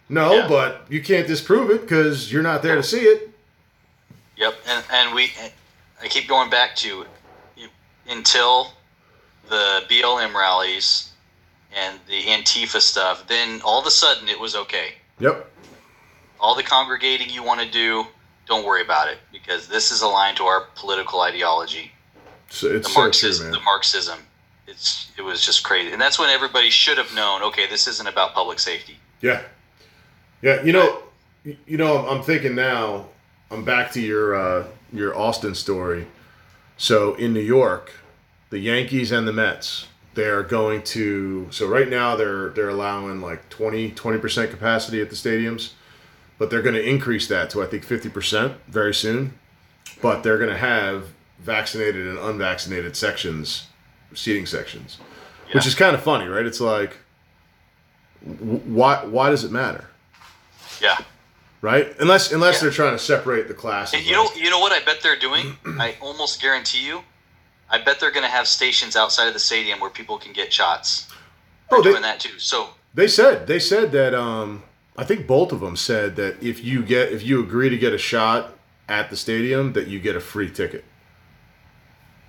No, 0.09 0.47
but 0.47 0.85
you 0.89 1.01
can't 1.01 1.27
disprove 1.27 1.69
it 1.71 1.81
because 1.81 2.31
you're 2.31 2.43
not 2.43 2.61
there 2.63 2.75
to 2.75 2.83
see 2.83 3.01
it. 3.01 3.29
Yep, 4.37 4.55
and 4.67 4.83
and 4.91 5.15
we, 5.15 5.31
I 6.01 6.07
keep 6.07 6.27
going 6.27 6.49
back 6.49 6.75
to, 6.77 7.05
until 8.09 8.71
the 9.49 9.83
BLM 9.89 10.33
rallies 10.33 11.06
and 11.77 11.99
the 12.07 12.21
Antifa 12.23 12.81
stuff. 12.81 13.27
Then 13.27 13.61
all 13.63 13.79
of 13.79 13.85
a 13.85 13.91
sudden 13.91 14.27
it 14.27 14.39
was 14.39 14.55
okay. 14.55 14.95
Yep. 15.19 15.49
All 16.39 16.55
the 16.55 16.63
congregating 16.63 17.29
you 17.29 17.43
want 17.43 17.61
to 17.61 17.69
do, 17.69 18.05
don't 18.47 18.65
worry 18.65 18.81
about 18.81 19.07
it 19.09 19.17
because 19.31 19.67
this 19.67 19.91
is 19.91 20.01
aligned 20.01 20.37
to 20.37 20.43
our 20.43 20.65
political 20.75 21.21
ideology. 21.21 21.91
So 22.49 22.67
it's 22.67 22.87
The 22.87 22.93
so 22.93 22.99
Marxism, 22.99 23.45
true, 23.47 23.55
the. 23.59 23.61
Marxism. 23.65 24.19
It's 24.67 25.09
it 25.17 25.21
was 25.21 25.45
just 25.45 25.63
crazy, 25.63 25.91
and 25.93 26.01
that's 26.01 26.19
when 26.19 26.29
everybody 26.29 26.69
should 26.69 26.97
have 26.97 27.13
known. 27.15 27.41
Okay, 27.43 27.67
this 27.67 27.87
isn't 27.87 28.07
about 28.07 28.33
public 28.33 28.59
safety. 28.59 28.97
Yeah. 29.21 29.41
Yeah. 30.41 30.61
You 30.63 30.73
know, 30.73 31.03
y- 31.45 31.57
you 31.65 31.77
know, 31.77 32.05
I'm 32.07 32.21
thinking 32.21 32.55
now. 32.55 33.07
I'm 33.49 33.63
back 33.63 33.91
to 33.93 34.01
your 34.01 34.35
uh, 34.35 34.67
your 34.91 35.17
Austin 35.17 35.55
story. 35.55 36.05
So 36.77 37.15
in 37.15 37.33
New 37.33 37.39
York, 37.41 37.91
the 38.49 38.59
Yankees 38.59 39.11
and 39.11 39.25
the 39.27 39.31
Mets, 39.33 39.86
they're 40.17 40.41
going 40.43 40.81
to. 40.81 41.47
So 41.51 41.67
right 41.67 41.87
now 41.87 42.15
they're 42.17 42.49
they're 42.49 42.69
allowing 42.69 43.21
like 43.21 43.47
20 43.49 43.91
20% 43.91 44.49
capacity 44.49 44.99
at 44.99 45.09
the 45.11 45.15
stadiums, 45.15 45.73
but 46.39 46.49
they're 46.49 46.63
going 46.63 46.75
to 46.75 46.83
increase 46.83 47.27
that 47.27 47.49
to 47.51 47.63
I 47.63 47.67
think 47.67 47.83
fifty 47.85 48.09
percent 48.09 48.53
very 48.67 48.93
soon. 48.93 49.37
But 50.01 50.23
they're 50.23 50.37
going 50.39 50.49
to 50.49 50.57
have 50.57 51.09
vaccinated 51.39 52.07
and 52.07 52.17
unvaccinated 52.17 52.97
sections, 52.97 53.67
seating 54.13 54.45
sections, 54.47 54.97
which 55.53 55.65
is 55.67 55.75
kind 55.75 55.95
of 55.95 56.01
funny, 56.03 56.27
right? 56.27 56.45
It's 56.45 56.59
like, 56.59 56.97
why 58.21 59.05
why 59.05 59.29
does 59.29 59.43
it 59.43 59.51
matter? 59.51 59.85
Yeah. 60.81 60.97
right? 61.61 61.95
Unless 61.99 62.31
unless 62.31 62.55
Yeah. 62.55 62.61
they're 62.61 62.71
trying 62.71 62.93
to 62.93 62.99
separate 62.99 63.47
the 63.47 63.53
classes. 63.53 64.05
You 64.05 64.13
know, 64.13 64.29
you 64.35 64.49
know 64.49 64.59
what 64.59 64.71
I 64.71 64.83
bet 64.83 65.01
they're 65.01 65.17
doing. 65.19 65.57
I 65.79 65.95
almost 66.01 66.41
guarantee 66.41 66.85
you. 66.85 67.03
I 67.69 67.81
bet 67.81 67.99
they're 67.99 68.11
going 68.11 68.25
to 68.25 68.29
have 68.29 68.47
stations 68.47 68.95
outside 68.95 69.27
of 69.27 69.33
the 69.33 69.39
stadium 69.39 69.79
where 69.79 69.89
people 69.89 70.17
can 70.17 70.33
get 70.33 70.53
shots. 70.53 71.07
oh, 71.71 71.81
Doing 71.81 71.95
they, 71.95 72.01
that 72.01 72.19
too. 72.19 72.39
So 72.39 72.69
they 72.93 73.07
said 73.07 73.47
they 73.47 73.59
said 73.59 73.91
that. 73.91 74.13
Um, 74.13 74.63
I 74.97 75.03
think 75.03 75.27
both 75.27 75.51
of 75.51 75.59
them 75.59 75.75
said 75.75 76.15
that 76.15 76.41
if 76.41 76.63
you 76.63 76.83
get 76.83 77.11
if 77.11 77.23
you 77.23 77.41
agree 77.41 77.69
to 77.69 77.77
get 77.77 77.93
a 77.93 77.97
shot 77.97 78.55
at 78.89 79.09
the 79.09 79.15
stadium, 79.15 79.73
that 79.73 79.87
you 79.87 79.99
get 79.99 80.15
a 80.15 80.19
free 80.19 80.49
ticket. 80.49 80.83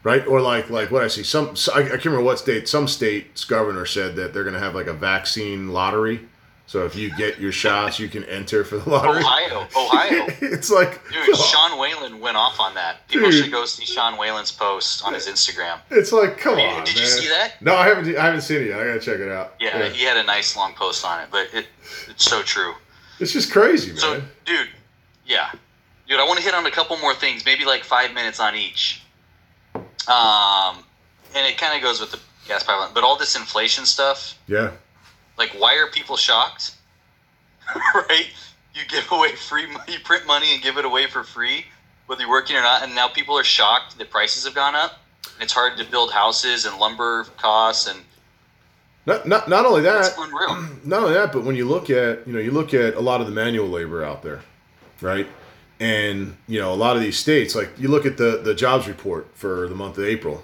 Right 0.03 0.27
or 0.27 0.41
like 0.41 0.71
like 0.71 0.91
what 0.91 1.03
I 1.03 1.09
see 1.09 1.23
some 1.23 1.55
I, 1.75 1.81
I 1.81 1.83
can't 1.83 2.05
remember 2.05 2.25
what 2.25 2.39
state 2.39 2.69
some 2.69 2.87
state's 2.87 3.45
governor 3.45 3.85
said 3.85 4.17
that 4.17 4.33
they're 4.33 4.45
going 4.45 4.55
to 4.55 4.61
have 4.61 4.75
like 4.75 4.87
a 4.87 4.93
vaccine 4.93 5.69
lottery. 5.69 6.21
So 6.69 6.85
if 6.85 6.95
you 6.95 7.11
get 7.17 7.41
your 7.41 7.51
shots, 7.51 7.99
you 7.99 8.09
can 8.11 8.25
enter 8.25 8.63
for 8.63 8.77
the 8.77 8.91
lottery. 8.91 9.21
Ohio, 9.23 9.67
Ohio. 9.75 10.27
it's 10.43 10.71
like 10.71 11.01
Dude, 11.11 11.35
Sean 11.35 11.81
Whalen 11.81 12.21
went 12.21 12.37
off 12.37 12.61
on 12.61 12.75
that. 12.75 13.09
People 13.09 13.31
Dude. 13.31 13.43
should 13.43 13.51
go 13.53 13.65
see 13.65 13.87
Sean 13.87 14.19
Whalen's 14.19 14.53
post 14.53 15.03
on 15.03 15.15
his 15.15 15.27
Instagram. 15.27 15.79
it's 15.89 16.13
like 16.13 16.37
come 16.37 16.57
Did- 16.57 16.69
on. 16.69 16.85
did 16.85 16.99
you 16.99 17.07
see 17.07 17.27
that? 17.29 17.55
No, 17.63 17.75
I 17.75 17.89
haven't. 17.89 18.15
I 18.15 18.23
haven't 18.27 18.43
seen 18.43 18.61
it 18.61 18.67
yet. 18.67 18.81
I 18.81 18.85
gotta 18.85 19.01
check 19.01 19.19
it 19.19 19.31
out. 19.31 19.55
Yeah, 19.59 19.89
he 19.89 20.05
had 20.05 20.19
a 20.19 20.23
nice 20.25 20.57
long 20.59 20.75
post 20.75 21.07
on 21.07 21.23
it, 21.23 21.29
but 21.31 21.49
it 21.55 21.67
it's 22.07 22.27
so 22.27 22.43
true. 22.43 22.75
It's 23.19 23.33
just 23.33 23.51
crazy, 23.51 23.89
man. 23.93 23.97
So, 23.99 24.23
dude, 24.45 24.69
yeah, 25.27 25.51
dude, 26.07 26.21
I 26.21 26.25
want 26.27 26.39
to 26.39 26.45
hit 26.45 26.53
on 26.53 26.67
a 26.67 26.71
couple 26.71 26.99
more 26.99 27.15
things, 27.15 27.47
maybe 27.47 27.65
like 27.65 27.83
five 27.83 28.13
minutes 28.13 28.41
on 28.41 28.55
each. 28.55 29.03
Um, 29.75 30.85
and 31.35 31.47
it 31.47 31.57
kind 31.59 31.75
of 31.77 31.83
goes 31.83 31.99
with 32.01 32.11
the 32.11 32.19
gas 32.47 32.63
pipeline, 32.63 32.91
but 32.95 33.05
all 33.05 33.17
this 33.17 33.37
inflation 33.37 33.85
stuff, 33.87 34.39
yeah. 34.47 34.71
Like, 35.39 35.51
why 35.51 35.77
are 35.77 35.87
people 35.87 36.17
shocked? 36.17 36.75
right? 37.95 38.27
You 38.75 38.83
give 38.89 39.11
away 39.11 39.35
free 39.35 39.67
money, 39.67 39.93
you 39.93 40.01
print 40.01 40.27
money 40.27 40.53
and 40.53 40.63
give 40.63 40.77
it 40.77 40.85
away 40.85 41.07
for 41.07 41.23
free, 41.23 41.65
whether 42.07 42.23
you're 42.23 42.31
working 42.31 42.57
or 42.57 42.63
not, 42.63 42.83
and 42.83 42.95
now 42.95 43.09
people 43.09 43.39
are 43.39 43.45
shocked 43.45 43.99
that 43.99 44.11
prices 44.11 44.45
have 44.45 44.55
gone 44.55 44.75
up. 44.75 45.01
And 45.35 45.43
it's 45.45 45.53
hard 45.53 45.79
to 45.79 45.85
build 45.85 46.13
houses 46.13 46.65
and 46.65 46.77
lumber 46.79 47.25
costs, 47.37 47.87
and 47.89 48.01
Not, 49.07 49.27
not, 49.27 49.49
not 49.49 49.67
only 49.67 49.83
that, 49.83 50.15
unreal. 50.19 50.69
not 50.85 51.03
only 51.03 51.15
that, 51.15 51.33
but 51.33 51.45
when 51.45 51.57
you 51.57 51.65
look 51.67 51.91
at 51.91 52.27
you 52.27 52.33
know 52.33 52.41
you 52.41 52.51
look 52.51 52.75
at 52.75 52.95
a 52.95 53.01
lot 53.01 53.21
of 53.21 53.27
the 53.27 53.33
manual 53.33 53.69
labor 53.69 54.05
out 54.05 54.23
there, 54.23 54.43
right? 55.01 55.29
And 55.81 56.37
you 56.49 56.61
know 56.61 56.73
a 56.73 56.77
lot 56.77 56.97
of 56.97 57.03
these 57.03 57.17
states, 57.17 57.55
like 57.55 57.71
you 57.79 57.89
look 57.89 58.07
at 58.07 58.17
the 58.17 58.41
the 58.43 58.55
jobs 58.55 58.89
report 58.89 59.29
for 59.35 59.69
the 59.69 59.75
month 59.75 59.99
of 59.99 60.05
April, 60.05 60.43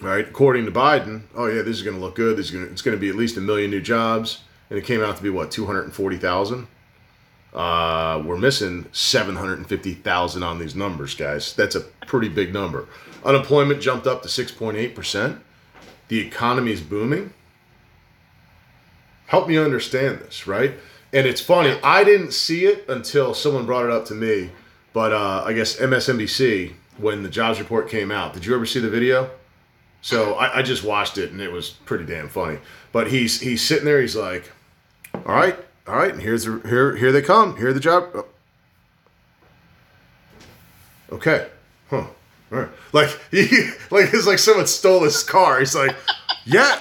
right? 0.00 0.26
According 0.26 0.66
to 0.66 0.72
Biden, 0.72 1.22
oh 1.34 1.46
yeah, 1.46 1.62
this 1.62 1.76
is 1.76 1.82
going 1.82 1.96
to 1.96 2.02
look 2.02 2.14
good. 2.14 2.36
This 2.36 2.46
is 2.46 2.52
going 2.52 2.66
to, 2.66 2.72
it's 2.72 2.82
going 2.82 2.96
to 2.96 3.00
be 3.00 3.08
at 3.08 3.14
least 3.14 3.36
a 3.36 3.40
million 3.40 3.70
new 3.70 3.80
jobs, 3.80 4.42
and 4.70 4.78
it 4.78 4.84
came 4.84 5.02
out 5.02 5.16
to 5.16 5.22
be 5.22 5.30
what 5.30 5.50
two 5.50 5.66
hundred 5.66 5.84
and 5.84 5.92
forty 5.92 6.16
thousand. 6.16 6.66
Uh, 7.54 8.22
we're 8.24 8.36
missing 8.36 8.86
seven 8.92 9.36
hundred 9.36 9.58
and 9.58 9.68
fifty 9.68 9.94
thousand 9.94 10.42
on 10.42 10.58
these 10.58 10.74
numbers, 10.74 11.14
guys. 11.14 11.54
That's 11.54 11.74
a 11.74 11.80
pretty 11.80 12.28
big 12.28 12.52
number. 12.52 12.86
Unemployment 13.24 13.80
jumped 13.80 14.06
up 14.06 14.22
to 14.22 14.28
six 14.28 14.50
point 14.52 14.76
eight 14.76 14.94
percent. 14.94 15.40
The 16.08 16.20
economy 16.20 16.72
is 16.72 16.80
booming 16.80 17.32
help 19.28 19.46
me 19.46 19.56
understand 19.56 20.18
this, 20.18 20.46
right? 20.46 20.72
And 21.12 21.26
it's 21.26 21.40
funny, 21.40 21.78
I 21.82 22.02
didn't 22.02 22.32
see 22.32 22.66
it 22.66 22.84
until 22.88 23.32
someone 23.32 23.64
brought 23.64 23.84
it 23.84 23.90
up 23.90 24.04
to 24.06 24.14
me. 24.14 24.50
But 24.92 25.12
uh, 25.12 25.44
I 25.46 25.52
guess 25.52 25.76
MSNBC, 25.76 26.72
when 26.96 27.22
the 27.22 27.28
jobs 27.28 27.58
report 27.60 27.88
came 27.88 28.10
out, 28.10 28.34
did 28.34 28.44
you 28.44 28.54
ever 28.54 28.66
see 28.66 28.80
the 28.80 28.90
video? 28.90 29.30
So 30.00 30.34
I, 30.34 30.58
I 30.58 30.62
just 30.62 30.84
watched 30.84 31.18
it 31.18 31.32
and 31.32 31.40
it 31.40 31.50
was 31.50 31.70
pretty 31.70 32.04
damn 32.04 32.28
funny. 32.28 32.58
But 32.92 33.08
he's 33.08 33.40
he's 33.40 33.62
sitting 33.62 33.84
there, 33.84 34.00
he's 34.00 34.16
like, 34.16 34.50
"All 35.14 35.22
right, 35.34 35.56
all 35.86 35.96
right, 35.96 36.12
and 36.12 36.22
here's 36.22 36.44
the, 36.44 36.60
here 36.68 36.96
here 36.96 37.12
they 37.12 37.22
come, 37.22 37.56
here 37.56 37.72
the 37.72 37.80
job." 37.80 38.08
oh. 38.14 38.26
Okay, 41.10 41.48
huh? 41.90 41.96
All 42.52 42.58
right, 42.58 42.68
like 42.92 43.18
he 43.30 43.46
like 43.90 44.12
it's 44.12 44.26
like 44.26 44.38
someone 44.38 44.66
stole 44.66 45.02
his 45.02 45.22
car. 45.22 45.58
He's 45.58 45.74
like, 45.74 45.94
"Yeah, 46.44 46.80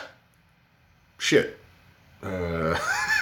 shit." 1.18 1.58
Uh, 2.24 2.78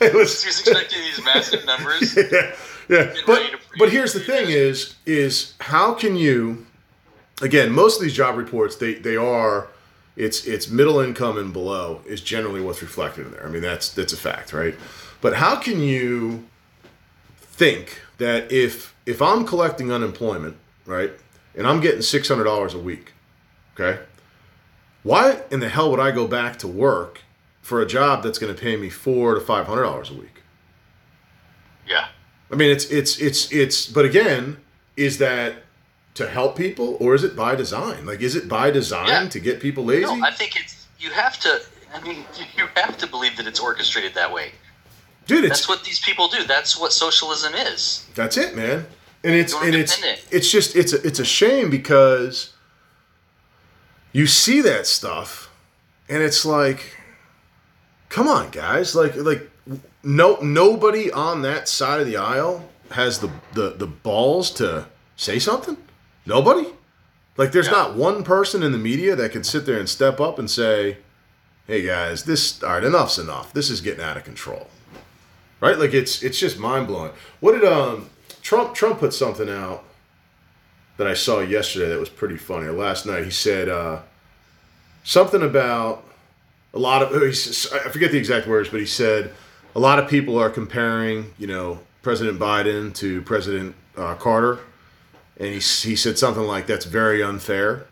it 0.00 0.14
was 0.14 0.42
He 0.42 0.48
was 0.48 0.60
expecting 0.60 1.00
these 1.00 1.24
massive 1.24 1.64
numbers. 1.64 2.16
yeah, 2.16 2.54
yeah. 2.88 3.14
But 3.26 3.42
but 3.78 3.90
here's 3.90 4.12
the 4.12 4.20
thing: 4.20 4.48
is 4.48 4.96
is 5.06 5.54
how 5.60 5.94
can 5.94 6.16
you? 6.16 6.66
Again, 7.40 7.72
most 7.72 7.96
of 7.96 8.02
these 8.02 8.14
job 8.14 8.36
reports 8.36 8.76
they 8.76 8.94
they 8.94 9.16
are 9.16 9.68
it's 10.16 10.46
it's 10.46 10.68
middle 10.68 11.00
income 11.00 11.38
and 11.38 11.52
below 11.52 12.02
is 12.06 12.20
generally 12.20 12.60
what's 12.60 12.82
reflected 12.82 13.26
in 13.26 13.32
there. 13.32 13.46
I 13.46 13.48
mean 13.48 13.62
that's 13.62 13.88
that's 13.88 14.12
a 14.12 14.16
fact, 14.16 14.52
right? 14.52 14.74
But 15.20 15.34
how 15.34 15.56
can 15.56 15.80
you 15.80 16.44
think 17.38 18.00
that 18.18 18.50
if 18.52 18.94
if 19.06 19.22
I'm 19.22 19.46
collecting 19.46 19.90
unemployment, 19.90 20.56
right, 20.86 21.12
and 21.56 21.66
I'm 21.66 21.80
getting 21.80 22.02
six 22.02 22.28
hundred 22.28 22.44
dollars 22.44 22.74
a 22.74 22.78
week, 22.78 23.12
okay, 23.74 24.00
why 25.02 25.42
in 25.50 25.60
the 25.60 25.68
hell 25.68 25.90
would 25.90 26.00
I 26.00 26.10
go 26.10 26.26
back 26.26 26.58
to 26.60 26.68
work 26.68 27.22
for 27.60 27.80
a 27.80 27.86
job 27.86 28.22
that's 28.22 28.38
going 28.38 28.54
to 28.54 28.60
pay 28.60 28.76
me 28.76 28.90
four 28.90 29.34
to 29.34 29.40
five 29.40 29.66
hundred 29.66 29.84
dollars 29.84 30.10
a 30.10 30.14
week? 30.14 30.42
Yeah. 31.86 32.08
I 32.50 32.56
mean, 32.56 32.70
it's 32.70 32.84
it's 32.86 33.18
it's 33.18 33.50
it's. 33.50 33.86
But 33.86 34.04
again, 34.04 34.58
is 34.96 35.18
that 35.18 35.62
to 36.14 36.28
help 36.28 36.56
people 36.56 36.96
or 37.00 37.14
is 37.14 37.24
it 37.24 37.34
by 37.34 37.54
design? 37.54 38.04
Like, 38.06 38.20
is 38.20 38.36
it 38.36 38.48
by 38.48 38.70
design 38.70 39.08
Yeah. 39.08 39.28
to 39.28 39.40
get 39.40 39.60
people 39.60 39.84
lazy? 39.84 40.02
No, 40.04 40.22
I 40.24 40.30
think 40.30 40.56
it's 40.60 40.86
you 40.98 41.10
have 41.10 41.38
to. 41.40 41.60
I 41.94 42.00
mean, 42.00 42.24
you 42.56 42.66
have 42.76 42.96
to 42.98 43.06
believe 43.06 43.36
that 43.36 43.46
it's 43.46 43.60
orchestrated 43.60 44.14
that 44.14 44.32
way. 44.32 44.52
Dude, 45.26 45.44
it's 45.44 45.60
That's 45.60 45.68
what 45.68 45.84
these 45.84 46.00
people 46.00 46.28
do. 46.28 46.44
That's 46.44 46.78
what 46.78 46.92
socialism 46.92 47.54
is. 47.54 48.06
that's 48.14 48.36
it, 48.36 48.56
man. 48.56 48.86
and 49.24 49.34
it's 49.34 49.52
You're 49.52 49.64
and 49.64 49.74
it's 49.76 50.02
it's 50.30 50.50
just 50.50 50.74
it's 50.76 50.92
a, 50.92 51.06
it's 51.06 51.18
a 51.20 51.24
shame 51.24 51.70
because 51.70 52.52
you 54.12 54.26
see 54.26 54.60
that 54.62 54.86
stuff 54.86 55.48
and 56.08 56.22
it's 56.22 56.44
like 56.44 56.96
come 58.08 58.28
on 58.28 58.50
guys 58.50 58.94
like 58.94 59.14
like 59.16 59.48
no 60.02 60.36
nobody 60.42 61.10
on 61.12 61.42
that 61.42 61.68
side 61.68 62.00
of 62.00 62.06
the 62.06 62.16
aisle 62.16 62.68
has 62.90 63.20
the 63.20 63.30
the, 63.54 63.70
the 63.70 63.86
balls 63.86 64.50
to 64.50 64.86
say 65.16 65.38
something 65.38 65.76
nobody? 66.26 66.66
Like 67.36 67.52
there's 67.52 67.66
Yeah. 67.66 67.72
not 67.72 67.94
one 67.94 68.24
person 68.24 68.62
in 68.62 68.72
the 68.72 68.78
media 68.78 69.16
that 69.16 69.32
can 69.32 69.42
sit 69.44 69.64
there 69.66 69.78
and 69.78 69.88
step 69.88 70.20
up 70.20 70.38
and 70.38 70.50
say 70.50 70.98
hey 71.66 71.82
guys 71.86 72.24
this 72.24 72.62
all 72.62 72.70
right 72.74 72.84
enough's 72.84 73.18
enough. 73.18 73.52
This 73.52 73.70
is 73.70 73.80
getting 73.80 74.02
out 74.04 74.16
of 74.16 74.24
control. 74.24 74.68
Right? 75.60 75.78
Like 75.78 75.94
it's 75.94 76.22
it's 76.22 76.38
just 76.38 76.58
mind-blowing. 76.58 77.12
What 77.40 77.52
did 77.52 77.64
um 77.64 78.10
trump 78.42 78.74
trump 78.74 78.98
put 78.98 79.14
something 79.14 79.48
out 79.48 79.84
that 80.96 81.06
i 81.06 81.14
saw 81.14 81.38
yesterday 81.40 81.88
that 81.88 81.98
was 82.00 82.08
pretty 82.08 82.36
funny. 82.36 82.68
Last 82.68 83.06
night 83.06 83.24
he 83.24 83.30
said 83.30 83.68
uh 83.68 84.00
something 85.04 85.42
about 85.42 86.04
a 86.74 86.78
lot 86.78 87.02
of 87.02 87.12
i 87.12 87.88
forget 87.90 88.10
the 88.12 88.18
exact 88.18 88.46
words 88.46 88.68
but 88.68 88.80
he 88.80 88.86
said 88.86 89.32
a 89.74 89.80
lot 89.80 89.98
of 89.98 90.08
people 90.08 90.38
are 90.38 90.48
comparing 90.50 91.32
you 91.38 91.46
know 91.46 91.80
president 92.02 92.38
biden 92.38 92.94
to 92.94 93.20
president 93.22 93.74
uh, 93.96 94.14
carter 94.14 94.58
and 95.38 95.48
he, 95.48 95.54
he 95.54 95.96
said 95.96 96.18
something 96.18 96.44
like 96.44 96.66
that's 96.66 96.84
very 96.84 97.22
unfair 97.22 97.86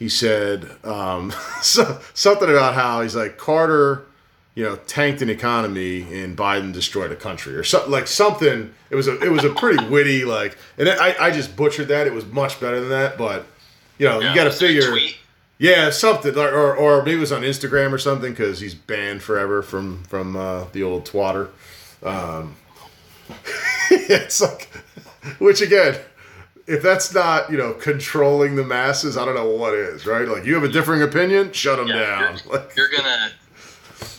he 0.00 0.08
said 0.08 0.66
um, 0.82 1.30
so, 1.62 2.00
something 2.14 2.48
about 2.48 2.74
how 2.74 3.02
he's 3.02 3.14
like 3.14 3.36
Carter, 3.36 4.06
you 4.54 4.64
know, 4.64 4.76
tanked 4.76 5.20
an 5.22 5.28
economy 5.28 6.22
and 6.22 6.36
Biden 6.36 6.72
destroyed 6.72 7.12
a 7.12 7.16
country 7.16 7.54
or 7.54 7.62
something 7.62 7.92
like 7.92 8.08
something. 8.08 8.72
It 8.88 8.96
was 8.96 9.06
a 9.06 9.20
it 9.20 9.30
was 9.30 9.44
a 9.44 9.50
pretty 9.50 9.86
witty 9.90 10.24
like, 10.24 10.56
and 10.78 10.88
I 10.88 11.14
I 11.20 11.30
just 11.30 11.54
butchered 11.54 11.88
that. 11.88 12.06
It 12.06 12.14
was 12.14 12.24
much 12.26 12.58
better 12.58 12.80
than 12.80 12.88
that, 12.88 13.18
but 13.18 13.46
you 13.98 14.08
know 14.08 14.20
Yeah, 14.20 14.30
you 14.30 14.34
got 14.34 14.44
to 14.44 14.48
was 14.48 14.62
it 14.62 14.64
a 14.64 14.68
figure. 14.68 15.16
Yeah, 15.58 15.90
something, 15.90 16.34
or, 16.38 16.48
or, 16.48 16.74
or 16.74 17.02
maybe 17.02 17.18
it 17.18 17.20
was 17.20 17.32
on 17.32 17.42
Instagram 17.42 17.92
or 17.92 17.98
something 17.98 18.32
because 18.32 18.60
he's 18.60 18.74
banned 18.74 19.22
forever 19.22 19.60
from 19.60 20.04
from 20.04 20.34
uh, 20.34 20.64
the 20.72 20.82
old 20.82 21.04
twatter. 21.04 21.50
Um, 22.02 22.56
it's 23.90 24.40
like, 24.40 24.70
which 25.38 25.60
again, 25.60 25.98
if 26.70 26.82
that's 26.82 27.12
not 27.12 27.50
you 27.50 27.58
know 27.58 27.72
controlling 27.74 28.54
the 28.54 28.64
masses, 28.64 29.16
I 29.16 29.24
don't 29.24 29.34
know 29.34 29.48
what 29.50 29.74
is, 29.74 30.06
right? 30.06 30.26
Like 30.28 30.44
you 30.44 30.54
have 30.54 30.62
a 30.64 30.68
differing 30.68 31.02
opinion, 31.02 31.52
shut 31.52 31.78
them 31.78 31.88
Yeah, 31.88 31.96
down. 31.98 32.38
You're, 32.44 32.52
Like, 32.58 32.76
you're 32.76 32.88
gonna, 32.88 33.32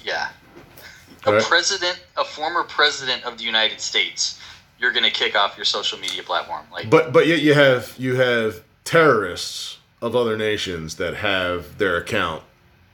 yeah. 0.04 0.30
A 1.26 1.34
Right. 1.34 1.44
president, 1.44 2.04
a 2.18 2.26
former 2.26 2.64
president 2.64 3.24
of 3.24 3.38
the 3.38 3.44
United 3.44 3.80
States, 3.80 4.40
you're 4.80 4.92
gonna 4.92 5.12
kick 5.12 5.36
off 5.36 5.56
your 5.56 5.66
social 5.66 5.98
media 6.00 6.24
platform. 6.24 6.66
Like, 6.72 6.90
but 6.90 7.14
but 7.14 7.26
yet 7.28 7.40
you 7.42 7.54
have 7.54 7.94
you 7.98 8.16
have 8.16 8.62
terrorists 8.84 9.78
of 10.02 10.16
other 10.16 10.36
nations 10.36 10.96
that 10.96 11.16
have 11.18 11.78
their 11.78 11.96
account 11.98 12.44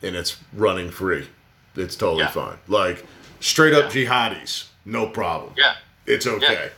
and 0.04 0.16
it's 0.16 0.38
running 0.54 0.92
free. 0.92 1.28
It's 1.76 1.96
totally 1.96 2.24
Yeah. 2.24 2.30
fine. 2.30 2.58
Like 2.68 3.06
straight 3.40 3.74
up 3.74 3.92
jihadis, 3.92 4.66
no 4.86 5.08
problem. 5.08 5.54
yeah, 5.58 5.76
It's 6.06 6.28
okay. 6.28 6.70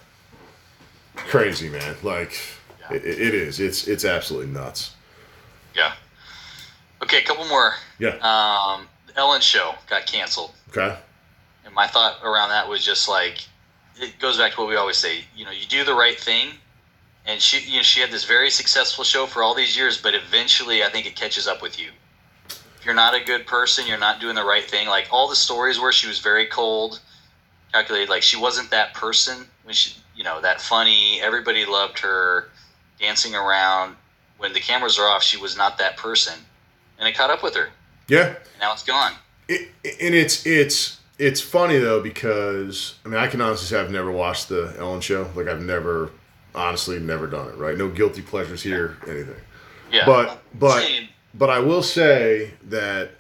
Crazy 1.15 1.67
man, 1.69 1.95
like 2.03 2.39
Yeah. 2.89 2.97
it, 2.97 3.05
it 3.05 3.33
is. 3.33 3.59
It's 3.59 3.87
it's 3.87 4.05
absolutely 4.05 4.51
nuts. 4.53 4.91
yeah. 5.75 5.93
Okay, 7.01 7.19
a 7.19 7.23
couple 7.23 7.45
more. 7.45 7.75
Yeah. 7.97 8.15
Um, 8.17 8.87
the 9.07 9.17
Ellen 9.17 9.39
show 9.41 9.73
got 9.89 10.05
canceled, 10.05 10.51
Okay. 10.69 10.97
and 11.65 11.73
my 11.73 11.87
thought 11.87 12.17
around 12.23 12.49
that 12.49 12.67
was 12.67 12.83
just 12.85 13.07
like, 13.07 13.39
it 14.01 14.19
goes 14.19 14.37
back 14.37 14.53
to 14.53 14.59
what 14.59 14.67
we 14.69 14.75
always 14.75 14.97
say. 14.97 15.23
You 15.35 15.45
know, 15.45 15.51
you 15.51 15.65
do 15.67 15.85
the 15.85 15.93
right 15.93 16.19
thing, 16.19 16.49
and 17.25 17.41
she, 17.41 17.59
you 17.69 17.77
know, 17.77 17.83
she 17.83 18.01
had 18.01 18.11
this 18.11 18.25
very 18.25 18.49
successful 18.49 19.05
show 19.05 19.25
for 19.27 19.43
all 19.43 19.55
these 19.55 19.77
years, 19.77 19.97
but 20.01 20.13
eventually, 20.13 20.83
I 20.83 20.89
think 20.89 21.05
it 21.05 21.15
catches 21.15 21.47
up 21.47 21.61
with 21.61 21.79
you. 21.79 21.89
If 22.49 22.85
you're 22.85 22.93
not 22.95 23.13
a 23.15 23.23
good 23.23 23.45
person, 23.47 23.87
you're 23.87 23.97
not 23.97 24.19
doing 24.19 24.35
the 24.35 24.43
right 24.43 24.69
thing. 24.69 24.87
Like 24.89 25.07
all 25.11 25.29
the 25.29 25.35
stories 25.37 25.79
where 25.79 25.91
she 25.93 26.07
was 26.07 26.19
very 26.19 26.47
cold, 26.47 26.99
calculated, 27.71 28.09
like 28.09 28.23
she 28.23 28.35
wasn't 28.37 28.69
that 28.71 28.93
person 28.93 29.45
when 29.63 29.73
she, 29.73 29.95
you 30.15 30.23
know, 30.25 30.41
that 30.41 30.59
funny. 30.59 31.21
Everybody 31.21 31.65
loved 31.65 31.99
her, 31.99 32.49
dancing 32.99 33.35
around. 33.35 33.95
When 34.37 34.53
the 34.53 34.59
cameras 34.59 34.97
are 34.97 35.07
off, 35.07 35.21
she 35.21 35.37
was 35.37 35.57
not 35.57 35.77
that 35.79 35.97
person, 35.97 36.33
and 36.97 37.07
it 37.07 37.13
caught 37.15 37.29
up 37.29 37.43
with 37.43 37.55
her. 37.55 37.69
Yeah. 38.07 38.35
Now 38.59 38.71
it's 38.73 38.83
gone. 38.83 39.13
It, 39.49 39.69
and 40.01 40.15
it's 40.15 40.45
it's 40.45 40.99
it's 41.17 41.41
funny 41.41 41.77
though 41.77 42.01
because 42.01 42.95
I 43.05 43.09
mean 43.09 43.19
I 43.19 43.27
can 43.27 43.41
honestly 43.41 43.67
say 43.67 43.79
I've 43.81 43.91
never 43.91 44.11
watched 44.11 44.47
the 44.47 44.73
Ellen 44.77 45.01
show. 45.01 45.29
Like 45.35 45.47
I've 45.47 45.61
never 45.61 46.11
honestly 46.55 46.99
never 46.99 47.27
done 47.27 47.49
it. 47.49 47.57
Right? 47.57 47.77
No 47.77 47.89
guilty 47.89 48.21
pleasures 48.21 48.63
here. 48.63 48.97
Anything. 49.07 49.35
Yeah, 49.91 50.05
But 50.05 50.41
but 50.57 50.81
Same. 50.83 51.09
but 51.33 51.49
I 51.49 51.59
will 51.59 51.83
say 51.83 52.51
that 52.69 53.11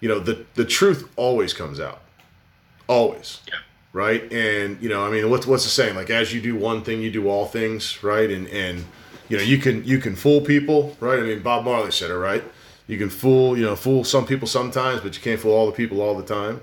you 0.00 0.08
know 0.08 0.18
the 0.20 0.46
the 0.54 0.64
truth 0.64 1.10
always 1.16 1.52
comes 1.52 1.78
out. 1.78 2.00
Always. 2.86 3.40
Yeah. 3.48 3.54
Right? 3.92 4.32
And 4.32 4.80
you 4.80 4.88
know, 4.88 5.04
I 5.04 5.10
mean 5.10 5.28
what's 5.28 5.46
what's 5.46 5.64
the 5.64 5.70
saying? 5.70 5.94
Like 5.96 6.08
as 6.10 6.32
you 6.32 6.40
do 6.40 6.56
one 6.56 6.82
thing, 6.82 7.02
you 7.02 7.10
do 7.10 7.28
all 7.28 7.46
things, 7.46 8.02
right? 8.02 8.30
And 8.30 8.46
and 8.48 8.84
you 9.28 9.36
know, 9.36 9.42
you 9.42 9.58
can 9.58 9.84
you 9.84 9.98
can 9.98 10.14
fool 10.16 10.40
people, 10.40 10.96
right? 11.00 11.18
I 11.18 11.22
mean 11.22 11.40
Bob 11.42 11.64
Marley 11.64 11.90
said 11.90 12.10
it, 12.10 12.14
right? 12.16 12.44
You 12.86 12.96
can 12.98 13.10
fool, 13.10 13.56
you 13.58 13.64
know, 13.64 13.76
fool 13.76 14.02
some 14.04 14.24
people 14.26 14.48
sometimes, 14.48 15.00
but 15.02 15.14
you 15.14 15.20
can't 15.22 15.38
fool 15.40 15.52
all 15.52 15.66
the 15.66 15.72
people 15.72 16.00
all 16.00 16.14
the 16.16 16.22
time. 16.24 16.60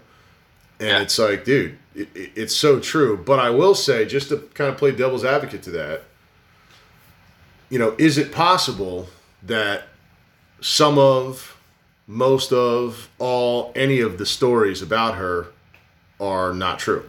And 0.79 0.89
Yeah. 0.89 1.01
it's 1.01 1.17
like, 1.19 1.45
dude, 1.45 1.77
it, 1.95 2.09
it- 2.15 2.31
it's 2.35 2.55
so 2.55 2.79
true. 2.79 3.15
But 3.15 3.39
I 3.39 3.49
will 3.51 3.75
say, 3.75 4.05
just 4.05 4.29
to 4.29 4.37
kind 4.55 4.69
of 4.71 4.77
play 4.77 4.91
devil's 4.91 5.23
advocate 5.23 5.61
to 5.63 5.71
that, 5.71 6.03
you 7.69 7.79
know, 7.79 7.95
is 7.97 8.17
it 8.17 8.31
possible 8.31 9.07
that 9.43 9.83
some 10.61 10.97
of, 10.97 11.55
most 12.07 12.51
of, 12.51 13.09
all, 13.19 13.71
any 13.75 13.99
of 13.99 14.17
the 14.17 14.25
stories 14.25 14.81
about 14.81 15.15
her 15.15 15.47
are 16.19 16.53
not 16.53 16.79
true? 16.79 17.07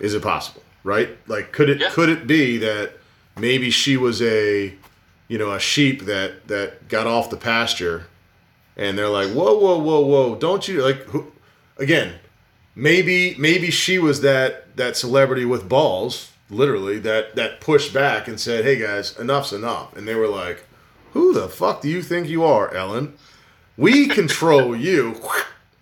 Is 0.00 0.14
it 0.14 0.22
possible? 0.22 0.62
Right? 0.84 1.16
Like, 1.28 1.52
could 1.52 1.68
it 1.70 1.80
Yeah. 1.80 1.90
could 1.90 2.08
it 2.08 2.26
be 2.26 2.56
that 2.58 2.92
maybe 3.38 3.70
she 3.70 3.96
was 3.96 4.20
a, 4.22 4.74
you 5.28 5.38
know, 5.38 5.52
a 5.52 5.60
sheep 5.60 6.02
that 6.06 6.48
that 6.48 6.88
got 6.88 7.06
off 7.06 7.30
the 7.30 7.36
pasture, 7.36 8.06
and 8.76 8.96
they're 8.98 9.08
like, 9.08 9.28
whoa, 9.30 9.56
whoa, 9.58 9.78
whoa, 9.78 10.00
whoa, 10.00 10.34
don't 10.36 10.66
you 10.68 10.82
like? 10.82 10.96
Who, 11.04 11.32
again, 11.76 12.14
maybe 12.74 13.34
maybe 13.38 13.70
she 13.70 13.98
was 13.98 14.20
that 14.22 14.76
that 14.76 14.96
celebrity 14.96 15.44
with 15.44 15.68
balls, 15.68 16.30
literally 16.50 16.98
that 17.00 17.34
that 17.36 17.60
pushed 17.60 17.92
back 17.92 18.28
and 18.28 18.40
said, 18.40 18.64
"Hey 18.64 18.76
guys, 18.78 19.16
enough's 19.18 19.52
enough," 19.52 19.96
and 19.96 20.06
they 20.06 20.14
were 20.14 20.28
like, 20.28 20.64
"Who 21.12 21.32
the 21.32 21.48
fuck 21.48 21.82
do 21.82 21.88
you 21.88 22.02
think 22.02 22.28
you 22.28 22.44
are, 22.44 22.72
Ellen? 22.74 23.14
We 23.76 24.06
control 24.20 24.74
you." 24.76 25.20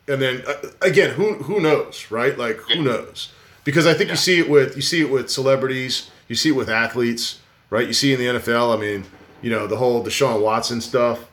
And 0.09 0.23
then 0.23 0.43
uh, 0.47 0.55
again, 0.83 1.15
who 1.15 1.35
who 1.35 1.61
knows, 1.61 2.07
right? 2.11 2.37
Like 2.39 2.59
who 2.73 2.83
knows? 2.83 3.33
Because 3.65 3.87
I 3.87 3.95
think 3.95 4.09
Yeah. 4.09 4.13
you 4.13 4.17
see 4.19 4.39
it 4.39 4.49
with 4.49 4.77
you 4.77 4.83
see 4.83 5.01
it 5.01 5.11
with 5.11 5.29
celebrities, 5.31 6.09
you 6.29 6.37
see 6.37 6.51
it 6.51 6.53
with 6.57 6.69
athletes, 6.71 7.41
right? 7.71 7.87
You 7.87 7.93
see 7.93 8.13
in 8.13 8.19
the 8.19 8.27
NFL. 8.27 8.77
I 8.77 8.81
mean, 8.81 9.05
you 9.43 9.51
know 9.51 9.67
the 9.67 9.77
whole 9.77 10.05
Deshaun 10.05 10.43
Watson 10.43 10.81
stuff. 10.81 11.31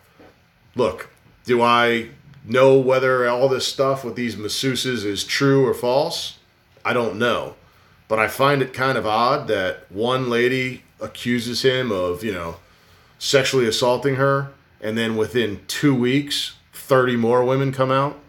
Look, 0.75 1.09
do 1.45 1.61
I 1.61 2.09
know 2.45 2.77
whether 2.77 3.27
all 3.27 3.47
this 3.47 3.67
stuff 3.67 4.03
with 4.03 4.15
these 4.15 4.36
masseuses 4.36 5.05
is 5.05 5.23
true 5.23 5.65
or 5.65 5.73
false? 5.73 6.39
I 6.84 6.93
don't 6.93 7.17
know. 7.17 7.55
But 8.07 8.19
I 8.19 8.27
find 8.27 8.61
it 8.61 8.73
kind 8.73 8.97
of 8.97 9.05
odd 9.05 9.47
that 9.47 9.89
one 9.89 10.29
lady 10.29 10.84
accuses 10.99 11.63
him 11.63 11.91
of, 11.91 12.23
you 12.23 12.34
know, 12.34 12.57
sexually 13.17 13.65
assaulting 13.65 14.15
her, 14.15 14.51
and 14.81 14.97
then 14.97 15.15
within 15.15 15.61
two 15.67 15.95
weeks, 15.95 16.55
30 16.73 17.15
more 17.15 17.43
women 17.43 17.71
come 17.71 17.91
out. 17.91 18.19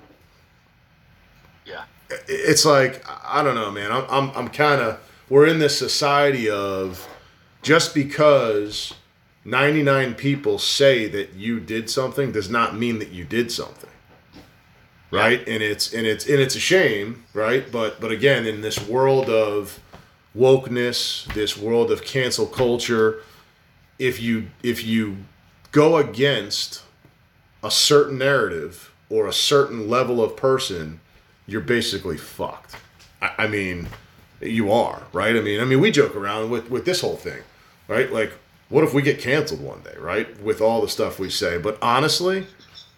Yeah. 1.66 1.84
It's 2.28 2.64
like, 2.64 3.04
I 3.24 3.42
don't 3.42 3.56
know, 3.56 3.70
man. 3.70 3.90
I'm, 3.90 4.04
I'm, 4.08 4.30
I'm 4.36 4.48
kind 4.48 4.80
of, 4.80 5.00
we're 5.28 5.46
in 5.46 5.58
this 5.58 5.76
society 5.76 6.48
of 6.48 7.08
just 7.64 7.94
because 7.94 8.92
99 9.46 10.14
people 10.14 10.58
say 10.58 11.08
that 11.08 11.32
you 11.32 11.58
did 11.58 11.90
something 11.90 12.30
does 12.30 12.48
not 12.48 12.76
mean 12.76 12.98
that 12.98 13.08
you 13.08 13.24
did 13.24 13.50
something. 13.50 13.90
Right? 15.10 15.40
And 15.48 15.62
it's 15.62 15.92
and 15.92 16.06
it's 16.06 16.26
and 16.26 16.40
it's 16.40 16.56
a 16.56 16.60
shame 16.60 17.24
right? 17.34 17.70
But 17.70 18.00
but 18.00 18.10
again 18.10 18.46
in 18.46 18.60
this 18.60 18.86
world 18.86 19.30
of 19.30 19.80
wokeness 20.36 21.32
this 21.34 21.56
world 21.56 21.92
of 21.92 22.02
cancel 22.04 22.46
culture 22.46 23.22
if 23.98 24.20
you 24.20 24.48
if 24.62 24.84
you 24.84 25.18
go 25.70 25.96
against 25.96 26.82
a 27.62 27.70
certain 27.70 28.18
narrative 28.18 28.92
or 29.08 29.26
a 29.28 29.32
certain 29.32 29.88
level 29.88 30.22
of 30.22 30.36
person 30.36 31.00
you're 31.46 31.60
basically 31.60 32.16
fucked. 32.16 32.74
I, 33.22 33.30
I 33.38 33.46
mean 33.46 33.88
you 34.40 34.72
are 34.72 35.04
right? 35.12 35.36
I 35.36 35.40
mean 35.40 35.60
i 35.60 35.64
mean 35.64 35.80
we 35.80 35.92
joke 35.92 36.16
around 36.16 36.50
with 36.50 36.68
with 36.68 36.84
this 36.84 37.00
whole 37.02 37.16
thing 37.16 37.42
right 37.88 38.12
like 38.12 38.32
what 38.68 38.84
if 38.84 38.94
we 38.94 39.02
get 39.02 39.18
canceled 39.18 39.60
one 39.60 39.80
day 39.82 39.94
right 39.98 40.40
with 40.42 40.60
all 40.60 40.80
the 40.80 40.88
stuff 40.88 41.18
we 41.18 41.30
say 41.30 41.58
but 41.58 41.78
honestly 41.82 42.46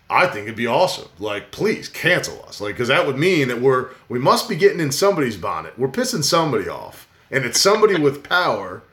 I 0.09 0.29
think 0.29 0.45
it'd 0.45 0.55
be 0.55 0.69
awesome. 0.69 1.09
Like, 1.19 1.51
please 1.51 1.89
cancel 1.89 2.41
us. 2.47 2.61
Like, 2.61 2.75
because 2.75 2.87
that 2.87 3.09
would 3.09 3.19
mean 3.19 3.49
that 3.49 3.61
we're 3.61 3.89
we 4.09 4.21
must 4.21 4.49
be 4.49 4.55
getting 4.55 4.79
in 4.79 4.93
somebody's 4.93 5.37
bonnet. 5.37 5.77
We're 5.77 5.89
pissing 5.89 6.23
somebody 6.23 6.69
off, 6.69 7.09
and 7.29 7.45
it's 7.45 7.61
somebody 7.61 7.99
with 8.01 8.23
power 8.23 8.85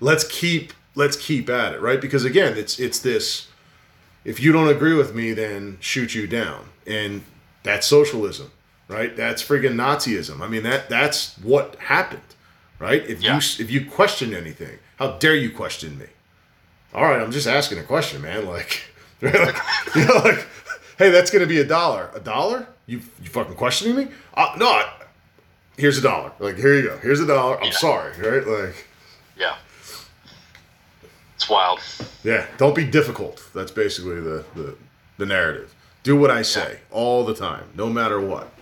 let's 0.00 0.24
keep 0.26 0.72
let's 0.94 1.18
keep 1.18 1.50
at 1.50 1.74
it, 1.74 1.82
right? 1.82 2.00
Because 2.00 2.24
again, 2.24 2.56
it's 2.56 2.78
it's 2.78 2.98
this 2.98 3.48
if 4.24 4.40
you 4.40 4.52
don't 4.52 4.68
agree 4.70 4.94
with 4.94 5.14
me, 5.14 5.34
then 5.34 5.76
shoot 5.80 6.14
you 6.14 6.26
down. 6.26 6.70
And 6.86 7.24
that's 7.62 7.86
socialism, 7.86 8.50
right? 8.88 9.14
That's 9.14 9.42
friggin' 9.42 9.74
Nazism. 9.74 10.40
I 10.40 10.48
mean 10.48 10.62
that 10.62 10.88
that's 10.88 11.36
what 11.40 11.76
happened, 11.76 12.22
right? 12.78 13.04
If 13.06 13.20
Yeah. 13.22 13.34
you 13.34 13.62
if 13.62 13.70
you 13.70 13.84
question 13.84 14.32
anything, 14.32 14.78
how 14.98 15.12
dare 15.18 15.34
you 15.36 15.50
question 15.50 15.98
me? 15.98 16.06
All 16.94 17.04
right, 17.04 17.20
I'm 17.20 17.32
just 17.32 17.46
asking 17.46 17.78
a 17.78 17.82
question, 17.82 18.22
man. 18.22 18.46
Like, 18.46 18.82
like 19.22 19.34
you 19.96 20.04
know, 20.06 20.14
like, 20.24 20.46
hey, 20.98 21.10
that's 21.10 21.30
gonna 21.30 21.46
be 21.46 21.58
a 21.60 21.64
dollar. 21.64 22.10
A 22.14 22.20
dollar? 22.20 22.66
You 22.86 23.00
you 23.22 23.28
fucking 23.30 23.54
questioning 23.56 23.96
me? 23.96 24.08
Uh, 24.34 24.54
no, 24.58 24.66
I, 24.68 24.92
here's 25.76 25.98
a 25.98 26.02
dollar. 26.02 26.32
Like, 26.38 26.56
here 26.56 26.74
you 26.74 26.82
go. 26.88 26.98
Here's 26.98 27.20
a 27.20 27.26
dollar. 27.26 27.58
I'm 27.58 27.66
Yeah. 27.66 27.70
sorry, 27.72 28.12
right? 28.20 28.46
Like, 28.46 28.86
Yeah. 29.36 29.56
It's 31.34 31.48
wild. 31.48 31.80
yeah, 32.22 32.46
don't 32.58 32.74
be 32.76 32.84
difficult. 32.84 33.42
That's 33.54 33.72
basically 33.72 34.20
the 34.20 34.44
the, 34.54 34.76
the 35.18 35.26
narrative. 35.26 35.74
Do 36.04 36.16
what 36.16 36.30
I 36.30 36.42
say 36.42 36.80
all 36.90 37.24
the 37.24 37.34
time, 37.34 37.64
no 37.74 37.88
matter 37.88 38.20
what. 38.20 38.52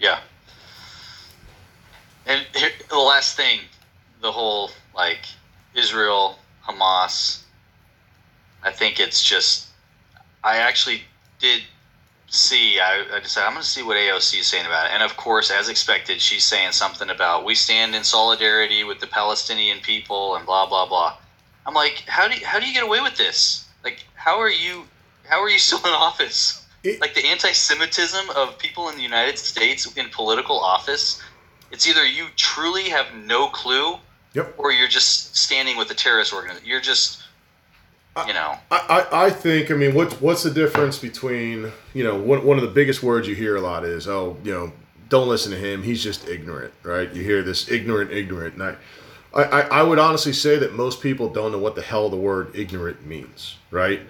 Yeah. 0.00 0.18
And 2.26 2.44
here, 2.54 2.70
the 2.88 2.98
last 2.98 3.36
thing, 3.36 3.60
the 4.20 4.32
whole 4.32 4.70
like 4.94 5.26
Israel, 5.74 6.38
Hamas. 6.66 7.42
I 8.62 8.70
think 8.72 9.00
it's 9.00 9.22
just. 9.22 9.68
I 10.42 10.58
actually 10.58 11.02
did 11.38 11.62
see. 12.28 12.78
I, 12.80 13.04
I 13.14 13.20
decided 13.20 13.46
I'm 13.46 13.52
going 13.54 13.62
to 13.62 13.68
see 13.68 13.82
what 13.82 13.96
AOC 13.96 14.40
is 14.40 14.46
saying 14.46 14.66
about 14.66 14.86
it, 14.86 14.92
and 14.94 15.02
of 15.02 15.16
course, 15.16 15.50
as 15.50 15.68
expected, 15.68 16.20
she's 16.20 16.44
saying 16.44 16.72
something 16.72 17.10
about 17.10 17.44
we 17.44 17.54
stand 17.54 17.94
in 17.94 18.04
solidarity 18.04 18.84
with 18.84 19.00
the 19.00 19.06
Palestinian 19.06 19.80
people 19.80 20.36
and 20.36 20.46
blah 20.46 20.66
blah 20.66 20.86
blah. 20.86 21.16
I'm 21.66 21.74
like, 21.74 22.04
how 22.06 22.28
do 22.28 22.34
you, 22.36 22.44
how 22.46 22.60
do 22.60 22.66
you 22.66 22.74
get 22.74 22.84
away 22.84 23.00
with 23.00 23.16
this? 23.16 23.66
Like, 23.82 24.04
how 24.14 24.38
are 24.40 24.50
you 24.50 24.84
how 25.26 25.42
are 25.42 25.50
you 25.50 25.58
still 25.58 25.78
in 25.80 25.84
office? 25.92 26.66
It- 26.82 27.00
like 27.00 27.14
the 27.14 27.24
anti-Semitism 27.24 28.28
of 28.36 28.58
people 28.58 28.88
in 28.90 28.96
the 28.96 29.02
United 29.02 29.38
States 29.38 29.90
in 29.96 30.08
political 30.10 30.58
office. 30.58 31.22
It's 31.70 31.88
either 31.88 32.06
you 32.06 32.26
truly 32.36 32.90
have 32.90 33.06
no 33.14 33.48
clue, 33.48 33.96
Yep. 34.34 34.54
or 34.58 34.72
you're 34.72 34.88
just 34.88 35.36
standing 35.36 35.76
with 35.76 35.88
the 35.88 35.94
terrorist 35.94 36.32
organization. 36.32 36.68
You're 36.68 36.80
just, 36.80 37.22
you 38.26 38.34
know, 38.34 38.56
I, 38.70 39.06
I, 39.12 39.26
I 39.26 39.30
think 39.30 39.70
I 39.70 39.74
mean 39.74 39.94
what 39.94 40.20
what's 40.20 40.42
the 40.42 40.50
difference 40.50 40.98
between 40.98 41.72
you 41.94 42.04
know 42.04 42.16
one, 42.16 42.44
one 42.44 42.58
of 42.58 42.62
the 42.62 42.70
biggest 42.70 43.02
words 43.02 43.26
you 43.28 43.34
hear 43.34 43.56
a 43.56 43.60
lot 43.60 43.84
is 43.84 44.06
oh 44.06 44.36
you 44.44 44.52
know 44.52 44.72
don't 45.08 45.28
listen 45.28 45.50
to 45.52 45.58
him 45.58 45.82
he's 45.82 46.02
just 46.02 46.28
ignorant 46.28 46.72
right? 46.82 47.12
You 47.12 47.22
hear 47.22 47.42
this 47.42 47.70
ignorant 47.70 48.12
ignorant 48.12 48.54
and 48.54 48.62
I, 48.62 48.76
I, 49.34 49.42
I 49.42 49.60
I 49.60 49.82
would 49.82 49.98
honestly 49.98 50.32
say 50.32 50.58
that 50.58 50.74
most 50.74 51.00
people 51.00 51.28
don't 51.28 51.50
know 51.52 51.58
what 51.58 51.74
the 51.74 51.82
hell 51.82 52.08
the 52.08 52.16
word 52.16 52.54
ignorant 52.54 53.04
means 53.06 53.56
right? 53.70 54.00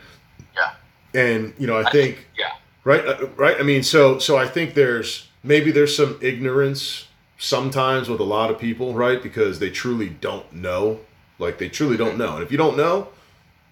Yeah, 0.55 0.75
and 1.15 1.55
you 1.59 1.67
know 1.67 1.79
I 1.79 1.91
think 1.91 2.27
yeah, 2.39 2.53
right 2.85 3.07
uh, 3.07 3.27
right? 3.37 3.59
I 3.59 3.63
mean 3.63 3.83
so 3.83 4.19
so 4.19 4.37
i 4.37 4.47
think 4.47 4.75
there's 4.75 5.29
maybe 5.43 5.71
there's 5.71 5.97
some 5.97 6.19
ignorance 6.21 7.07
sometimes 7.39 8.09
with 8.09 8.21
a 8.21 8.25
lot 8.25 8.51
of 8.51 8.59
people 8.59 8.95
right? 8.95 9.23
Because 9.23 9.59
they 9.59 9.71
truly 9.71 10.09
don't 10.09 10.53
know. 10.53 11.01
Like 11.39 11.59
they 11.59 11.69
truly 11.69 11.97
don't 11.97 12.17
know. 12.17 12.35
And 12.35 12.43
if 12.43 12.51
you 12.53 12.59
don't 12.59 12.77
know 12.77 13.09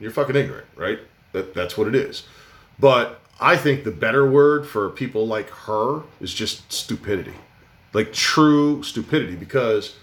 you're 0.00 0.10
fucking 0.10 0.36
ignorant 0.36 0.66
right? 0.76 0.98
That, 1.32 1.54
that's 1.54 1.76
what 1.78 1.88
it 1.88 1.94
is. 1.94 2.24
But 2.78 3.20
i 3.40 3.56
think 3.56 3.82
the 3.82 3.90
better 3.90 4.28
word 4.30 4.66
for 4.66 4.88
people 4.90 5.26
like 5.26 5.48
her 5.50 6.02
is 6.20 6.32
just 6.34 6.72
stupidity. 6.72 7.34
Like 7.92 8.12
true 8.12 8.82
stupidity. 8.82 9.36
Because 9.36 9.96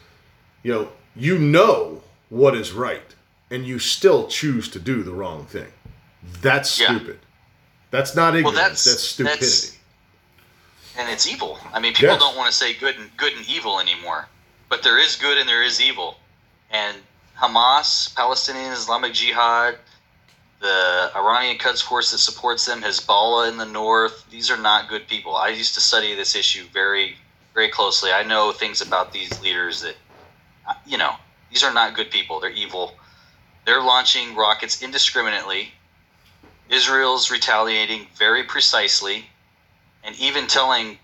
you 0.64 0.72
know 0.72 0.90
you 1.16 1.38
know 1.38 2.02
what 2.30 2.56
is 2.56 2.72
right 2.72 3.16
and 3.52 3.66
you 3.66 3.80
still 3.80 4.28
choose 4.28 4.70
to 4.70 4.80
do 4.80 5.04
the 5.04 5.12
wrong 5.12 5.46
thing. 5.46 5.68
That's 6.42 6.80
Yeah. 6.80 6.88
stupid. 6.88 7.20
That's 7.92 8.16
not 8.16 8.36
ignorance. 8.36 8.56
that's- 8.58 8.86
that's, 8.86 9.04
stupidity. 9.04 9.40
that's- 9.42 9.79
and 11.00 11.10
it's 11.10 11.26
evil. 11.28 11.58
I 11.74 11.80
mean, 11.80 11.94
people 11.94 12.10
Yes. 12.16 12.20
don't 12.20 12.36
want 12.38 12.52
to 12.52 12.58
say 12.58 12.74
good 12.74 12.98
and 12.98 13.16
good 13.18 13.34
and 13.34 13.48
evil 13.48 13.80
anymore, 13.80 14.30
but 14.70 14.84
there 14.84 15.00
is 15.00 15.16
good 15.16 15.38
and 15.38 15.48
there 15.48 15.64
is 15.64 15.80
evil. 15.82 16.20
And 16.70 16.98
Hamas, 17.42 18.14
Palestinian 18.16 18.74
Islamic 18.74 19.14
Jihad, 19.14 19.80
the 20.60 21.12
Iranian 21.16 21.58
Quds 21.58 21.82
Force 21.82 22.12
that 22.12 22.18
supports 22.20 22.66
them, 22.66 22.82
Hezbollah 22.82 23.50
in 23.50 23.58
the 23.58 23.66
north, 23.66 24.26
these 24.30 24.52
are 24.52 24.58
not 24.58 24.90
good 24.90 25.08
people. 25.08 25.38
I 25.38 25.50
used 25.50 25.74
to 25.76 25.82
study 25.82 26.16
this 26.16 26.36
issue 26.36 26.66
very, 26.74 27.18
very 27.56 27.70
closely. 27.70 28.12
I 28.12 28.24
know 28.24 28.52
things 28.52 28.82
about 28.82 29.14
these 29.14 29.40
leaders 29.40 29.82
that, 29.82 29.96
uh, 30.68 30.74
you 30.86 30.98
know, 30.98 31.16
these 31.50 31.64
are 31.64 31.74
not 31.74 31.96
good 31.96 32.12
people. 32.12 32.42
They're 32.42 32.52
evil. 32.52 32.98
They're 33.66 33.82
launching 33.82 34.36
rockets 34.36 34.82
indiscriminately. 34.84 35.74
Israel's 36.70 37.32
retaliating 37.32 38.08
very 38.18 38.44
precisely 38.44 39.30
and 40.04 40.16
even 40.20 40.48
telling 40.48 40.98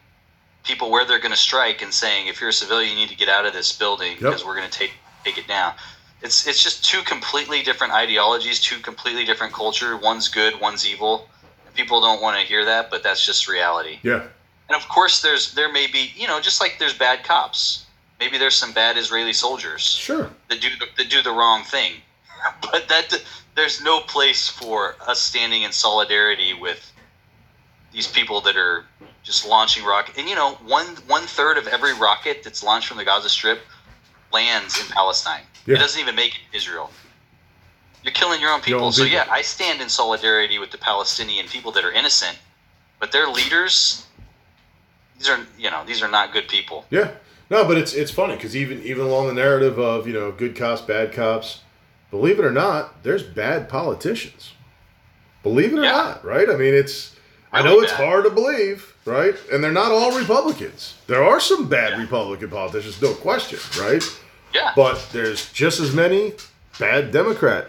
people 0.64 0.90
where 0.90 1.06
they're 1.06 1.20
going 1.20 1.32
to 1.32 1.38
strike 1.38 1.82
and 1.82 1.94
saying 1.94 2.28
if 2.28 2.42
you're 2.42 2.50
a 2.50 2.54
civilian 2.54 2.92
you 2.92 2.98
need 2.98 3.10
to 3.10 3.16
get 3.16 3.30
out 3.30 3.46
of 3.46 3.54
this 3.54 3.72
building 3.72 4.16
because 4.18 4.44
we're 4.44 4.56
going 4.56 4.70
to 4.70 4.78
take 4.78 4.92
take 5.24 5.38
it 5.38 5.48
down. 5.48 5.74
It's 6.22 6.48
it's 6.48 6.64
just 6.64 6.84
two 6.84 7.02
completely 7.04 7.62
different 7.62 7.94
ideologies 7.94 8.60
two 8.60 8.80
completely 8.80 9.26
different 9.26 9.54
culture. 9.54 9.98
One's 9.98 10.28
good 10.28 10.60
one's 10.60 10.88
evil. 10.88 11.30
And 11.66 11.76
people 11.76 12.02
don't 12.02 12.22
want 12.22 12.40
to 12.40 12.46
hear 12.46 12.66
that 12.66 12.90
but 12.90 13.04
that's 13.04 13.26
just 13.26 13.48
reality. 13.48 14.00
Yeah. 14.04 14.24
And 14.68 14.76
of 14.76 14.88
course 14.90 15.22
there's 15.22 15.54
there 15.54 15.72
may 15.72 15.88
be 15.88 16.12
you 16.16 16.28
know 16.28 16.40
just 16.40 16.60
like 16.62 16.78
there's 16.80 16.98
bad 16.98 17.24
cops. 17.24 17.86
Maybe 18.20 18.38
there's 18.38 18.56
some 18.56 18.72
bad 18.72 18.98
israeli 18.98 19.34
soldiers 19.34 19.82
sure. 19.82 20.32
that 20.50 20.62
do 20.62 20.70
the, 20.80 20.88
that 20.98 21.10
do 21.10 21.22
the 21.22 21.32
wrong 21.32 21.64
thing. 21.64 21.94
But 22.62 22.88
that 22.90 23.24
there's 23.56 23.82
no 23.82 24.02
place 24.02 24.48
for 24.48 24.96
us 25.08 25.20
standing 25.20 25.64
in 25.64 25.72
solidarity 25.72 26.54
with 26.54 26.92
these 27.96 28.08
people 28.08 28.42
that 28.42 28.58
are 28.58 28.86
just 29.24 29.48
launching 29.48 29.84
rocket. 29.86 30.18
And 30.18 30.28
you 30.30 30.36
know, 30.36 30.56
one 30.66 30.86
one 31.08 31.24
third 31.24 31.58
of 31.58 31.66
every 31.68 31.94
rocket 31.94 32.44
that's 32.44 32.62
launched 32.62 32.88
from 32.88 32.98
the 32.98 33.06
Gaza 33.06 33.30
Strip 33.30 33.62
lands 34.34 34.80
in 34.80 34.86
Palestine. 34.88 35.44
Yeah. 35.66 35.76
It 35.76 35.80
doesn't 35.80 36.00
even 36.00 36.16
make 36.16 36.34
it 36.36 36.42
Israel. 36.58 36.92
You're 38.04 38.12
killing 38.14 38.40
your 38.42 38.52
own 38.52 38.60
Your 38.60 38.66
people. 38.66 38.86
own 38.86 38.92
So 38.92 39.04
people. 39.04 39.18
yeah, 39.18 39.28
I 39.32 39.42
stand 39.42 39.82
in 39.82 39.90
solidarity 39.90 40.60
with 40.60 40.70
the 40.72 40.78
Palestinian 40.78 41.48
people 41.48 41.72
that 41.72 41.84
are 41.84 41.92
innocent, 41.92 42.38
but 43.00 43.12
their 43.12 43.28
leaders, 43.28 44.06
these 45.18 45.30
are 45.30 45.40
you 45.58 45.72
know 45.72 45.84
these 45.88 46.02
are 46.04 46.10
not 46.10 46.34
good 46.34 46.48
people. 46.48 46.86
Yeah. 46.92 47.12
No, 47.50 47.64
but 47.64 47.78
it's 47.78 47.94
it's 47.94 48.12
funny 48.12 48.36
because 48.36 48.56
even 48.56 48.84
even 48.84 49.06
along 49.06 49.28
the 49.28 49.34
narrative 49.34 49.80
of 49.80 50.06
you 50.06 50.14
know 50.14 50.32
good 50.32 50.56
cops, 50.56 50.82
bad 50.82 51.14
cops, 51.14 51.62
believe 52.12 52.38
it 52.40 52.46
or 52.46 52.52
not, 52.52 53.02
there's 53.04 53.24
bad 53.24 53.70
politicians. 53.70 54.52
Believe 55.44 55.74
it 55.74 55.80
or 55.80 55.84
Yeah. 55.84 55.92
not, 55.92 56.26
right? 56.26 56.50
I 56.50 56.56
mean, 56.58 56.74
it's 56.74 57.15
I 57.56 57.62
know 57.64 57.80
it's 57.82 57.92
bad. 57.92 58.06
hard 58.06 58.24
to 58.26 58.30
believe, 58.30 58.94
right? 59.06 59.36
And 59.52 59.64
they're 59.64 59.72
not 59.72 59.92
all 59.92 60.18
Republicans. 60.18 60.96
There 61.08 61.24
are 61.24 61.40
some 61.40 61.68
bad 61.68 61.92
Yeah. 61.94 62.02
Republican 62.02 62.50
politicians, 62.50 63.02
no 63.02 63.14
question, 63.14 63.60
right? 63.82 64.04
Yeah, 64.54 64.72
But 64.76 65.08
there's 65.12 65.52
just 65.52 65.80
as 65.80 65.94
many 65.94 66.34
bad 66.80 67.12
Democrat 67.12 67.68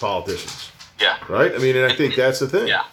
politicians, 0.00 0.70
yeah. 1.00 1.16
right? 1.28 1.54
I 1.54 1.58
mean, 1.58 1.76
and 1.76 1.90
I 1.90 1.94
think 1.94 2.14
that's 2.14 2.38
the 2.38 2.48
thing. 2.48 2.68
Yeah. 2.68 2.84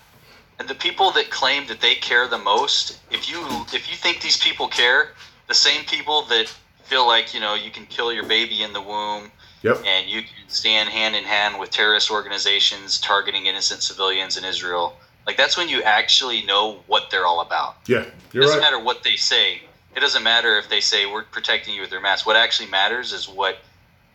And 0.60 0.68
the 0.68 0.76
people 0.76 1.12
that 1.12 1.30
claim 1.30 1.68
that 1.68 1.82
they 1.82 1.96
care 1.96 2.28
the 2.28 2.38
most, 2.38 3.00
if 3.12 3.30
you 3.30 3.40
if 3.74 3.90
you 3.90 3.96
think 3.96 4.22
these 4.22 4.38
people 4.38 4.68
care, 4.68 5.12
the 5.48 5.54
same 5.54 5.84
people 5.86 6.24
that 6.26 6.48
feel 6.84 7.06
like, 7.08 7.34
you 7.34 7.40
know, 7.40 7.56
you 7.56 7.72
can 7.72 7.86
kill 7.88 8.12
your 8.14 8.26
baby 8.26 8.64
in 8.64 8.72
the 8.74 8.82
womb 8.82 9.32
Yep. 9.64 9.84
and 9.86 10.08
you 10.08 10.22
can 10.22 10.48
stand 10.48 10.90
hand 10.90 11.16
in 11.16 11.24
hand 11.24 11.60
with 11.60 11.72
terrorist 11.72 12.12
organizations 12.12 13.00
targeting 13.02 13.48
innocent 13.48 13.82
civilians 13.82 14.38
in 14.38 14.46
Israel. 14.46 14.96
Like 15.26 15.38
that's 15.38 15.58
when 15.58 15.70
you 15.70 15.82
actually 15.82 16.44
know 16.44 16.84
what 16.88 17.10
they're 17.10 17.26
all 17.26 17.42
about. 17.42 17.78
Yeah. 17.88 18.02
It 18.02 18.14
You're 18.32 18.44
doesn't 18.44 18.60
right. 18.60 18.72
matter 18.72 18.84
what 18.84 19.04
they 19.04 19.16
say. 19.16 19.62
It 19.96 20.00
doesn't 20.00 20.24
matter 20.24 20.58
if 20.58 20.70
they 20.70 20.82
say 20.82 21.06
we're 21.06 21.24
protecting 21.24 21.74
you 21.74 21.82
with 21.82 21.90
their 21.90 22.02
mask. 22.02 22.26
What 22.26 22.36
actually 22.36 22.70
matters 22.70 23.14
is 23.14 23.28
what 23.28 23.60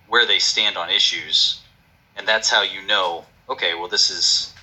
where 0.09 0.27
they 0.27 0.39
stand 0.39 0.77
on 0.77 0.91
issues. 0.91 1.61
And 2.17 2.27
that's 2.27 2.51
how 2.51 2.63
you 2.63 2.83
know, 2.87 3.25
okay, 3.49 3.75
well 3.75 3.89
this 3.89 4.11
is 4.11 4.55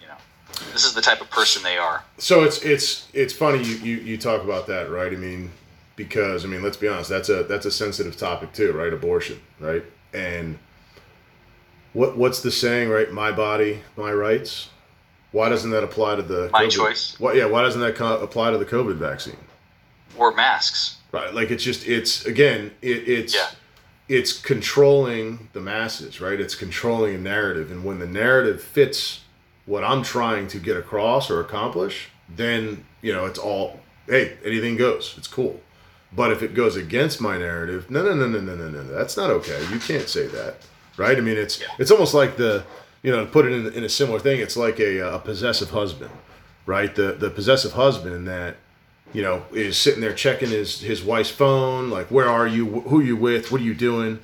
you 0.00 0.06
know, 0.06 0.16
this 0.72 0.84
is 0.84 0.94
the 0.94 1.02
type 1.02 1.20
of 1.20 1.28
person 1.30 1.62
they 1.62 1.76
are. 1.76 2.04
So 2.18 2.44
it's 2.44 2.62
it's 2.62 3.08
it's 3.12 3.32
funny 3.32 3.62
you, 3.62 3.76
you 3.76 3.96
you 3.98 4.18
talk 4.18 4.42
about 4.42 4.66
that, 4.68 4.90
right? 4.90 5.12
I 5.12 5.16
mean, 5.16 5.50
because 5.96 6.44
I 6.44 6.48
mean, 6.48 6.62
let's 6.62 6.76
be 6.76 6.88
honest, 6.88 7.10
that's 7.10 7.28
a 7.28 7.42
that's 7.42 7.66
a 7.66 7.70
sensitive 7.70 8.16
topic 8.16 8.52
too, 8.52 8.72
right? 8.72 8.92
Abortion, 8.92 9.40
right? 9.60 9.84
And 10.14 10.58
what 11.92 12.16
what's 12.16 12.40
the 12.40 12.50
saying, 12.50 12.88
right? 12.88 13.10
My 13.10 13.32
body, 13.32 13.80
my 13.96 14.12
rights. 14.12 14.70
Why 15.32 15.48
doesn't 15.48 15.70
that 15.70 15.84
apply 15.84 16.16
to 16.16 16.22
the 16.22 16.48
My 16.52 16.64
COVID? 16.66 16.70
choice. 16.72 17.20
What? 17.20 17.36
Yeah. 17.36 17.46
Why 17.46 17.62
doesn't 17.62 17.80
that 17.80 17.94
co- 17.96 18.18
apply 18.20 18.50
to 18.52 18.58
the 18.58 18.64
COVID 18.64 18.96
vaccine? 18.96 19.36
Or 20.16 20.32
masks. 20.34 20.96
Right. 21.12 21.32
Like 21.34 21.50
it's 21.50 21.62
just 21.64 21.86
it's 21.86 22.24
again 22.24 22.70
it, 22.82 23.08
it's 23.08 23.34
Yeah. 23.34 23.48
it's 24.08 24.32
controlling 24.32 25.48
the 25.52 25.60
masses, 25.60 26.20
right? 26.20 26.40
It's 26.40 26.54
controlling 26.54 27.14
a 27.14 27.18
narrative, 27.18 27.70
and 27.70 27.84
when 27.84 27.98
the 27.98 28.06
narrative 28.06 28.62
fits 28.62 29.20
what 29.66 29.82
I'm 29.82 30.02
trying 30.02 30.46
to 30.48 30.58
get 30.58 30.76
across 30.76 31.30
or 31.30 31.40
accomplish, 31.40 32.08
then 32.28 32.84
you 33.02 33.12
know 33.12 33.26
it's 33.26 33.38
all 33.38 33.80
hey 34.08 34.36
anything 34.44 34.76
goes. 34.76 35.14
It's 35.18 35.26
cool, 35.28 35.60
But 36.14 36.30
if 36.32 36.42
it 36.42 36.54
goes 36.54 36.76
against 36.76 37.20
my 37.20 37.36
narrative, 37.36 37.90
no, 37.90 38.02
no, 38.02 38.14
no, 38.14 38.26
no, 38.28 38.40
no, 38.40 38.54
no, 38.54 38.68
no, 38.70 38.82
that's 38.84 39.16
not 39.16 39.30
okay. 39.30 39.60
You 39.72 39.78
can't 39.80 40.08
say 40.08 40.26
that, 40.28 40.56
right? 40.96 41.16
I 41.16 41.20
mean, 41.20 41.36
it's 41.36 41.60
Yeah. 41.60 41.66
it's 41.78 41.90
almost 41.90 42.14
like 42.14 42.36
the, 42.36 42.64
you 43.06 43.12
know, 43.12 43.24
to 43.24 43.30
put 43.30 43.46
it 43.46 43.52
in, 43.52 43.72
in 43.72 43.84
a 43.84 43.88
similar 43.88 44.18
thing, 44.18 44.40
it's 44.40 44.56
like 44.56 44.80
a, 44.80 44.98
a 44.98 45.18
possessive 45.20 45.70
husband, 45.70 46.10
right? 46.66 46.92
The 46.92 47.12
the 47.12 47.30
possessive 47.30 47.72
husband 47.74 48.26
that, 48.26 48.56
you 49.12 49.22
know, 49.22 49.44
is 49.52 49.78
sitting 49.78 50.00
there 50.00 50.12
checking 50.12 50.50
his 50.50 50.80
his 50.80 51.04
wife's 51.04 51.30
phone, 51.30 51.88
like, 51.88 52.08
where 52.10 52.28
are 52.28 52.48
you? 52.48 52.64
Wh- 52.66 52.88
Who 52.90 52.98
you 53.00 53.14
with? 53.16 53.52
What 53.52 53.60
are 53.60 53.64
you 53.70 53.74
doing? 53.74 54.18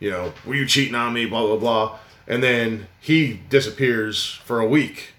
You 0.00 0.10
know, 0.10 0.32
were 0.44 0.56
you 0.56 0.66
cheating 0.66 0.96
on 0.96 1.12
me? 1.12 1.26
Blah 1.26 1.46
blah 1.46 1.56
blah. 1.64 1.98
And 2.26 2.42
then 2.42 2.88
he 3.00 3.40
disappears 3.50 4.40
for 4.44 4.58
a 4.58 4.66
week, 4.66 5.12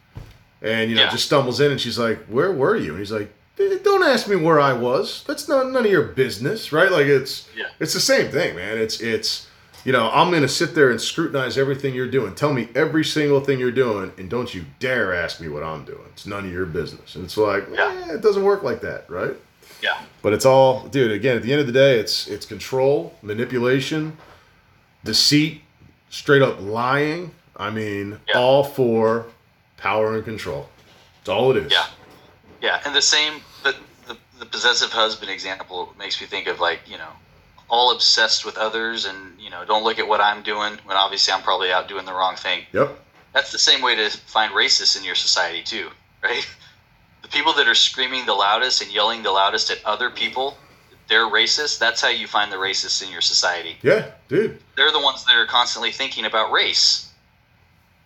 and 0.62 0.90
you 0.90 0.96
know, 0.98 1.04
Yeah. 1.04 1.12
just 1.12 1.26
stumbles 1.26 1.60
in, 1.62 1.72
and 1.72 1.80
she's 1.80 1.98
like, 1.98 2.20
"Where 2.26 2.52
were 2.52 2.76
you?" 2.76 2.90
And 2.92 3.00
he's 3.00 3.12
like, 3.14 3.30
"Eh, 3.60 3.78
"Don't 3.84 4.04
ask 4.04 4.28
me 4.28 4.36
where 4.36 4.60
I 4.60 4.74
was. 4.74 5.24
That's 5.28 5.48
not 5.48 5.72
none 5.72 5.86
of 5.86 5.92
your 5.92 6.04
business, 6.04 6.72
right?" 6.74 6.92
Like 6.92 7.06
it's 7.08 7.48
Yeah. 7.56 7.68
it's 7.80 7.94
the 7.94 8.00
same 8.14 8.28
thing, 8.32 8.56
man. 8.58 8.78
It's 8.78 9.00
it's 9.00 9.48
you 9.86 9.92
know, 9.94 10.10
I'm 10.12 10.32
gonna 10.32 10.48
sit 10.50 10.76
there 10.76 10.90
and 10.92 11.00
scrutinize 11.00 11.58
everything 11.58 11.94
you're 11.96 12.10
doing. 12.10 12.36
Tell 12.36 12.52
me 12.52 12.68
every 12.76 13.06
single 13.06 13.40
thing 13.40 13.60
you're 13.60 13.72
doing, 13.72 14.12
and 14.18 14.30
don't 14.30 14.54
you 14.54 14.66
dare 14.80 15.14
ask 15.14 15.40
me 15.40 15.48
what 15.48 15.64
I'm 15.64 15.86
doing. 15.86 16.04
It's 16.12 16.26
none 16.26 16.44
of 16.46 16.52
your 16.52 16.66
business. 16.66 17.16
And 17.16 17.24
it's 17.24 17.38
like, 17.38 17.66
Yeah. 17.72 18.06
eh, 18.10 18.14
it 18.16 18.22
doesn't 18.22 18.44
work 18.44 18.64
like 18.64 18.82
that, 18.82 19.10
right? 19.10 19.36
Yeah. 19.82 19.98
But 20.22 20.34
it's 20.34 20.46
all, 20.46 20.88
dude. 20.88 21.12
Again, 21.12 21.38
at 21.38 21.44
the 21.44 21.52
end 21.52 21.62
of 21.62 21.68
the 21.68 21.74
day, 21.74 22.00
it's 22.00 22.28
it's 22.28 22.46
control, 22.46 23.16
manipulation, 23.22 24.18
deceit, 25.04 25.62
straight 26.10 26.42
up 26.42 26.60
lying. 26.62 27.32
I 27.58 27.70
mean, 27.70 28.20
Yeah. 28.28 28.40
all 28.40 28.64
for 28.64 29.28
power 29.78 30.16
and 30.16 30.26
control. 30.26 30.68
It's 31.22 31.30
all 31.30 31.52
it 31.52 31.58
is. 31.58 31.72
Yeah. 31.72 31.86
Yeah, 32.62 32.82
and 32.86 32.96
the 32.96 33.02
same, 33.02 33.42
the, 33.64 33.76
the 34.08 34.18
the 34.40 34.46
possessive 34.46 34.92
husband 34.92 35.30
example 35.30 35.94
makes 36.00 36.20
me 36.20 36.26
think 36.28 36.48
of 36.48 36.60
like 36.60 36.80
you 36.88 36.98
know, 36.98 37.10
all 37.70 37.92
obsessed 37.94 38.46
with 38.46 38.58
others, 38.58 39.06
and 39.06 39.40
you 39.40 39.50
know, 39.50 39.66
don't 39.66 39.84
look 39.84 40.00
at 40.00 40.08
what 40.08 40.22
I'm 40.22 40.44
doing 40.44 40.74
when 40.86 40.98
obviously 40.98 41.34
I'm 41.34 41.42
probably 41.42 41.72
out 41.72 41.88
doing 41.88 42.06
the 42.06 42.14
wrong 42.14 42.36
thing. 42.36 42.64
Yep. 42.74 43.00
That's 43.34 43.52
the 43.52 43.60
same 43.60 43.82
way 43.82 43.96
to 43.96 44.10
find 44.10 44.54
racists 44.54 44.98
in 44.98 45.04
your 45.04 45.16
society 45.16 45.62
too, 45.64 45.90
right? 46.24 46.48
The 47.22 47.28
people 47.28 47.54
that 47.54 47.68
are 47.68 47.76
screaming 47.76 48.26
the 48.26 48.34
loudest 48.34 48.82
and 48.82 48.92
yelling 48.94 49.24
the 49.24 49.32
loudest 49.32 49.72
at 49.72 49.84
other 49.84 50.10
people, 50.12 50.58
they're 51.10 51.26
racist. 51.26 51.80
That's 51.80 52.02
how 52.02 52.10
you 52.10 52.28
find 52.28 52.52
the 52.52 52.56
racists 52.58 53.04
in 53.04 53.12
your 53.12 53.22
society. 53.22 53.78
Yeah, 53.82 54.12
dude. 54.30 54.60
They're 54.78 54.92
the 54.92 55.00
ones 55.02 55.26
that 55.26 55.36
are 55.36 55.46
constantly 55.48 55.92
thinking 55.92 56.26
about 56.26 56.52
race. 56.52 57.12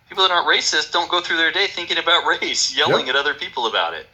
People 0.08 0.26
that 0.26 0.32
aren't 0.32 0.48
racist 0.48 0.90
don't 0.90 1.10
go 1.10 1.20
through 1.20 1.36
their 1.36 1.52
day 1.52 1.66
thinking 1.68 1.98
about 1.98 2.24
race, 2.40 2.74
yelling 2.76 3.06
Yep. 3.06 3.14
at 3.14 3.20
other 3.20 3.34
people 3.34 3.66
about 3.66 3.94
it. 3.94 4.06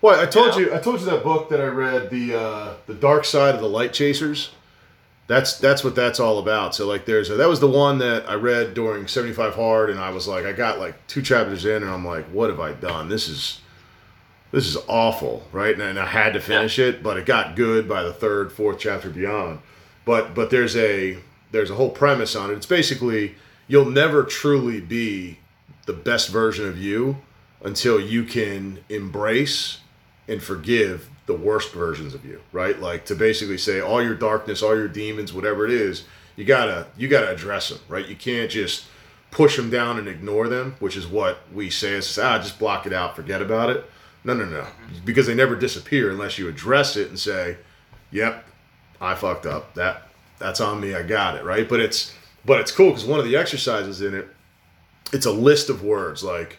Well, 0.00 0.20
I 0.20 0.26
told 0.26 0.54
Yeah. 0.54 0.58
you, 0.66 0.74
I 0.74 0.78
told 0.78 1.00
you 1.00 1.06
that 1.06 1.24
book 1.24 1.48
that 1.48 1.60
I 1.60 1.66
read, 1.66 2.10
the 2.10 2.38
uh, 2.38 2.74
the 2.86 2.94
Dark 2.94 3.24
Side 3.24 3.54
of 3.56 3.60
the 3.60 3.68
Light 3.68 3.92
Chasers. 3.92 4.50
That's 5.28 5.58
that's 5.58 5.84
what 5.84 5.94
that's 5.94 6.18
all 6.18 6.38
about. 6.38 6.74
So 6.74 6.88
like, 6.88 7.04
there's 7.04 7.28
a, 7.30 7.34
that 7.34 7.48
was 7.48 7.60
the 7.60 7.68
one 7.68 7.98
that 7.98 8.28
I 8.28 8.34
read 8.34 8.72
during 8.74 9.06
75 9.06 9.54
Hard, 9.54 9.90
and 9.90 10.00
I 10.00 10.10
was 10.10 10.26
like, 10.26 10.46
I 10.46 10.52
got 10.52 10.78
like 10.78 11.06
two 11.06 11.22
chapters 11.22 11.66
in, 11.66 11.82
and 11.82 11.90
I'm 11.92 12.04
like, 12.04 12.24
what 12.26 12.48
have 12.48 12.60
I 12.60 12.72
done? 12.72 13.10
This 13.10 13.28
is 13.28 13.60
this 14.50 14.66
is 14.66 14.78
awful, 14.88 15.46
right? 15.52 15.74
And, 15.74 15.82
and 15.82 15.98
I 15.98 16.06
had 16.06 16.32
to 16.32 16.40
finish 16.40 16.78
it, 16.78 17.02
but 17.02 17.18
it 17.18 17.26
got 17.26 17.56
good 17.56 17.86
by 17.86 18.02
the 18.02 18.12
third, 18.12 18.50
fourth 18.50 18.78
chapter 18.78 19.10
beyond. 19.10 19.60
But 20.06 20.34
but 20.34 20.48
there's 20.48 20.74
a 20.76 21.18
there's 21.52 21.70
a 21.70 21.74
whole 21.74 21.90
premise 21.90 22.34
on 22.34 22.50
it. 22.50 22.54
It's 22.54 22.66
basically 22.66 23.34
you'll 23.66 23.90
never 23.90 24.24
truly 24.24 24.80
be 24.80 25.40
the 25.84 25.92
best 25.92 26.30
version 26.30 26.66
of 26.66 26.78
you 26.78 27.18
until 27.62 28.00
you 28.00 28.24
can 28.24 28.78
embrace 28.88 29.80
and 30.26 30.42
forgive 30.42 31.10
the 31.28 31.34
worst 31.34 31.72
versions 31.72 32.14
of 32.14 32.24
you, 32.24 32.40
right? 32.52 32.80
Like 32.80 33.04
to 33.04 33.14
basically 33.14 33.58
say 33.58 33.80
all 33.80 34.02
your 34.02 34.14
darkness, 34.14 34.62
all 34.62 34.74
your 34.74 34.88
demons, 34.88 35.32
whatever 35.32 35.66
it 35.66 35.70
is, 35.70 36.04
you 36.36 36.44
gotta 36.44 36.86
you 36.96 37.06
gotta 37.06 37.30
address 37.30 37.68
them, 37.68 37.78
right? 37.86 38.06
You 38.06 38.16
can't 38.16 38.50
just 38.50 38.86
push 39.30 39.56
them 39.56 39.68
down 39.68 39.98
and 39.98 40.08
ignore 40.08 40.48
them, 40.48 40.74
which 40.80 40.96
is 40.96 41.06
what 41.06 41.40
we 41.52 41.68
say 41.68 41.92
is 41.92 42.18
ah, 42.18 42.38
just 42.38 42.58
block 42.58 42.86
it 42.86 42.94
out, 42.94 43.14
forget 43.14 43.42
about 43.42 43.68
it. 43.68 43.88
No, 44.24 44.32
no, 44.32 44.46
no, 44.46 44.66
because 45.04 45.26
they 45.26 45.34
never 45.34 45.54
disappear 45.54 46.10
unless 46.10 46.38
you 46.38 46.48
address 46.48 46.96
it 46.96 47.08
and 47.08 47.18
say, 47.18 47.58
"Yep, 48.10 48.44
I 49.00 49.14
fucked 49.14 49.44
up. 49.44 49.74
That 49.74 50.08
that's 50.38 50.62
on 50.62 50.80
me. 50.80 50.94
I 50.94 51.02
got 51.02 51.36
it 51.36 51.44
right." 51.44 51.68
But 51.68 51.80
it's 51.80 52.14
but 52.42 52.58
it's 52.58 52.72
cool 52.72 52.88
because 52.88 53.04
one 53.04 53.18
of 53.20 53.26
the 53.26 53.36
exercises 53.36 54.00
in 54.00 54.14
it, 54.14 54.28
it's 55.12 55.26
a 55.26 55.30
list 55.30 55.68
of 55.68 55.84
words 55.84 56.24
like, 56.24 56.56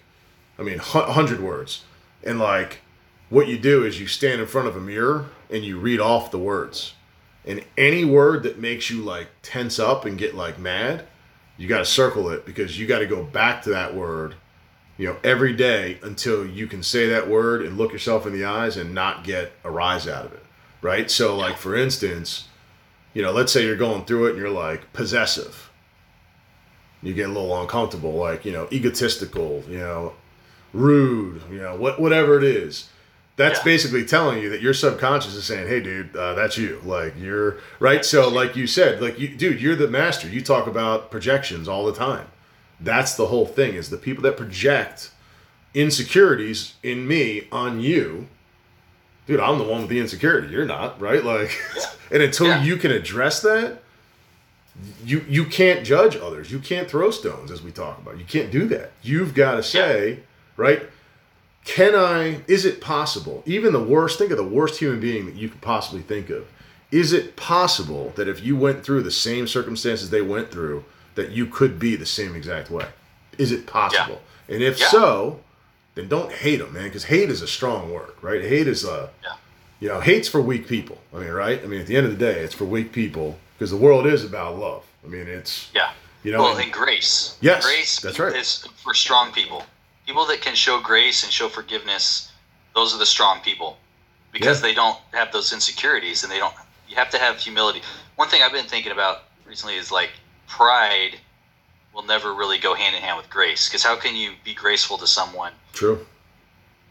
I 0.59 0.61
mean, 0.61 0.77
hu- 0.77 1.11
hundred 1.11 1.39
words, 1.39 1.83
and 2.23 2.37
like 2.37 2.81
what 3.29 3.47
you 3.47 3.57
do 3.57 3.85
is 3.85 3.99
you 3.99 4.07
stand 4.07 4.41
in 4.41 4.47
front 4.47 4.67
of 4.67 4.75
a 4.75 4.81
mirror 4.81 5.25
and 5.49 5.63
you 5.63 5.79
read 5.79 5.99
off 5.99 6.31
the 6.31 6.37
words, 6.37 6.93
and 7.45 7.63
any 7.77 8.05
word 8.05 8.43
that 8.43 8.59
makes 8.59 8.89
you 8.89 9.01
like 9.01 9.27
tense 9.41 9.79
up 9.79 10.05
and 10.05 10.17
get 10.17 10.35
like 10.35 10.59
mad, 10.59 11.05
you 11.57 11.67
got 11.67 11.79
to 11.79 11.85
circle 11.85 12.29
it 12.29 12.45
because 12.45 12.79
you 12.79 12.87
got 12.87 12.99
to 12.99 13.05
go 13.05 13.23
back 13.23 13.61
to 13.63 13.69
that 13.69 13.95
word 13.95 14.35
you 14.99 15.07
know, 15.07 15.15
every 15.23 15.53
day 15.53 15.97
until 16.03 16.45
you 16.45 16.67
can 16.67 16.83
say 16.83 17.07
that 17.07 17.29
word 17.29 17.61
and 17.61 17.77
look 17.77 17.93
yourself 17.93 18.27
in 18.27 18.33
the 18.33 18.43
eyes 18.43 18.75
and 18.75 18.93
not 18.93 19.23
get 19.23 19.53
a 19.63 19.71
rise 19.71 20.05
out 20.09 20.25
of 20.25 20.33
it. 20.33 20.43
Right? 20.81 21.09
So, 21.09 21.37
like, 21.37 21.55
for 21.55 21.73
instance, 21.73 22.49
you 23.13 23.21
know, 23.21 23.31
let's 23.31 23.53
say 23.53 23.65
you're 23.65 23.77
going 23.77 24.03
through 24.03 24.27
it 24.27 24.31
and 24.31 24.39
you're 24.39 24.49
like 24.49 24.91
possessive. 24.91 25.71
You 27.01 27.13
get 27.13 27.29
a 27.29 27.31
little 27.31 27.59
uncomfortable, 27.61 28.11
like, 28.11 28.43
you 28.43 28.51
know, 28.51 28.67
egotistical, 28.73 29.63
you 29.69 29.77
know, 29.77 30.15
rude, 30.73 31.43
you 31.49 31.59
know, 31.59 31.77
what, 31.77 32.01
whatever 32.01 32.37
it 32.37 32.43
is. 32.43 32.89
That's 33.39 33.59
Yeah. 33.59 33.63
basically 33.65 34.03
telling 34.05 34.37
you 34.43 34.49
that 34.49 34.61
your 34.61 34.73
subconscious 34.73 35.33
is 35.33 35.45
saying, 35.45 35.67
"Hey, 35.67 35.79
dude, 35.79 36.15
uh, 36.15 36.33
that's 36.35 36.57
you." 36.57 36.81
Like 36.85 37.13
you're 37.19 37.57
right. 37.79 38.03
So, 38.05 38.27
like 38.29 38.55
you 38.55 38.67
said, 38.67 39.01
like 39.01 39.17
you, 39.19 39.29
dude, 39.29 39.61
you're 39.61 39.75
the 39.75 39.87
master. 39.87 40.27
You 40.27 40.41
talk 40.41 40.67
about 40.67 41.09
projections 41.09 41.67
all 41.67 41.85
the 41.85 41.93
time 41.93 42.27
that's 42.81 43.15
the 43.15 43.25
whole 43.27 43.45
thing 43.45 43.73
is 43.75 43.89
the 43.89 43.97
people 43.97 44.23
that 44.23 44.37
project 44.37 45.11
insecurities 45.73 46.75
in 46.81 47.05
me 47.07 47.45
on 47.51 47.79
you 47.81 48.25
dude 49.27 49.39
i'm 49.41 49.57
the 49.57 49.63
one 49.65 49.81
with 49.81 49.89
the 49.89 49.99
insecurity 49.99 50.47
you're 50.47 50.65
not 50.65 50.99
right 51.01 51.25
like 51.25 51.51
and 52.11 52.23
until 52.23 52.47
Yeah. 52.47 52.63
you 52.63 52.77
can 52.77 52.91
address 52.91 53.41
that 53.41 53.79
you 55.03 55.25
you 55.27 55.43
can't 55.45 55.85
judge 55.85 56.15
others 56.15 56.51
you 56.53 56.59
can't 56.59 56.89
throw 56.89 57.11
stones 57.11 57.51
as 57.51 57.61
we 57.61 57.71
talk 57.71 57.97
about 57.97 58.17
you 58.17 58.23
can't 58.23 58.49
do 58.49 58.65
that 58.67 58.91
you've 59.01 59.33
got 59.33 59.55
to 59.55 59.63
say 59.63 60.19
right 60.55 60.83
can 61.65 61.93
i 61.95 62.41
is 62.47 62.65
it 62.65 62.81
possible 62.81 63.43
even 63.45 63.73
the 63.73 63.83
worst 63.83 64.17
think 64.17 64.31
of 64.31 64.37
the 64.37 64.43
worst 64.43 64.79
human 64.79 64.99
being 64.99 65.25
that 65.25 65.35
you 65.35 65.49
could 65.49 65.61
possibly 65.61 66.01
think 66.01 66.29
of 66.29 66.45
is 66.91 67.13
it 67.13 67.35
possible 67.35 68.11
that 68.15 68.27
if 68.27 68.43
you 68.43 68.55
went 68.55 68.83
through 68.83 69.03
the 69.03 69.11
same 69.11 69.45
circumstances 69.47 70.09
they 70.09 70.21
went 70.21 70.49
through 70.51 70.83
that 71.15 71.29
you 71.31 71.45
could 71.45 71.77
be 71.77 71.95
the 71.95 72.05
same 72.05 72.35
exact 72.35 72.71
way 72.71 72.85
is 73.37 73.51
it 73.51 73.67
possible 73.67 74.21
and 74.47 74.63
if 74.63 74.79
Yeah. 74.79 74.87
so 74.87 75.39
then 75.95 76.07
don't 76.07 76.31
hate 76.31 76.57
them 76.57 76.73
man 76.73 76.85
because 76.85 77.03
hate 77.05 77.29
is 77.29 77.41
a 77.41 77.47
strong 77.47 77.91
word 77.91 78.11
right 78.21 78.41
hate 78.41 78.67
is 78.67 78.85
a 78.85 79.09
Yeah. 79.23 79.33
you 79.79 79.89
know 79.89 79.99
hate's 79.99 80.27
for 80.29 80.41
weak 80.41 80.67
people 80.67 80.97
i 81.13 81.17
mean 81.19 81.31
right 81.31 81.61
i 81.63 81.67
mean 81.67 81.81
at 81.81 81.87
the 81.87 81.95
end 81.97 82.05
of 82.07 82.17
the 82.17 82.25
day 82.25 82.39
it's 82.39 82.55
for 82.55 82.65
weak 82.65 82.91
people 82.93 83.37
because 83.57 83.69
the 83.69 83.77
world 83.77 84.07
is 84.07 84.23
about 84.23 84.57
love 84.57 84.85
i 85.03 85.07
mean 85.07 85.27
it's 85.27 85.69
Yeah. 85.75 85.91
you 86.23 86.31
know 86.31 86.39
well, 86.39 86.53
and- 86.55 86.63
and 86.63 86.71
grace. 86.73 87.35
Yes, 87.41 87.65
grace. 87.65 87.99
that's 87.99 88.17
right. 88.17 88.35
Is 88.35 88.65
for 88.83 88.93
strong 88.93 89.31
people. 89.33 89.65
People 90.09 90.25
that 90.25 90.41
can 90.41 90.55
show 90.55 90.79
grace 90.81 91.21
and 91.23 91.31
show 91.31 91.47
forgiveness. 91.49 92.31
Those 92.73 92.95
are 92.95 92.97
the 92.97 93.05
strong 93.05 93.41
people, 93.41 93.77
because 94.31 94.57
Yeah. 94.59 94.69
they 94.69 94.73
don't 94.73 94.97
have 95.13 95.31
those 95.31 95.53
insecurities, 95.53 96.23
and 96.23 96.31
they 96.31 96.39
don't. 96.39 96.51
You 96.87 96.95
have 96.95 97.11
to 97.11 97.19
have 97.19 97.37
humility. 97.39 97.83
One 98.15 98.27
thing 98.27 98.41
I've 98.41 98.51
been 98.51 98.65
thinking 98.65 98.91
about 98.91 99.25
recently 99.45 99.75
is 99.75 99.91
like 99.91 100.09
pride 100.47 101.19
will 101.93 102.01
never 102.01 102.33
really 102.33 102.57
go 102.57 102.73
hand 102.73 102.95
in 102.95 103.03
hand 103.03 103.17
with 103.17 103.29
grace. 103.29 103.67
Because 103.69 103.83
how 103.83 103.95
can 103.97 104.15
you 104.15 104.31
be 104.43 104.55
graceful 104.55 104.97
to 104.97 105.05
someone 105.05 105.53
true 105.73 106.07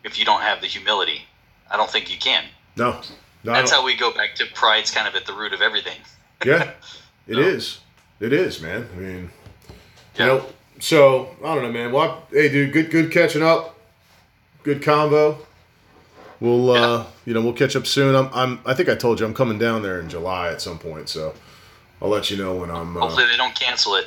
if 0.05 0.17
you 0.17 0.25
don't 0.25 0.43
have 0.43 0.61
the 0.61 0.69
humility? 0.69 1.27
I 1.69 1.77
don't 1.77 1.91
think 1.91 2.09
you 2.13 2.19
can. 2.19 2.45
no 2.77 3.01
no 3.43 3.53
That's 3.53 3.73
how 3.73 3.85
we 3.85 3.97
go 3.97 4.13
back 4.13 4.37
to 4.37 4.47
pride's 4.55 4.93
kind 4.93 5.09
of 5.09 5.17
at 5.17 5.27
the 5.27 5.33
root 5.33 5.53
of 5.53 5.61
everything. 5.61 6.01
yeah 6.45 6.71
it 7.27 7.35
No. 7.37 7.41
is 7.41 7.81
it 8.21 8.33
is 8.33 8.61
man 8.61 8.89
i 8.95 8.97
mean 8.97 9.31
Yeah. 10.15 10.25
You 10.27 10.33
know, 10.35 10.47
so 10.81 11.35
I 11.45 11.55
don't 11.55 11.65
know, 11.65 11.73
man. 11.73 11.93
Well, 11.93 12.25
I- 12.31 12.35
hey, 12.35 12.49
dude, 12.49 12.73
good, 12.73 12.91
good 12.91 13.11
catching 13.13 13.43
up. 13.43 13.79
Good 14.63 14.83
combo. 14.83 15.39
We'll, 16.41 16.71
uh, 16.71 17.05
you 17.25 17.35
know, 17.35 17.41
we'll 17.41 17.53
catch 17.53 17.75
up 17.75 17.87
soon. 17.87 18.15
I'm, 18.15 18.29
I'm, 18.33 18.61
I 18.65 18.75
think 18.75 18.89
I 18.89 18.95
told 18.95 19.19
you 19.19 19.27
I'm 19.27 19.35
coming 19.35 19.59
down 19.59 19.83
there 19.83 19.99
in 20.01 20.09
July 20.09 20.51
at 20.51 20.61
some 20.61 20.79
point, 20.79 21.09
so 21.09 21.35
I'll 22.01 22.09
let 22.09 22.31
you 22.31 22.37
know 22.37 22.55
when 22.57 22.71
I'm, 22.71 22.97
uh, 22.97 23.01
Hopefully, 23.01 23.27
they 23.27 23.37
don't 23.37 23.55
cancel 23.59 23.95
it. 23.97 24.07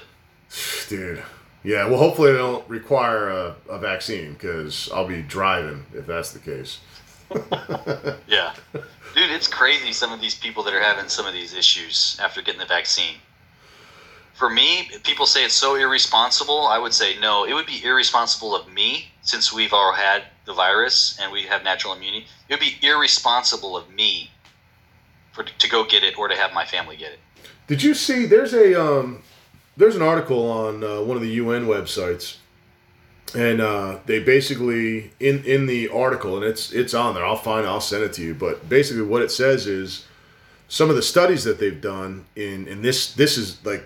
dude. 0.90 1.24
Yeah, 1.64 1.88
well, 1.88 1.98
hopefully 2.00 2.32
they 2.32 2.38
don't 2.40 2.68
require 2.70 3.30
a, 3.30 3.56
a 3.70 3.78
vaccine 3.78 4.34
because 4.34 4.90
I'll 4.94 5.08
be 5.08 5.22
driving 5.22 5.86
if 5.94 6.06
that's 6.08 6.32
the 6.32 6.40
case. 6.40 6.80
Yeah. 8.28 8.54
Dude, 8.74 9.30
it's 9.30 9.48
crazy 9.48 9.92
some 9.92 10.14
of 10.14 10.22
these 10.22 10.36
people 10.36 10.64
that 10.64 10.74
are 10.74 10.82
having 10.82 11.10
some 11.10 11.26
of 11.26 11.34
these 11.34 11.54
issues 11.54 12.18
after 12.22 12.42
getting 12.42 12.60
the 12.62 12.66
vaccine. 12.66 13.16
For 14.34 14.50
me, 14.50 14.90
people 15.04 15.26
say 15.26 15.46
it's 15.46 15.54
so 15.54 15.76
irresponsible. 15.76 16.66
I 16.68 16.78
would 16.80 16.94
say 16.94 17.20
no. 17.20 17.46
It 17.46 17.54
would 17.54 17.68
be 17.68 17.84
irresponsible 17.84 18.56
of 18.56 18.72
me, 18.72 19.12
since 19.22 19.54
we've 19.54 19.74
all 19.74 19.94
had 19.94 20.24
the 20.46 20.54
virus 20.54 21.18
and 21.22 21.32
we 21.32 21.44
have 21.44 21.64
natural 21.64 21.94
immunity. 21.94 22.26
It 22.50 22.54
would 22.54 22.60
be 22.60 22.78
irresponsible 22.82 23.78
of 23.78 23.90
me 23.94 24.32
for 25.32 25.44
to 25.44 25.70
go 25.70 25.86
get 25.86 26.04
it 26.04 26.18
or 26.18 26.28
to 26.28 26.36
have 26.36 26.54
my 26.54 26.66
family 26.66 26.98
get 26.98 27.14
it. 27.14 27.20
Did 27.68 27.84
you 27.84 27.94
see? 27.94 28.26
There's 28.26 28.54
a 28.54 28.82
um, 28.82 29.24
there's 29.78 29.96
an 29.96 30.02
article 30.02 30.50
on 30.50 30.84
uh, 30.84 31.02
one 31.02 31.16
of 31.16 31.24
the 31.24 31.30
UN 31.30 31.68
websites, 31.68 32.38
and 33.36 33.62
uh, 33.62 34.00
they 34.06 34.20
basically 34.20 35.12
in 35.20 35.44
in 35.46 35.68
the 35.68 35.88
article, 35.90 36.36
and 36.36 36.44
it's 36.44 36.72
it's 36.72 36.94
on 36.94 37.14
there. 37.14 37.26
I'll 37.26 37.36
find. 37.36 37.66
I'll 37.66 37.80
send 37.80 38.04
it 38.04 38.14
to 38.14 38.22
you. 38.22 38.34
But 38.34 38.68
basically, 38.68 39.04
what 39.04 39.22
it 39.22 39.32
says 39.32 39.68
is 39.68 40.06
some 40.68 40.90
of 40.90 40.96
the 40.96 41.02
studies 41.02 41.44
that 41.44 41.60
they've 41.60 41.82
done 41.82 42.26
in 42.36 42.66
and 42.68 42.84
this 42.84 43.14
this 43.14 43.38
is 43.38 43.64
like 43.66 43.84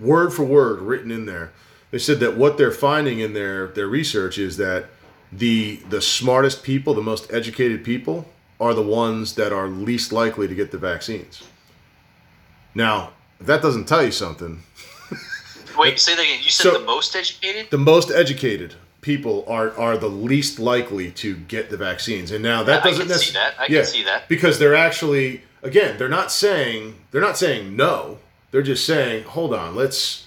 word 0.00 0.32
for 0.32 0.44
word 0.44 0.80
written 0.80 1.10
in 1.10 1.26
there. 1.26 1.52
They 1.90 1.98
said 1.98 2.20
that 2.20 2.36
what 2.36 2.56
they're 2.58 2.70
finding 2.72 3.18
in 3.20 3.32
their 3.34 3.68
their 3.68 3.86
research 3.86 4.38
is 4.38 4.56
that 4.56 4.86
the 5.30 5.76
the 5.88 6.00
smartest 6.02 6.62
people, 6.62 6.94
the 6.94 7.02
most 7.02 7.32
educated 7.32 7.84
people, 7.84 8.26
are 8.60 8.74
the 8.74 8.82
ones 8.82 9.34
that 9.34 9.52
are 9.52 9.66
least 9.68 10.12
likely 10.12 10.48
to 10.48 10.54
get 10.54 10.70
the 10.70 10.78
vaccines. 10.78 11.42
Now, 12.74 13.10
if 13.40 13.46
that 13.46 13.60
doesn't 13.62 13.86
tell 13.86 14.02
you 14.04 14.12
something, 14.12 14.62
Wait, 15.78 15.98
say 15.98 16.14
that 16.14 16.22
again. 16.22 16.38
You 16.42 16.50
said 16.50 16.72
So- 16.72 16.78
the 16.78 16.84
most 16.84 17.14
educated? 17.16 17.70
the 17.70 17.78
most 17.78 18.10
educated 18.10 18.74
people 19.00 19.44
are 19.48 19.76
are 19.78 19.96
the 19.98 20.08
least 20.08 20.58
likely 20.58 21.10
to 21.10 21.36
get 21.36 21.70
the 21.70 21.76
vaccines. 21.76 22.30
And 22.30 22.42
now 22.42 22.62
that 22.62 22.84
I 22.84 22.90
doesn't 22.90 23.08
can 23.08 23.18
see 23.18 23.32
that. 23.32 23.54
I 23.58 23.66
can 23.66 23.84
see 23.84 24.04
that. 24.04 24.28
because 24.28 24.58
they're 24.58 24.76
actually 24.76 25.42
again 25.62 25.98
they're 25.98 26.08
not 26.08 26.30
saying 26.32 26.94
they're 27.10 27.20
not 27.20 27.36
saying 27.36 27.76
no. 27.76 28.18
They're 28.52 28.62
just 28.62 28.86
saying 28.86 29.24
hold 29.24 29.52
on, 29.52 29.74
let's. 29.74 30.24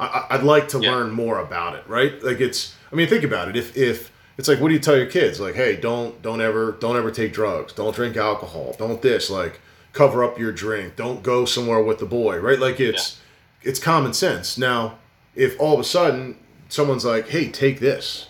I, 0.00 0.26
I'd 0.30 0.42
like 0.42 0.68
to 0.68 0.80
Yeah. 0.80 0.90
learn 0.92 1.10
more 1.12 1.38
about 1.38 1.74
it, 1.76 1.84
right? 1.86 2.20
Like 2.22 2.40
it's. 2.40 2.74
I 2.90 2.94
mean, 2.96 3.08
think 3.08 3.24
about 3.24 3.48
it. 3.48 3.56
If 3.56 3.76
if 3.76 4.10
it's 4.38 4.48
like, 4.48 4.58
what 4.60 4.68
do 4.68 4.74
you 4.74 4.80
tell 4.80 4.96
your 4.96 5.06
kids? 5.06 5.38
Like, 5.40 5.54
hey, 5.54 5.76
don't 5.76 6.20
don't 6.22 6.40
ever 6.40 6.72
don't 6.80 6.96
ever 6.96 7.10
take 7.10 7.32
drugs. 7.32 7.72
Don't 7.72 7.94
drink 7.94 8.16
alcohol. 8.16 8.74
Don't 8.78 9.02
this. 9.02 9.28
Like, 9.30 9.60
cover 9.92 10.24
up 10.24 10.38
your 10.38 10.50
drink. 10.52 10.96
Don't 10.96 11.22
go 11.22 11.44
somewhere 11.44 11.82
with 11.82 11.98
the 11.98 12.06
boy, 12.06 12.38
right? 12.38 12.58
Like 12.58 12.80
it's 12.80 13.20
it's 13.62 13.78
common 13.78 14.12
sense. 14.14 14.56
Now, 14.58 14.98
if 15.34 15.58
all 15.60 15.74
of 15.74 15.80
a 15.80 15.84
sudden 15.84 16.36
someone's 16.68 17.04
like, 17.04 17.28
"Hey, 17.28 17.48
take 17.50 17.78
this," 17.80 18.28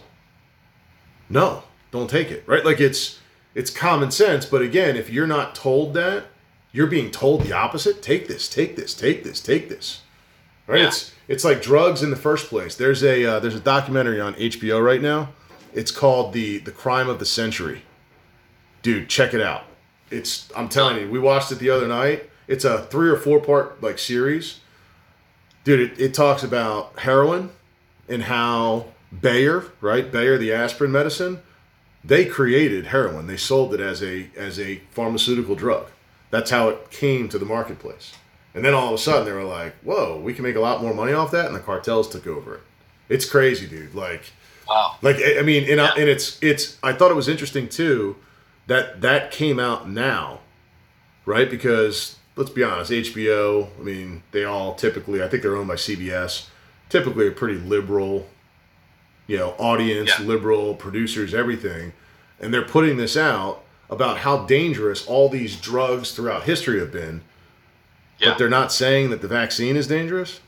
no, 1.29 1.65
don't 1.91 2.09
take 2.11 2.31
it, 2.31 2.45
right? 2.47 2.65
Like 2.65 2.81
it's 2.81 3.19
it's 3.55 3.71
common 3.71 4.11
sense. 4.11 4.47
But 4.47 4.63
again, 4.63 4.97
if 4.97 5.11
you're 5.11 5.27
not 5.27 5.55
told 5.55 5.95
that, 5.95 6.25
you're 6.75 6.89
being 6.89 7.13
told 7.13 7.43
the 7.43 7.53
opposite. 7.53 8.03
Take 8.03 8.27
this, 8.27 8.49
take 8.49 8.75
this, 8.75 8.93
take 8.93 9.23
this, 9.23 9.41
take 9.41 9.69
this, 9.71 10.03
right? 10.67 10.81
Yeah. 10.81 10.89
It's 10.89 11.13
it's 11.29 11.45
like 11.45 11.63
drugs 11.63 12.03
in 12.03 12.11
the 12.11 12.17
first 12.17 12.49
place. 12.49 12.75
There's 12.75 13.03
a 13.03 13.25
uh, 13.25 13.41
there's 13.41 13.55
a 13.55 13.61
documentary 13.61 14.21
on 14.21 14.35
HBO 14.35 14.85
right 14.85 15.01
now. 15.01 15.31
It's 15.73 15.93
called 15.93 16.35
the 16.35 16.59
the 16.59 16.73
crime 16.73 17.09
of 17.09 17.21
the 17.21 17.25
century. 17.25 17.83
Dude, 18.83 19.09
check 19.09 19.33
it 19.33 19.41
out. 19.41 19.65
It's 20.11 20.51
I'm 20.55 20.69
telling 20.69 20.99
you, 20.99 21.09
we 21.09 21.19
watched 21.19 21.51
it 21.53 21.61
the 21.61 21.71
other 21.71 21.87
night. 21.87 22.29
It's 22.49 22.65
a 22.65 22.83
three 22.87 23.09
or 23.09 23.17
four 23.17 23.41
part 23.41 23.81
like 23.81 23.99
series. 23.99 24.61
Dude, 25.63 25.93
it, 25.93 26.01
it 26.01 26.13
talks 26.13 26.43
about 26.43 26.99
heroin 26.99 27.51
and 28.09 28.25
how 28.25 28.87
Bayer, 29.19 29.65
right? 29.81 30.11
Bayer, 30.11 30.37
the 30.37 30.53
aspirin 30.53 30.91
medicine, 30.91 31.41
they 32.03 32.25
created 32.27 32.87
heroin. 32.87 33.29
They 33.29 33.37
sold 33.37 33.73
it 33.75 33.81
as 33.81 34.03
a 34.03 34.29
as 34.37 34.59
a 34.59 34.81
pharmaceutical 34.91 35.55
drug. 35.55 35.87
That's 36.35 36.51
how 36.51 36.69
it 36.71 36.91
came 36.91 37.29
to 37.29 37.39
the 37.39 37.45
marketplace. 37.45 38.13
And 38.57 38.65
then 38.65 38.75
all 38.75 38.89
of 38.89 38.95
a 38.95 38.99
sudden 38.99 39.25
they 39.25 39.31
were 39.31 39.45
like, 39.45 39.77
"Whoa, 39.85 40.19
we 40.21 40.35
can 40.35 40.43
make 40.43 40.57
a 40.57 40.61
lot 40.61 40.83
more 40.83 40.93
money 40.93 41.13
off 41.13 41.31
that," 41.31 41.47
and 41.47 41.55
the 41.55 41.61
cartels 41.61 42.09
took 42.09 42.27
over 42.27 42.57
it. 42.57 42.61
It's 43.09 43.25
crazy, 43.25 43.69
dude. 43.69 43.95
Like, 43.95 44.33
Wow. 44.69 44.97
like 45.01 45.19
I 45.39 45.43
mean, 45.43 45.71
and, 45.71 45.81
I, 45.81 45.91
and 45.95 46.09
it's 46.09 46.43
it's. 46.43 46.77
I 46.83 46.93
thought 46.93 47.13
it 47.13 47.15
was 47.15 47.29
interesting 47.29 47.69
too 47.69 48.17
that 48.67 49.01
that 49.03 49.31
came 49.31 49.61
out 49.61 49.89
now, 49.89 50.41
right? 51.25 51.49
Because 51.49 52.17
let's 52.35 52.51
be 52.51 52.65
honest, 52.65 52.91
HBO. 52.91 53.69
I 53.79 53.83
mean, 53.85 54.25
they 54.33 54.43
all 54.45 54.75
typically. 54.75 55.23
I 55.23 55.29
think 55.29 55.45
they're 55.45 55.55
owned 55.57 55.69
by 55.69 55.77
CBS. 55.77 56.47
Typically, 56.89 57.29
a 57.29 57.31
pretty 57.31 57.61
liberal, 57.61 58.29
you 59.29 59.37
know, 59.37 59.51
audience, 59.59 60.11
Yeah. 60.19 60.27
liberal 60.27 60.75
producers, 60.75 61.33
everything, 61.33 61.93
and 62.41 62.53
they're 62.53 62.63
putting 62.77 62.97
this 62.97 63.17
out 63.17 63.64
about 63.95 64.19
how 64.19 64.45
dangerous 64.45 65.07
all 65.07 65.29
these 65.29 65.59
drugs 65.59 66.13
throughout 66.13 66.43
history 66.43 66.79
have 66.81 66.93
been. 66.93 67.23
Yeah. 68.19 68.31
But 68.31 68.39
they're 68.39 68.49
not 68.49 68.73
saying 68.73 69.11
that 69.11 69.23
the 69.23 69.29
vaccine 69.29 69.77
is 69.77 69.87
dangerous. 69.87 70.41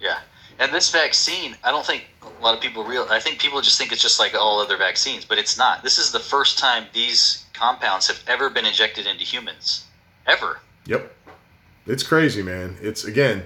Yeah. 0.00 0.18
And 0.58 0.72
this 0.72 0.90
vaccine, 0.90 1.56
I 1.64 1.70
don't 1.70 1.84
think 1.84 2.04
a 2.22 2.42
lot 2.42 2.54
of 2.54 2.60
people 2.60 2.84
real. 2.84 3.06
I 3.10 3.18
think 3.18 3.40
people 3.40 3.60
just 3.60 3.78
think 3.78 3.92
it's 3.92 4.02
just 4.02 4.20
like 4.20 4.34
all 4.34 4.60
other 4.60 4.76
vaccines, 4.76 5.24
but 5.24 5.38
it's 5.38 5.58
not. 5.58 5.82
This 5.82 5.98
is 5.98 6.12
the 6.12 6.20
first 6.20 6.58
time 6.58 6.86
these 6.92 7.44
compounds 7.52 8.06
have 8.06 8.22
ever 8.26 8.50
been 8.50 8.64
injected 8.64 9.06
into 9.06 9.24
humans, 9.24 9.86
ever. 10.26 10.60
Yep, 10.86 11.12
it's 11.86 12.02
crazy, 12.02 12.42
man. 12.42 12.76
It's 12.80 13.04
again. 13.04 13.44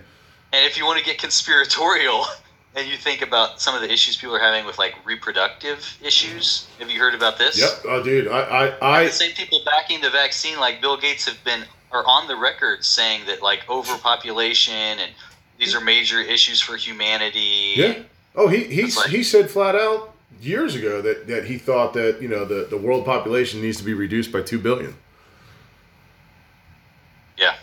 And 0.52 0.66
if 0.66 0.76
you 0.76 0.84
want 0.84 0.98
to 0.98 1.04
get 1.04 1.18
conspiratorial, 1.18 2.24
and 2.76 2.86
you 2.88 2.96
think 2.96 3.22
about 3.22 3.60
some 3.60 3.74
of 3.74 3.80
the 3.80 3.92
issues 3.92 4.16
people 4.16 4.36
are 4.36 4.40
having 4.40 4.64
with 4.64 4.78
like 4.78 4.94
reproductive 5.04 5.98
issues, 6.02 6.68
have 6.78 6.90
you 6.90 7.00
heard 7.00 7.14
about 7.14 7.38
this? 7.38 7.58
Yep. 7.60 7.70
Oh, 7.86 8.02
dude, 8.02 8.28
I, 8.28 8.40
I, 8.40 9.00
I 9.00 9.04
The 9.04 9.10
same 9.12 9.32
people 9.32 9.60
backing 9.64 10.00
the 10.00 10.10
vaccine, 10.10 10.58
like 10.58 10.80
Bill 10.80 10.96
Gates, 10.96 11.26
have 11.26 11.42
been 11.44 11.64
are 11.90 12.04
on 12.06 12.28
the 12.28 12.36
record 12.36 12.84
saying 12.84 13.22
that 13.26 13.42
like 13.42 13.68
overpopulation 13.68 14.74
and 14.74 15.10
these 15.58 15.74
are 15.74 15.80
major 15.80 16.20
issues 16.20 16.60
for 16.60 16.76
humanity. 16.76 17.72
Yeah. 17.76 18.02
Oh, 18.36 18.48
he 18.48 18.64
he 18.64 18.82
like- 18.84 19.08
he 19.10 19.22
said 19.22 19.50
flat 19.50 19.74
out 19.74 20.14
years 20.40 20.74
ago 20.74 21.00
that 21.02 21.26
that 21.26 21.44
he 21.46 21.58
thought 21.58 21.94
that 21.94 22.20
you 22.20 22.28
know 22.28 22.44
the 22.44 22.66
the 22.70 22.76
world 22.76 23.04
population 23.04 23.60
needs 23.60 23.78
to 23.78 23.84
be 23.84 23.94
reduced 23.94 24.30
by 24.30 24.42
two 24.42 24.58
billion. 24.58 24.94
Yeah. 27.36 27.56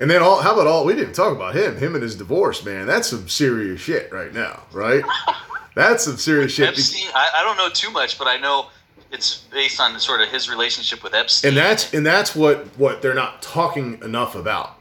And 0.00 0.10
then 0.10 0.22
all 0.22 0.40
how 0.42 0.54
about 0.54 0.66
all 0.66 0.84
we 0.84 0.94
didn't 0.94 1.12
talk 1.14 1.34
about 1.36 1.54
him, 1.54 1.76
him 1.76 1.94
and 1.94 2.02
his 2.02 2.16
divorce, 2.16 2.64
man. 2.64 2.86
That's 2.86 3.08
some 3.08 3.28
serious 3.28 3.80
shit 3.80 4.10
right 4.12 4.32
now, 4.32 4.62
right? 4.72 5.04
That's 5.74 6.04
some 6.04 6.16
serious 6.16 6.52
shit. 6.52 6.68
Epstein, 6.68 7.08
I, 7.14 7.28
I 7.36 7.42
don't 7.44 7.56
know 7.56 7.68
too 7.68 7.90
much, 7.92 8.18
but 8.18 8.26
I 8.26 8.36
know 8.38 8.66
it's 9.12 9.38
based 9.52 9.80
on 9.80 9.98
sort 10.00 10.20
of 10.20 10.28
his 10.28 10.48
relationship 10.50 11.02
with 11.04 11.14
Epstein. 11.14 11.48
and 11.50 11.56
that's 11.56 11.92
and 11.94 12.04
that's 12.06 12.34
what 12.34 12.66
what 12.78 13.02
they're 13.02 13.14
not 13.14 13.42
talking 13.42 14.00
enough 14.02 14.34
about 14.36 14.76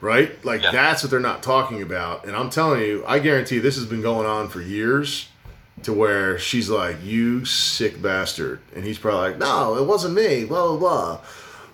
right 0.00 0.42
like 0.44 0.62
Yeah. 0.62 0.70
that's 0.70 1.02
what 1.02 1.10
they're 1.10 1.20
not 1.20 1.42
talking 1.42 1.82
about 1.82 2.24
and 2.26 2.34
i'm 2.34 2.48
telling 2.50 2.80
you 2.80 3.04
i 3.06 3.18
guarantee 3.18 3.58
this 3.58 3.76
has 3.76 3.84
been 3.86 4.00
going 4.02 4.26
on 4.26 4.48
for 4.48 4.60
years 4.62 5.28
to 5.82 5.92
where 5.92 6.38
she's 6.38 6.68
like 6.70 6.96
you 7.02 7.44
sick 7.44 8.00
bastard 8.02 8.60
and 8.74 8.84
he's 8.84 8.98
probably 8.98 9.30
like 9.30 9.38
no 9.38 9.76
it 9.76 9.84
wasn't 9.86 10.14
me 10.14 10.44
blah 10.44 10.66
blah 10.68 10.76
blah 10.78 11.20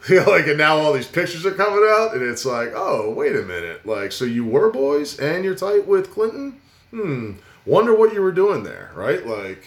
you 0.08 0.16
know, 0.16 0.30
like 0.30 0.46
and 0.46 0.58
now 0.58 0.76
all 0.76 0.92
these 0.92 1.06
pictures 1.06 1.44
are 1.46 1.52
coming 1.52 1.84
out 1.88 2.14
and 2.14 2.22
it's 2.22 2.44
like 2.44 2.72
oh 2.74 3.10
wait 3.10 3.34
a 3.36 3.42
minute. 3.42 3.84
Like 3.86 4.12
so 4.12 4.24
you 4.24 4.44
were 4.44 4.70
boys 4.70 5.18
and 5.18 5.44
you're 5.44 5.54
tight 5.54 5.86
with 5.86 6.10
clinton? 6.10 6.60
Hmm. 6.90 7.32
Wonder 7.66 7.94
what 7.94 8.12
you 8.14 8.22
were 8.22 8.32
doing 8.32 8.62
there 8.62 8.90
right? 8.94 9.26
Like 9.26 9.64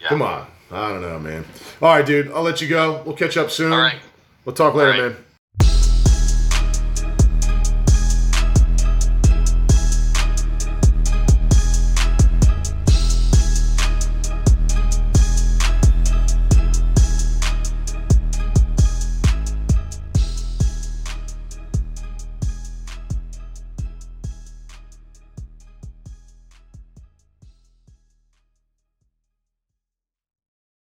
Yeah. 0.00 0.08
come 0.08 0.22
on. 0.22 0.46
I 0.70 0.88
don't 0.90 1.02
know 1.02 1.18
man. 1.18 1.44
All 1.80 1.94
right 1.94 2.04
dude 2.04 2.30
i'll 2.32 2.42
let 2.42 2.60
you 2.60 2.68
go. 2.68 3.02
We'll 3.04 3.16
catch 3.16 3.36
up 3.36 3.50
soon. 3.50 3.72
All 3.72 3.78
right. 3.78 3.98
we'll 4.44 4.54
talk 4.54 4.74
later 4.74 4.90
right. 4.90 5.12
man 5.12 5.16